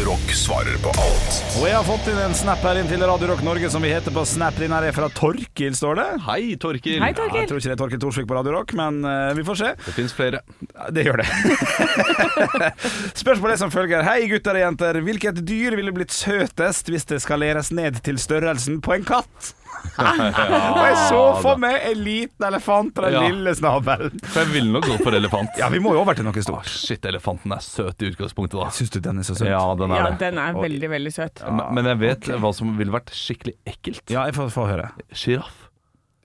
Radio 0.00 0.14
Rock 0.14 0.30
svarer 0.32 0.78
på 0.80 0.88
alt 0.96 1.34
Og 1.60 1.64
jeg 1.68 1.74
har 1.76 1.84
fått 1.84 2.06
inn 2.08 2.16
en 2.22 2.32
snap 2.32 2.62
her 2.64 2.78
inn 2.80 2.86
til 2.88 3.02
Radio 3.04 3.26
Rock 3.28 3.42
Norge, 3.44 3.68
som 3.68 3.84
vi 3.84 3.90
heter 3.92 4.14
på 4.14 4.22
Snap. 4.24 4.56
Den 4.56 4.72
her 4.72 4.86
er 4.88 4.94
fra 4.96 5.10
Torkil, 5.12 5.74
står 5.76 5.98
det. 5.98 6.06
Hei, 6.24 6.38
Torkil. 6.56 6.96
Hei, 7.04 7.10
Ja, 7.12 7.26
jeg 7.42 7.50
tror 7.50 7.60
ikke 7.60 7.68
det 7.68 7.74
er 7.74 7.82
Torkil 7.82 8.00
Torsvik 8.00 8.30
på 8.30 8.38
Radio 8.38 8.54
Rock, 8.54 8.72
men 8.80 9.02
eh, 9.04 9.34
vi 9.36 9.44
får 9.44 9.58
se. 9.60 9.74
Det 9.84 9.92
fins 9.98 10.16
flere. 10.16 10.40
Det 10.96 11.04
gjør 11.04 11.20
det. 11.20 11.28
Spørsmålet 13.22 13.58
er 13.58 13.60
som 13.60 13.74
følger. 13.74 14.06
Hei, 14.08 14.24
gutter 14.32 14.56
og 14.56 14.64
jenter. 14.64 15.02
Hvilket 15.04 15.44
dyr 15.44 15.76
ville 15.76 15.92
blitt 15.92 16.16
søtest 16.16 16.88
hvis 16.88 17.04
det 17.12 17.20
skaleres 17.20 17.68
ned 17.68 18.00
til 18.06 18.16
størrelsen 18.24 18.80
på 18.80 18.96
en 18.96 19.04
katt? 19.04 19.52
Og 20.00 20.80
jeg 20.84 20.96
så 21.08 21.20
for 21.42 21.60
meg 21.60 21.76
en 21.90 22.00
liten 22.04 22.46
elefant 22.46 22.98
og 22.98 23.04
den 23.06 23.12
Ja. 23.16 23.22
lille 23.28 23.54
snabelen. 23.58 24.20
For 24.24 24.40
jeg 24.44 24.52
ville 24.54 24.72
nok 24.72 24.86
gått 24.88 25.02
for 25.04 25.16
elefant. 25.16 25.56
Ja, 25.60 25.68
vi 25.72 25.78
må 25.82 25.92
jo 25.94 26.00
over 26.02 26.14
til 26.14 26.24
noe 26.24 26.42
stort. 26.44 26.66
shit, 26.70 27.04
elefanten 27.04 27.52
er 27.52 27.60
søt 27.64 28.02
i 28.02 28.10
utgangspunktet, 28.12 28.58
da. 28.60 28.68
Syns 28.70 28.90
du 28.90 29.00
den 29.00 29.18
er 29.18 29.22
så 29.22 29.34
søt? 29.36 29.48
Ja, 29.50 29.62
den 29.74 29.90
er 29.90 29.96
Ja, 29.96 30.10
det. 30.10 30.18
den 30.18 30.38
er 30.38 30.52
veldig, 30.54 30.90
veldig 30.90 31.12
søt. 31.12 31.42
Men- 31.50 31.74
Men 31.74 31.84
jeg 31.86 31.98
vet 31.98 32.20
hva 32.40 32.54
som 32.54 32.76
ville 32.76 32.92
vært 32.92 33.10
skikkelig 33.10 33.54
ekkelt. 33.66 34.02
Ja, 34.10 34.24
jeg 34.26 34.34
får, 34.34 34.50
får 34.50 34.66
høre. 34.68 34.90
Sjiraff. 35.12 35.56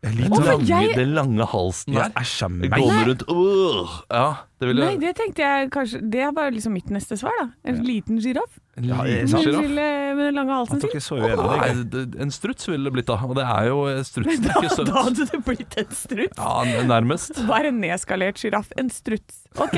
Den, 0.04 0.14
liten 0.18 0.44
lange- 0.46 0.68
jeg- 0.68 0.96
den 0.96 1.16
lange 1.16 1.46
halsen 1.48 1.94
ja, 1.96 2.04
der. 2.04 2.22
Æsj 2.22 2.44
a 2.44 2.48
meg. 2.50 2.70
Gående 2.70 3.06
rundt 3.08 3.24
øh, 3.28 3.90
Ja, 4.12 4.36
det 4.60 4.68
ville 4.68 4.86
Nei, 4.86 4.98
det 4.98 5.16
tenkte 5.16 5.38
jeg 5.42 5.72
kanskje 5.72 6.12
Det 6.12 6.36
var 6.36 6.52
liksom 6.52 6.74
mitt 6.74 6.86
neste 6.92 7.18
svar, 7.18 7.32
da. 7.42 7.48
En 7.66 7.84
liten 7.84 8.22
sjiraff. 8.22 8.60
Ja, 8.84 9.06
en 9.08 9.32
er. 9.32 10.16
Med 10.16 10.26
den 10.28 10.36
lange 10.36 10.52
halsen 10.52 10.82
sin. 10.84 11.22
Nei, 11.40 11.68
en 12.26 12.32
struts 12.34 12.68
ville 12.68 12.90
det 12.90 12.92
blitt, 12.92 13.08
da. 13.08 13.16
Og 13.24 13.38
det 13.38 13.46
er 13.48 13.70
jo 13.70 13.78
strutsen 14.04 14.44
Da, 14.50 14.56
ikke 14.60 14.72
søt. 14.74 14.90
Da 14.90 15.04
hadde 15.06 15.28
det 15.30 15.40
blitt 15.48 15.78
en 15.80 15.94
struts. 15.96 16.42
Ja, 16.42 16.82
nærmest. 16.90 17.40
Er 17.56 17.70
en 17.70 17.80
nedskalert 17.80 18.42
sjiraff? 18.42 18.74
En 18.80 18.92
struts. 18.92 19.46
OK. 19.56 19.78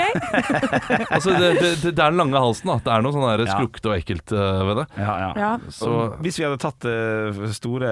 Altså, 1.13 1.36
det, 1.38 1.51
det, 1.62 1.69
det 1.83 1.91
er 1.93 1.99
den 2.10 2.17
lange 2.17 2.41
halsen, 2.41 2.71
da. 2.71 2.79
Det 2.88 2.93
er 2.95 3.05
noe 3.05 3.13
sånn 3.13 3.27
Ja. 3.27 3.45
skrukkete 3.53 3.91
og 3.91 3.95
ekkelt 3.99 4.33
eh, 4.33 4.63
ved 4.71 4.81
det. 4.81 4.88
Ja, 4.97 5.13
ja. 5.21 5.29
Ja. 5.38 5.51
Så 5.73 5.93
Hvis 6.25 6.39
vi 6.41 6.47
hadde 6.47 6.57
tatt 6.62 6.81
det 6.88 7.51
store 7.57 7.91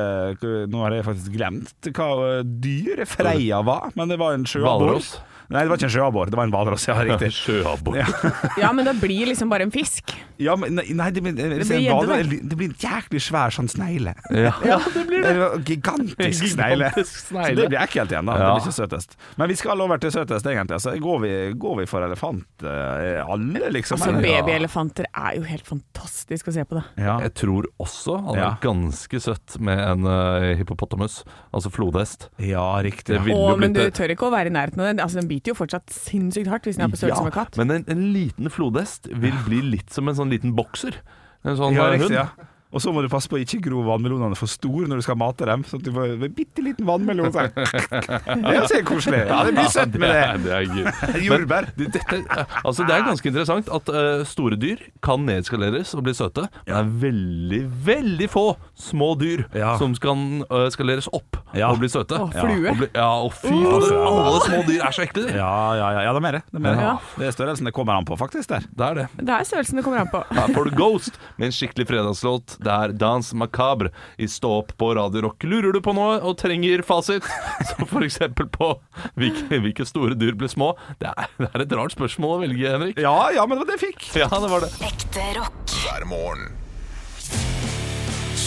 Nå 0.71 0.81
har 0.81 0.95
jeg 0.97 1.05
faktisk 1.05 1.35
glemt 1.37 1.91
hva 1.95 2.09
eh, 2.39 2.41
dyr 2.65 3.05
Freia 3.09 3.61
var, 3.65 3.91
men 3.99 4.09
det 4.09 4.17
var 4.21 4.33
en 4.37 4.45
sjøabbor. 4.49 5.03
Nei, 5.49 5.61
det 5.61 5.69
var 5.69 5.77
ikke 5.79 5.87
en 5.89 5.93
sjøabbor, 5.93 6.31
det 6.31 6.39
var 6.39 6.47
en 6.47 6.53
hvalross. 6.55 6.87
Ja, 6.89 6.95
riktig. 7.09 7.31
Sjøabbor. 7.37 7.99
Ja. 7.99 8.07
ja, 8.63 8.71
men 8.75 8.87
det 8.87 8.95
blir 9.01 9.29
liksom 9.31 9.51
bare 9.51 9.67
en 9.67 9.73
fisk. 9.73 10.13
Ja, 10.41 10.55
men 10.59 10.75
nei, 10.75 10.87
nei 10.97 11.09
det, 11.15 11.21
blir, 11.23 11.35
det, 11.37 11.47
blir 11.61 11.83
gjedde, 11.85 12.07
da. 12.11 12.39
det 12.51 12.57
blir 12.59 12.71
en 12.71 12.77
jæklig 12.81 13.21
svær 13.23 13.53
sånn 13.55 13.69
snegle. 13.71 14.15
Ja. 14.33 14.53
det 14.93 15.05
blir 15.07 15.23
det. 15.23 15.49
Gigantisk 15.69 16.49
snegle. 16.55 16.89
Gigantisk 16.91 17.29
Så 17.29 17.45
det 17.55 17.69
blir 17.71 17.79
ekkelt 17.81 18.11
igjen, 18.11 18.27
da. 18.27 18.35
Ja. 18.35 18.49
Det 18.49 18.57
blir 18.57 18.65
ikke 18.65 18.75
søtest. 18.79 19.15
Men 19.39 19.51
vi 19.51 19.57
skal 19.59 19.85
over 19.85 20.01
til 20.01 20.11
søtest, 20.15 20.49
egentlig. 20.49 20.79
Altså, 20.79 20.95
går, 21.05 21.21
vi, 21.23 21.33
går 21.61 21.77
vi 21.81 21.87
for 21.89 22.05
elefant, 22.05 22.65
eh, 22.65 23.21
alle, 23.23 23.69
liksom? 23.75 24.01
Altså. 24.01 24.17
Babyelefanter 24.25 25.07
er 25.11 25.37
jo 25.39 25.45
helt 25.47 25.67
fantastisk 25.69 26.51
å 26.51 26.55
se 26.57 26.65
på 26.67 26.79
det. 26.79 26.83
Ja. 27.05 27.17
Jeg 27.23 27.35
tror 27.39 27.69
også 27.81 28.17
han 28.25 28.35
er 28.35 28.41
Ja. 28.45 28.51
ganske 28.63 29.19
søtt 29.23 29.55
med 29.63 29.79
en 29.79 30.05
uh, 30.09 30.51
hippopotamus, 30.59 31.21
altså 31.55 31.71
flodhest. 31.73 32.27
ja, 32.41 32.65
riktig. 32.85 33.17
Å, 33.35 33.55
men 33.59 33.73
du 33.75 33.81
tør 33.95 34.11
ikke 34.13 34.27
å 34.27 34.33
være 34.33 34.51
i 34.51 34.55
nærheten 34.55 34.81
av 34.83 34.91
den. 34.91 35.01
Altså, 35.03 35.21
den 35.21 35.31
biter 35.35 35.53
jo 35.53 35.59
fortsatt 35.59 35.91
sinnssykt 35.93 36.49
hardt 36.51 36.65
hvis 36.71 36.79
den 36.79 36.87
er 36.87 36.95
på 36.95 37.03
størrelse 37.03 37.27
med 37.27 37.35
katt. 37.35 37.59
men 37.61 37.75
en, 37.81 37.85
en 37.91 38.07
liten 38.15 38.49
flodhest 38.53 39.11
vil 39.11 39.35
bli 39.45 39.61
litt 39.75 39.91
som 39.93 40.07
en 40.11 40.17
sånn 40.23 40.31
liten 40.33 40.55
bokser. 40.57 41.01
En 41.45 41.59
sånn 41.59 41.75
Ja, 41.77 41.91
eh, 41.91 41.97
riktig, 41.99 42.15
hund. 42.15 42.21
ja. 42.23 42.51
Og 42.75 42.81
så 42.83 42.91
må 42.91 42.99
du 42.99 43.07
passe 43.07 43.29
på 43.31 43.37
å 43.37 43.39
ikke 43.39 43.61
gro 43.69 43.85
vannmelonene 43.87 44.35
for 44.35 44.51
store 44.51 44.89
når 44.91 44.99
du 44.99 45.03
skal 45.05 45.15
mate 45.15 45.45
dem. 45.47 45.61
Sånn 45.63 45.79
at 45.79 45.85
du 45.85 45.93
får 45.95 46.09
en 46.17 46.33
bitte 46.35 46.63
liten 46.65 46.83
vannmelon. 46.89 47.29
Det 47.31 48.51
er 48.51 48.57
jo 48.81 48.81
koselig. 48.89 49.21
Ja, 49.29 49.37
det 49.47 49.53
blir 49.55 49.69
søtt 49.71 49.95
med 50.01 50.11
det. 50.11 50.25
Det 50.43 50.51
er 50.57 50.65
gøy. 50.73 50.89
Jordbær. 51.29 51.69
Men 51.77 51.93
Dette, 51.93 52.19
altså 52.65 52.83
det 52.83 52.97
er 52.97 53.05
ganske 53.07 53.31
interessant 53.31 53.71
at 53.77 53.91
uh, 53.95 54.25
store 54.27 54.57
dyr 54.59 54.81
kan 55.05 55.23
nedskaleres 55.29 55.93
og 55.95 56.03
bli 56.09 56.15
søte. 56.17 56.49
Men 56.65 56.73
det 56.73 56.81
er 56.81 56.91
veldig, 57.05 57.61
veldig 57.87 58.29
få 58.33 58.45
små 58.75 59.13
dyr 59.19 59.45
Ja. 59.55 59.77
som 59.79 59.95
skal 59.95 60.43
skaleres 60.71 61.07
opp 61.15 61.37
Ja. 61.55 61.69
og 61.71 61.79
bli 61.79 61.87
søte. 61.87 62.17
Å, 62.19 62.27
flue. 62.33 62.69
Og 62.71 62.77
bli, 62.81 62.87
ja, 62.93 63.07
og 63.23 63.31
fy 63.33 63.47
fader, 63.49 63.95
alle 64.05 64.39
små 64.43 64.59
dyr 64.67 64.81
er 64.83 64.91
så 64.95 65.05
ekle, 65.05 65.27
de. 65.29 65.37
Ja, 65.37 65.51
ja, 65.79 65.89
ja, 65.95 66.01
ja, 66.07 66.11
det 66.11 66.19
er 66.19 66.25
mer 66.25 66.31
det. 66.37 66.41
Det 66.51 66.59
er, 66.59 66.63
mer. 66.65 66.81
Ja. 66.83 66.97
det 67.17 67.27
er 67.29 67.31
størrelsen 67.37 67.65
det 67.69 67.73
kommer 67.73 67.95
an 67.95 68.05
på, 68.05 68.17
faktisk. 68.19 68.49
der 68.51 68.65
Det 68.75 68.85
er 68.89 68.93
det. 68.99 69.07
Det 69.21 69.29
er 69.37 69.43
størrelsen 69.47 69.79
det 69.79 69.85
kommer 69.85 69.99
an 70.03 70.11
på. 70.11 70.23
Her 70.35 70.51
får 70.53 70.69
du 70.69 70.75
Ghost 70.75 71.19
med 71.37 71.47
en 71.47 71.55
skikkelig 71.55 71.87
fredagslåt. 71.87 72.57
Det 72.59 72.71
er 72.75 72.91
Dans 72.99 73.33
Macabre 73.33 73.91
i 74.19 74.27
Stå 74.27 74.51
opp 74.59 74.75
på 74.77 74.91
Radio 74.95 75.21
Rock. 75.29 75.43
Lurer 75.47 75.71
du 75.71 75.79
på 75.81 75.93
noe 75.95 76.19
og 76.21 76.35
trenger 76.37 76.83
fasit, 76.83 77.23
som 77.71 77.87
f.eks. 77.87 78.19
på 78.51 78.69
hvilke, 79.15 79.61
hvilke 79.63 79.85
store 79.87 80.15
dyr 80.19 80.35
blir 80.35 80.51
små? 80.51 80.73
Det 80.99 81.07
er, 81.15 81.31
det 81.39 81.49
er 81.53 81.65
et 81.65 81.71
rart 81.79 81.95
spørsmål 81.95 82.37
å 82.37 82.41
velge, 82.43 82.67
Henrik. 82.75 82.99
Ja, 82.99 83.29
ja, 83.31 83.45
men 83.47 83.57
det 83.57 83.63
var 83.65 83.71
det 83.71 83.79
jeg 83.79 83.93
fikk. 83.95 84.11
Ja, 84.19 84.27
det 84.27 84.51
var 84.51 84.59
det. 84.67 84.73
Ekte 84.83 85.31
rock. 85.39 85.75
hver 85.85 86.05
morgen. 86.11 86.51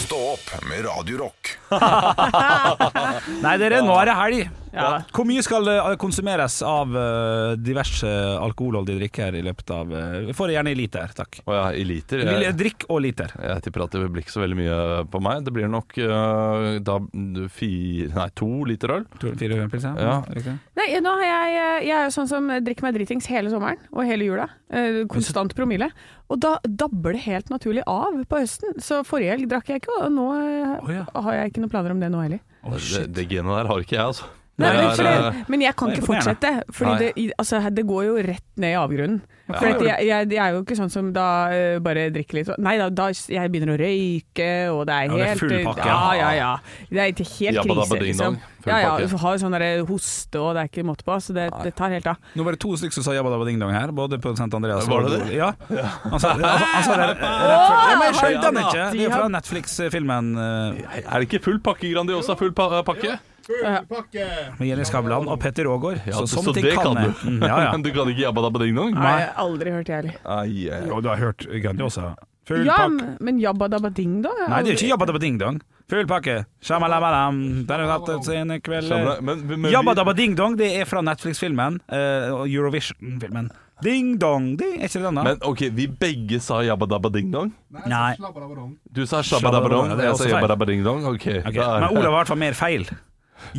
Stå 0.09 0.17
opp 0.33 0.63
med 0.65 0.85
Radio 0.85 1.17
Rock. 1.17 1.51
Nei, 3.45 3.51
dere, 3.61 3.83
nå 3.85 3.93
er 4.01 4.09
det 4.09 4.15
helg. 4.17 4.39
Ja. 4.73 4.89
Hvor 5.15 5.25
mye 5.27 5.43
skal 5.45 5.65
det 5.65 5.77
konsumeres 6.01 6.59
av 6.65 6.93
eh, 6.95 7.53
diverse 7.59 8.09
alkoholholdige 8.39 8.99
drikker 9.01 9.37
i 9.39 9.43
løpet 9.45 9.73
av 9.73 9.89
uh, 9.93 10.19
Vi 10.27 10.35
får 10.37 10.51
det 10.51 10.55
gjerne 10.57 10.73
i 10.73 10.77
liter, 10.77 11.15
takk. 11.17 11.39
Å 11.49 11.55
ja, 11.57 11.65
i 11.73 11.85
liter. 11.87 12.21
Jeg, 12.25 12.53
Drikk 12.59 12.85
og 12.89 13.01
liter. 13.05 13.33
jeg 13.41 13.65
tipper 13.65 13.85
at 13.85 13.97
det 13.97 14.03
blir 14.13 14.23
ikke 14.25 14.35
så 14.35 14.43
veldig 14.43 14.59
mye 14.59 14.77
på 15.09 15.21
meg. 15.25 15.43
Det 15.47 15.55
blir 15.55 15.69
nok 15.71 15.95
da 16.85 16.97
fire, 17.53 18.09
nei, 18.15 18.29
to 18.37 18.49
liter 18.69 18.93
øl. 18.99 19.05
To- 19.21 19.33
Fire 19.39 19.67
pils, 19.71 19.85
ja. 19.87 19.93
Ja. 19.99 20.55
Nei, 20.79 20.87
nå 21.03 21.13
har 21.21 21.25
jeg, 21.25 21.59
jeg 21.87 21.95
er 21.97 22.07
jo 22.07 22.13
sånn 22.15 22.29
som 22.29 22.49
drikker 22.65 22.85
meg 22.87 22.97
dritings 22.97 23.29
hele 23.31 23.51
sommeren 23.53 23.79
og 23.93 24.05
hele 24.07 24.27
jula. 24.27 24.47
Eh, 24.69 25.01
konstant 25.09 25.53
promille. 25.57 25.89
Og 26.29 26.39
da 26.43 26.57
dabber 26.63 27.15
det 27.17 27.23
helt 27.25 27.49
naturlig 27.53 27.83
av 27.89 28.19
på 28.29 28.41
høsten. 28.43 28.77
Så 28.83 29.01
forrige 29.07 29.33
helg 29.33 29.49
drakk 29.49 29.71
jeg 29.71 29.81
ikke, 29.83 29.95
og 30.03 30.11
nå 30.13 30.27
eh, 30.37 30.75
Å, 30.77 30.91
ja. 30.93 31.05
har 31.25 31.39
jeg 31.39 31.53
ikke 31.53 31.63
noen 31.65 31.73
planer 31.73 31.95
om 31.95 32.03
det 32.03 32.11
nå 32.13 32.21
heller. 32.25 32.43
det, 32.75 33.07
det 33.15 33.25
genet 33.31 33.55
der 33.61 33.71
har 33.71 33.85
ikke 33.85 33.97
jeg, 33.97 34.05
altså. 34.11 34.29
Nei, 34.59 34.71
men, 34.75 34.89
for 34.91 35.07
det, 35.07 35.43
men 35.47 35.61
jeg 35.63 35.75
kan 35.79 35.91
ikke 35.93 36.07
fortsette, 36.09 36.53
for 36.75 36.99
det, 36.99 37.11
altså, 37.39 37.61
det 37.71 37.85
går 37.87 38.07
jo 38.09 38.15
rett 38.25 38.47
ned 38.59 38.73
i 38.75 38.79
avgrunnen. 38.79 39.21
For 39.49 39.65
jeg, 39.65 40.05
jeg, 40.05 40.27
jeg 40.29 40.41
er 40.43 40.53
jo 40.53 40.59
ikke 40.61 40.75
sånn 40.77 40.91
som 40.93 41.07
da 41.15 41.25
eh, 41.49 41.79
bare 41.81 42.03
drikker 42.13 42.37
litt 42.37 42.49
Nei 42.61 42.75
da, 42.77 42.85
da 42.93 43.07
jeg 43.09 43.49
begynner 43.49 43.73
å 43.73 43.77
røyke, 43.81 44.49
og 44.69 44.83
det 44.85 44.93
er 44.93 45.07
Ja, 45.07 45.15
det 45.15 45.29
er 45.31 45.39
full 45.39 45.55
pakke. 45.65 45.87
Ja, 45.89 46.03
ja, 46.19 46.27
ja. 46.37 46.49
Det 46.91 47.01
er 47.01 47.13
ikke 47.15 47.25
helt 47.31 47.61
krise, 47.65 47.99
liksom. 48.03 48.37
Ja, 48.67 48.77
ja, 48.83 48.91
du 48.99 49.15
har 49.23 49.39
sånn 49.41 49.55
der 49.55 49.81
hoste, 49.87 50.37
og 50.37 50.51
det 50.53 50.65
er 50.65 50.69
ikke 50.69 50.83
måte 50.85 51.07
på, 51.07 51.15
så 51.23 51.33
det, 51.33 51.47
det 51.63 51.71
tar 51.79 51.95
helt 51.95 52.11
av. 52.11 52.19
Nå 52.37 52.45
var 52.45 52.53
det 52.53 52.61
to 52.61 52.75
stykker 52.77 52.99
som 52.99 53.07
sa 53.07 53.15
jabba 53.15 53.31
dabba 53.33 53.47
ding 53.47 53.57
dong 53.63 53.73
her, 53.73 53.93
både 53.95 54.19
på 54.21 54.35
St. 54.35 54.51
Andreas 54.59 54.85
Var 54.91 55.07
det 55.07 55.15
det? 55.15 55.31
Ja. 55.39 55.53
Han 56.03 56.21
sa, 56.21 56.35
han, 56.35 56.45
han 56.45 56.85
sa 56.85 56.99
det 56.99 57.09
jeg 57.09 58.19
skjønte 58.19 58.45
den 58.51 58.61
ikke. 58.67 58.85
Det 58.93 59.07
er 59.07 59.15
fra 59.15 59.33
Netflix-filmen 59.33 60.31
er 60.37 61.09
det 61.15 61.25
ikke 61.25 61.41
full 61.47 61.59
pakke 61.63 61.89
Grandiosa? 61.89 62.37
Full 62.37 62.53
pa 63.49 63.73
pakke? 63.89 64.25
med 64.59 64.67
Jenny 64.69 64.85
Skavlan 64.87 65.27
og 65.27 65.39
Petter 65.41 65.65
Aagaard. 65.71 66.01
Ja, 66.07 66.13
så 66.21 66.27
så, 66.29 66.43
så 66.45 66.53
det 66.53 66.73
kan 66.75 66.83
kan 66.93 66.95
du. 67.03 67.45
Ja, 67.45 67.55
ja. 67.65 67.71
Men 67.73 67.81
du 67.85 67.91
kan 67.95 68.07
ikke 68.11 68.25
jabba 68.27 68.41
dabba 68.47 68.59
ding 68.63 68.75
dong? 68.77 68.93
Nei, 68.95 69.13
jeg 69.19 69.29
har 69.33 69.43
aldri 69.45 69.71
hørt 69.75 69.87
det 69.89 69.95
heller. 69.99 70.17
Ai. 70.25 70.69
Og 70.93 71.03
du 71.03 71.09
har 71.09 71.17
hørt 71.27 71.45
Grandiosa? 71.63 72.15
Full 72.49 72.63
Ja, 72.65 72.77
pakke. 72.81 73.17
men- 73.21 73.37
jabba 73.37 73.67
dabba 73.69 73.89
ding, 73.93 74.21
Dong? 74.25 74.37
Nei, 74.49 74.61
det 74.63 74.71
er 74.71 74.73
jo 74.73 74.77
ikke 74.79 74.87
jabba 74.95 75.05
dabba 75.05 75.19
ding 75.21 75.35
dong. 75.37 75.59
Full 75.89 76.07
pakke. 76.09 76.45
Shamalabalam. 76.65 77.65
Der 77.69 77.77
har 77.83 77.85
vi 77.85 78.13
hatt 78.13 78.25
sine 78.25 78.57
kvelder. 78.65 79.69
Jabba 79.69 79.93
dabba 79.99 80.13
ding 80.17 80.33
dong, 80.37 80.55
det 80.57 80.69
er 80.81 80.85
fra 80.89 81.01
Netflix-filmen. 81.05 81.77
eh, 81.93 82.29
og 82.33 82.47
Eurovision-filmen. 82.49 83.51
Ding 83.83 84.17
dong, 84.19 84.57
det 84.57 84.65
er 84.75 84.87
ikke 84.89 84.97
det 84.99 85.03
denne? 85.05 85.23
men 85.23 85.37
ok, 85.45 85.61
vi 85.71 85.85
begge 85.87 86.41
sa 86.41 86.57
jabba 86.65 86.85
dabba 86.89 87.09
ding 87.13 87.29
dong. 87.31 87.53
Nei. 87.87 88.15
Du 88.91 89.05
sa 89.05 89.21
shabba 89.21 89.51
dabba 89.53 89.69
dong, 89.69 89.93
jeg 90.01 90.17
sa 90.17 90.25
jabba 90.33 90.47
dabba 90.51 90.65
ding 90.67 90.83
dong. 90.83 91.05
Ok, 91.05 91.27
okay. 91.45 91.53
Men 91.53 91.95
Olav 91.95 92.03
har 92.03 92.09
i 92.09 92.17
hvert 92.17 92.27
fall 92.33 92.37
mer 92.41 92.53
feil. 92.57 92.83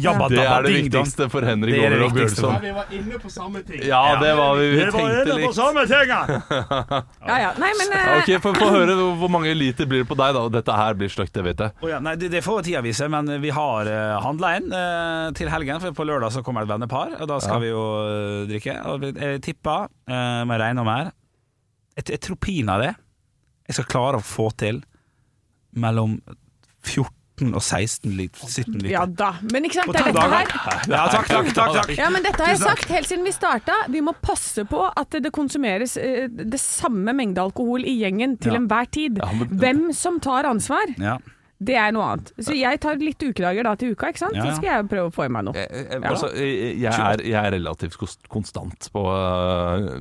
Jabba 0.01 0.27
det 0.31 0.37
dabba 0.39 0.57
er 0.59 0.63
det 0.67 0.73
ding 0.75 0.87
viktigste 0.87 1.27
for 1.33 1.47
Henrik 1.49 1.75
Det 1.75 1.85
er 1.87 1.91
det 1.95 1.99
Over 2.01 2.07
og. 2.11 2.17
Bjørnson. 2.19 2.57
Vi 2.63 2.73
var 2.77 2.93
inne 2.99 3.19
på 3.23 3.31
samme 3.35 3.63
ting. 3.67 3.81
Ja, 3.89 4.01
det 4.21 4.33
var 4.39 4.55
vi. 4.59 4.67
Vi 4.71 4.77
Det 4.81 4.87
var 4.93 5.01
tenkte 5.01 5.35
inne 5.35 5.47
på 5.47 5.53
samme 5.57 5.85
ting 5.91 6.13
Ja, 7.31 7.37
ja. 7.45 7.51
Nei, 7.61 7.71
men 7.81 7.95
uh... 7.97 8.13
Ok, 8.19 8.31
Få 8.45 8.53
få 8.59 8.69
høre 8.75 8.95
hvor- 8.99 9.31
mange 9.31 9.55
liter 9.55 9.87
blir 9.91 10.03
det 10.05 10.09
på 10.11 10.17
deg, 10.19 10.35
da. 10.37 10.45
Dette 10.59 10.77
her 10.81 10.95
blir 11.01 11.11
stygt, 11.13 11.33
det 11.37 11.45
vet 11.47 11.61
jeg. 11.65 11.75
Oh, 11.83 11.89
ja, 11.91 11.99
nei, 12.03 12.15
det, 12.21 12.31
det 12.33 12.43
får 12.45 12.63
tida 12.67 12.81
vise, 12.85 13.09
men 13.13 13.29
vi 13.43 13.51
har 13.55 13.89
uh, 13.91 14.19
handla 14.25 14.53
inn 14.59 14.69
uh, 14.75 15.31
til 15.39 15.51
helgen. 15.53 15.81
For 15.83 15.95
på 15.97 16.07
lørdag 16.09 16.33
så 16.35 16.43
kommer 16.47 16.65
det 16.65 16.71
et 16.71 16.75
vennepar, 16.77 17.17
og 17.21 17.29
da 17.31 17.39
skal 17.43 17.59
Ja. 17.61 17.65
vi 17.65 17.71
jo 17.73 17.85
uh, 17.85 18.49
drikke. 18.51 18.77
Og 18.91 19.07
jeg 19.11 19.43
tipper, 19.47 19.89
uh, 20.11 20.43
med 20.51 20.61
regn 20.63 20.79
og 20.83 20.87
mer 20.89 21.11
Jeg, 21.97 22.07
jeg 22.15 22.21
tror 22.27 22.39
pinadø 22.43 22.91
jeg 23.71 23.77
skal 23.77 23.87
klare 23.87 24.19
å 24.19 24.25
få 24.25 24.49
til 24.59 24.81
mellom 25.79 26.17
14 26.83 27.07
og 27.55 27.63
16 27.65 28.13
liter. 28.17 28.45
17 28.47 28.75
liter. 28.79 28.93
Ja 28.93 29.05
da. 29.07 29.31
Men 29.53 29.65
ikke 29.69 29.81
sant, 29.81 29.93
det 29.97 30.03
er 30.03 30.13
dette 30.13 30.29
her. 30.35 30.53
Ja, 30.93 31.03
takk, 31.13 31.27
takk, 31.31 31.51
takk, 31.57 31.75
takk. 31.81 31.93
Ja, 31.99 32.11
men 32.13 32.25
dette 32.27 32.45
har 32.45 32.53
jeg 32.55 32.63
sagt 32.63 32.93
helt 32.93 33.09
siden 33.09 33.25
vi 33.27 33.33
starta. 33.35 33.77
Vi 33.89 34.03
må 34.05 34.15
passe 34.21 34.65
på 34.69 34.85
at 34.91 35.19
det 35.25 35.33
konsumeres 35.35 35.97
eh, 36.01 36.29
det 36.31 36.61
samme 36.63 37.15
mengde 37.17 37.43
alkohol 37.43 37.85
i 37.89 37.97
gjengen 38.03 38.37
til 38.43 38.59
enhver 38.61 38.89
tid. 38.93 39.21
Hvem 39.51 39.89
som 39.97 40.21
tar 40.23 40.49
ansvar, 40.51 40.95
Ja. 41.01 41.19
Det 41.63 41.75
er 41.77 41.93
noe 41.93 42.05
annet. 42.15 42.31
Så 42.41 42.55
jeg 42.57 42.81
tar 42.81 42.97
litt 42.97 43.21
ukedager 43.21 43.67
da 43.69 43.75
til 43.77 43.93
uka, 43.93 44.09
ikke 44.09 44.23
sant? 44.23 44.33
Ja, 44.35 44.45
ja. 44.47 44.51
Så 44.51 44.57
skal 44.63 44.71
jeg 44.73 44.89
prøve 44.89 45.11
å 45.11 45.13
få 45.13 45.27
i 45.27 45.29
meg 45.29 45.45
noe. 45.45 45.55
Jeg, 45.61 45.69
jeg, 45.91 46.03
altså, 46.09 46.31
jeg, 46.35 46.79
jeg, 46.81 46.95
er, 46.95 47.23
jeg 47.29 47.37
er 47.45 47.51
relativt 47.59 47.99
konstant 48.33 48.89
på, 48.95 49.03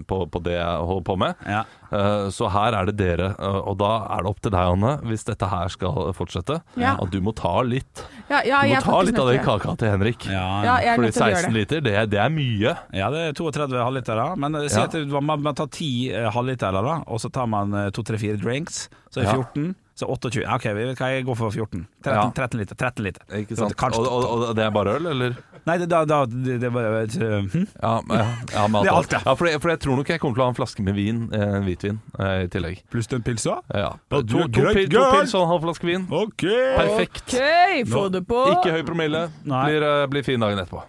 på, 0.07 0.19
på 0.31 0.41
det 0.45 0.55
jeg 0.55 0.85
holder 0.89 1.05
på 1.09 1.15
med. 1.19 1.35
Ja. 1.49 1.63
Eh, 1.89 2.29
Så 2.31 2.47
her 2.53 2.75
er 2.77 2.85
det 2.89 2.95
dere, 2.99 3.31
eh, 3.35 3.59
og 3.67 3.77
da 3.81 3.89
er 4.15 4.23
det 4.23 4.31
opp 4.31 4.39
til 4.45 4.53
deg, 4.53 4.71
Anne, 4.75 4.93
hvis 5.09 5.25
dette 5.27 5.49
her 5.51 5.71
skal 5.73 6.13
fortsette, 6.17 6.59
Ja. 6.79 6.95
at 7.01 7.11
du 7.11 7.19
må 7.25 7.33
ta 7.35 7.57
litt. 7.65 8.03
Ja, 8.29 8.41
ja, 8.45 8.61
Du 8.63 8.75
må 8.75 8.81
ta 8.85 9.01
litt 9.09 9.19
av 9.19 9.27
den 9.31 9.37
det. 9.41 9.45
kaka 9.45 9.75
til 9.83 9.91
Henrik. 9.93 10.25
Ja, 10.29 10.45
Ja, 10.63 10.77
jeg 10.85 10.95
Fordi 10.95 11.07
nødt 11.09 11.13
til 11.17 11.23
å 11.23 11.29
gjøre 11.29 11.43
16 11.43 11.53
det. 11.53 11.59
liter, 11.59 11.81
det 11.81 11.95
er, 11.95 12.05
det 12.15 12.19
er 12.23 12.29
mye. 12.29 12.75
Ja, 12.93 13.09
det 13.11 13.19
er 13.27 13.33
32 13.33 13.83
halvlitere. 13.83 14.29
Men 14.37 14.55
eh, 14.55 14.67
si 14.69 14.79
Ja. 14.79 14.85
at 14.85 14.95
man, 15.11 15.41
man 15.43 15.55
tar 15.55 15.67
10 15.67 16.31
halvlitere, 16.31 17.03
og 17.07 17.19
så 17.19 17.29
tar 17.31 17.47
man 17.47 17.71
2-3-4 17.91 18.39
drinks, 18.41 18.87
så 19.11 19.19
er 19.21 19.25
det 19.25 19.33
Ja. 19.33 19.43
14. 19.43 19.75
Så 19.99 20.07
28. 20.07 20.45
OK, 20.55 20.65
vi 20.77 20.83
kan 20.95 21.09
jeg 21.11 21.25
gå 21.27 21.33
for 21.35 21.51
14. 21.51 21.81
13, 22.05 22.13
Ja. 22.15 22.29
13 22.37 22.59
liter. 22.61 22.75
13 22.79 23.03
liter. 23.03 23.23
Ikke 23.35 23.57
sant? 23.59 23.73
kanskje- 23.75 23.99
Og, 24.07 24.23
og, 24.23 24.43
og 24.49 24.55
det 24.55 24.63
er 24.63 24.69
bare 24.71 24.93
øl, 24.95 25.07
eller? 25.11 25.33
Nei, 25.67 25.75
det, 25.81 25.89
da, 25.91 26.05
da 26.07 26.21
det, 26.25 26.55
det 26.61 26.69
var 26.71 26.85
uh, 27.03 27.43
hm? 27.51 27.65
Ja, 27.83 27.91
ja, 28.07 28.27
ja, 28.53 28.67
med 28.71 28.81
Det 28.85 28.89
er 28.93 28.95
alt, 28.95 29.11
ja. 29.11 29.19
ja. 29.25 29.33
for, 29.35 29.49
jeg, 29.51 29.59
for 29.61 29.69
jeg 29.73 29.79
tror 29.83 29.99
nok 29.99 30.07
jeg 30.13 30.21
kommer 30.23 30.37
til 30.39 30.43
å 30.45 30.47
ha 30.47 30.53
en 30.53 30.57
flaske 30.61 30.85
med 30.87 30.95
vin, 30.95 31.19
eh, 31.35 31.43
en 31.59 31.67
hvitvin, 31.67 31.99
eh, 32.15 32.45
i 32.45 32.47
tillegg. 32.53 32.79
Pluss 32.89 33.11
den 33.11 33.25
pilsa? 33.27 33.57
Ja. 33.75 33.89
Ja, 33.91 34.21
To, 34.23 34.23
to, 34.23 34.47
pil, 34.55 34.87
to 34.89 35.03
pils 35.17 35.35
og 35.35 35.43
en 35.43 35.51
halv 35.51 35.67
flaske 35.67 35.89
vin. 35.91 36.07
OK! 36.09 36.47
Perfekt. 36.79 37.35
OK, 37.35 37.83
få 37.91 38.05
Nå- 38.07 38.13
det 38.15 38.23
på. 38.31 38.39
Ikke 38.55 38.71
høy 38.77 38.83
promille. 38.87 39.25
Nei. 39.43 39.65
Blir, 39.67 39.83
eh, 39.91 40.07
blir 40.15 40.23
fin 40.31 40.39
dagen 40.47 40.63
etterpå. 40.63 40.85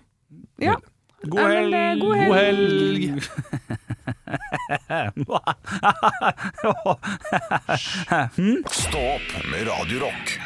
Ja. 0.63 0.79
God 1.27 1.37
Ja, 1.43 1.49
men, 1.51 1.57
helg! 1.59 1.75
eh, 1.75 1.95
god 2.01 2.17
God 2.31 2.37
helg! 2.39 3.81
Hm? 8.37 8.65
Stopp 8.71 9.23
med 9.51 9.69
radiorock. 9.69 10.41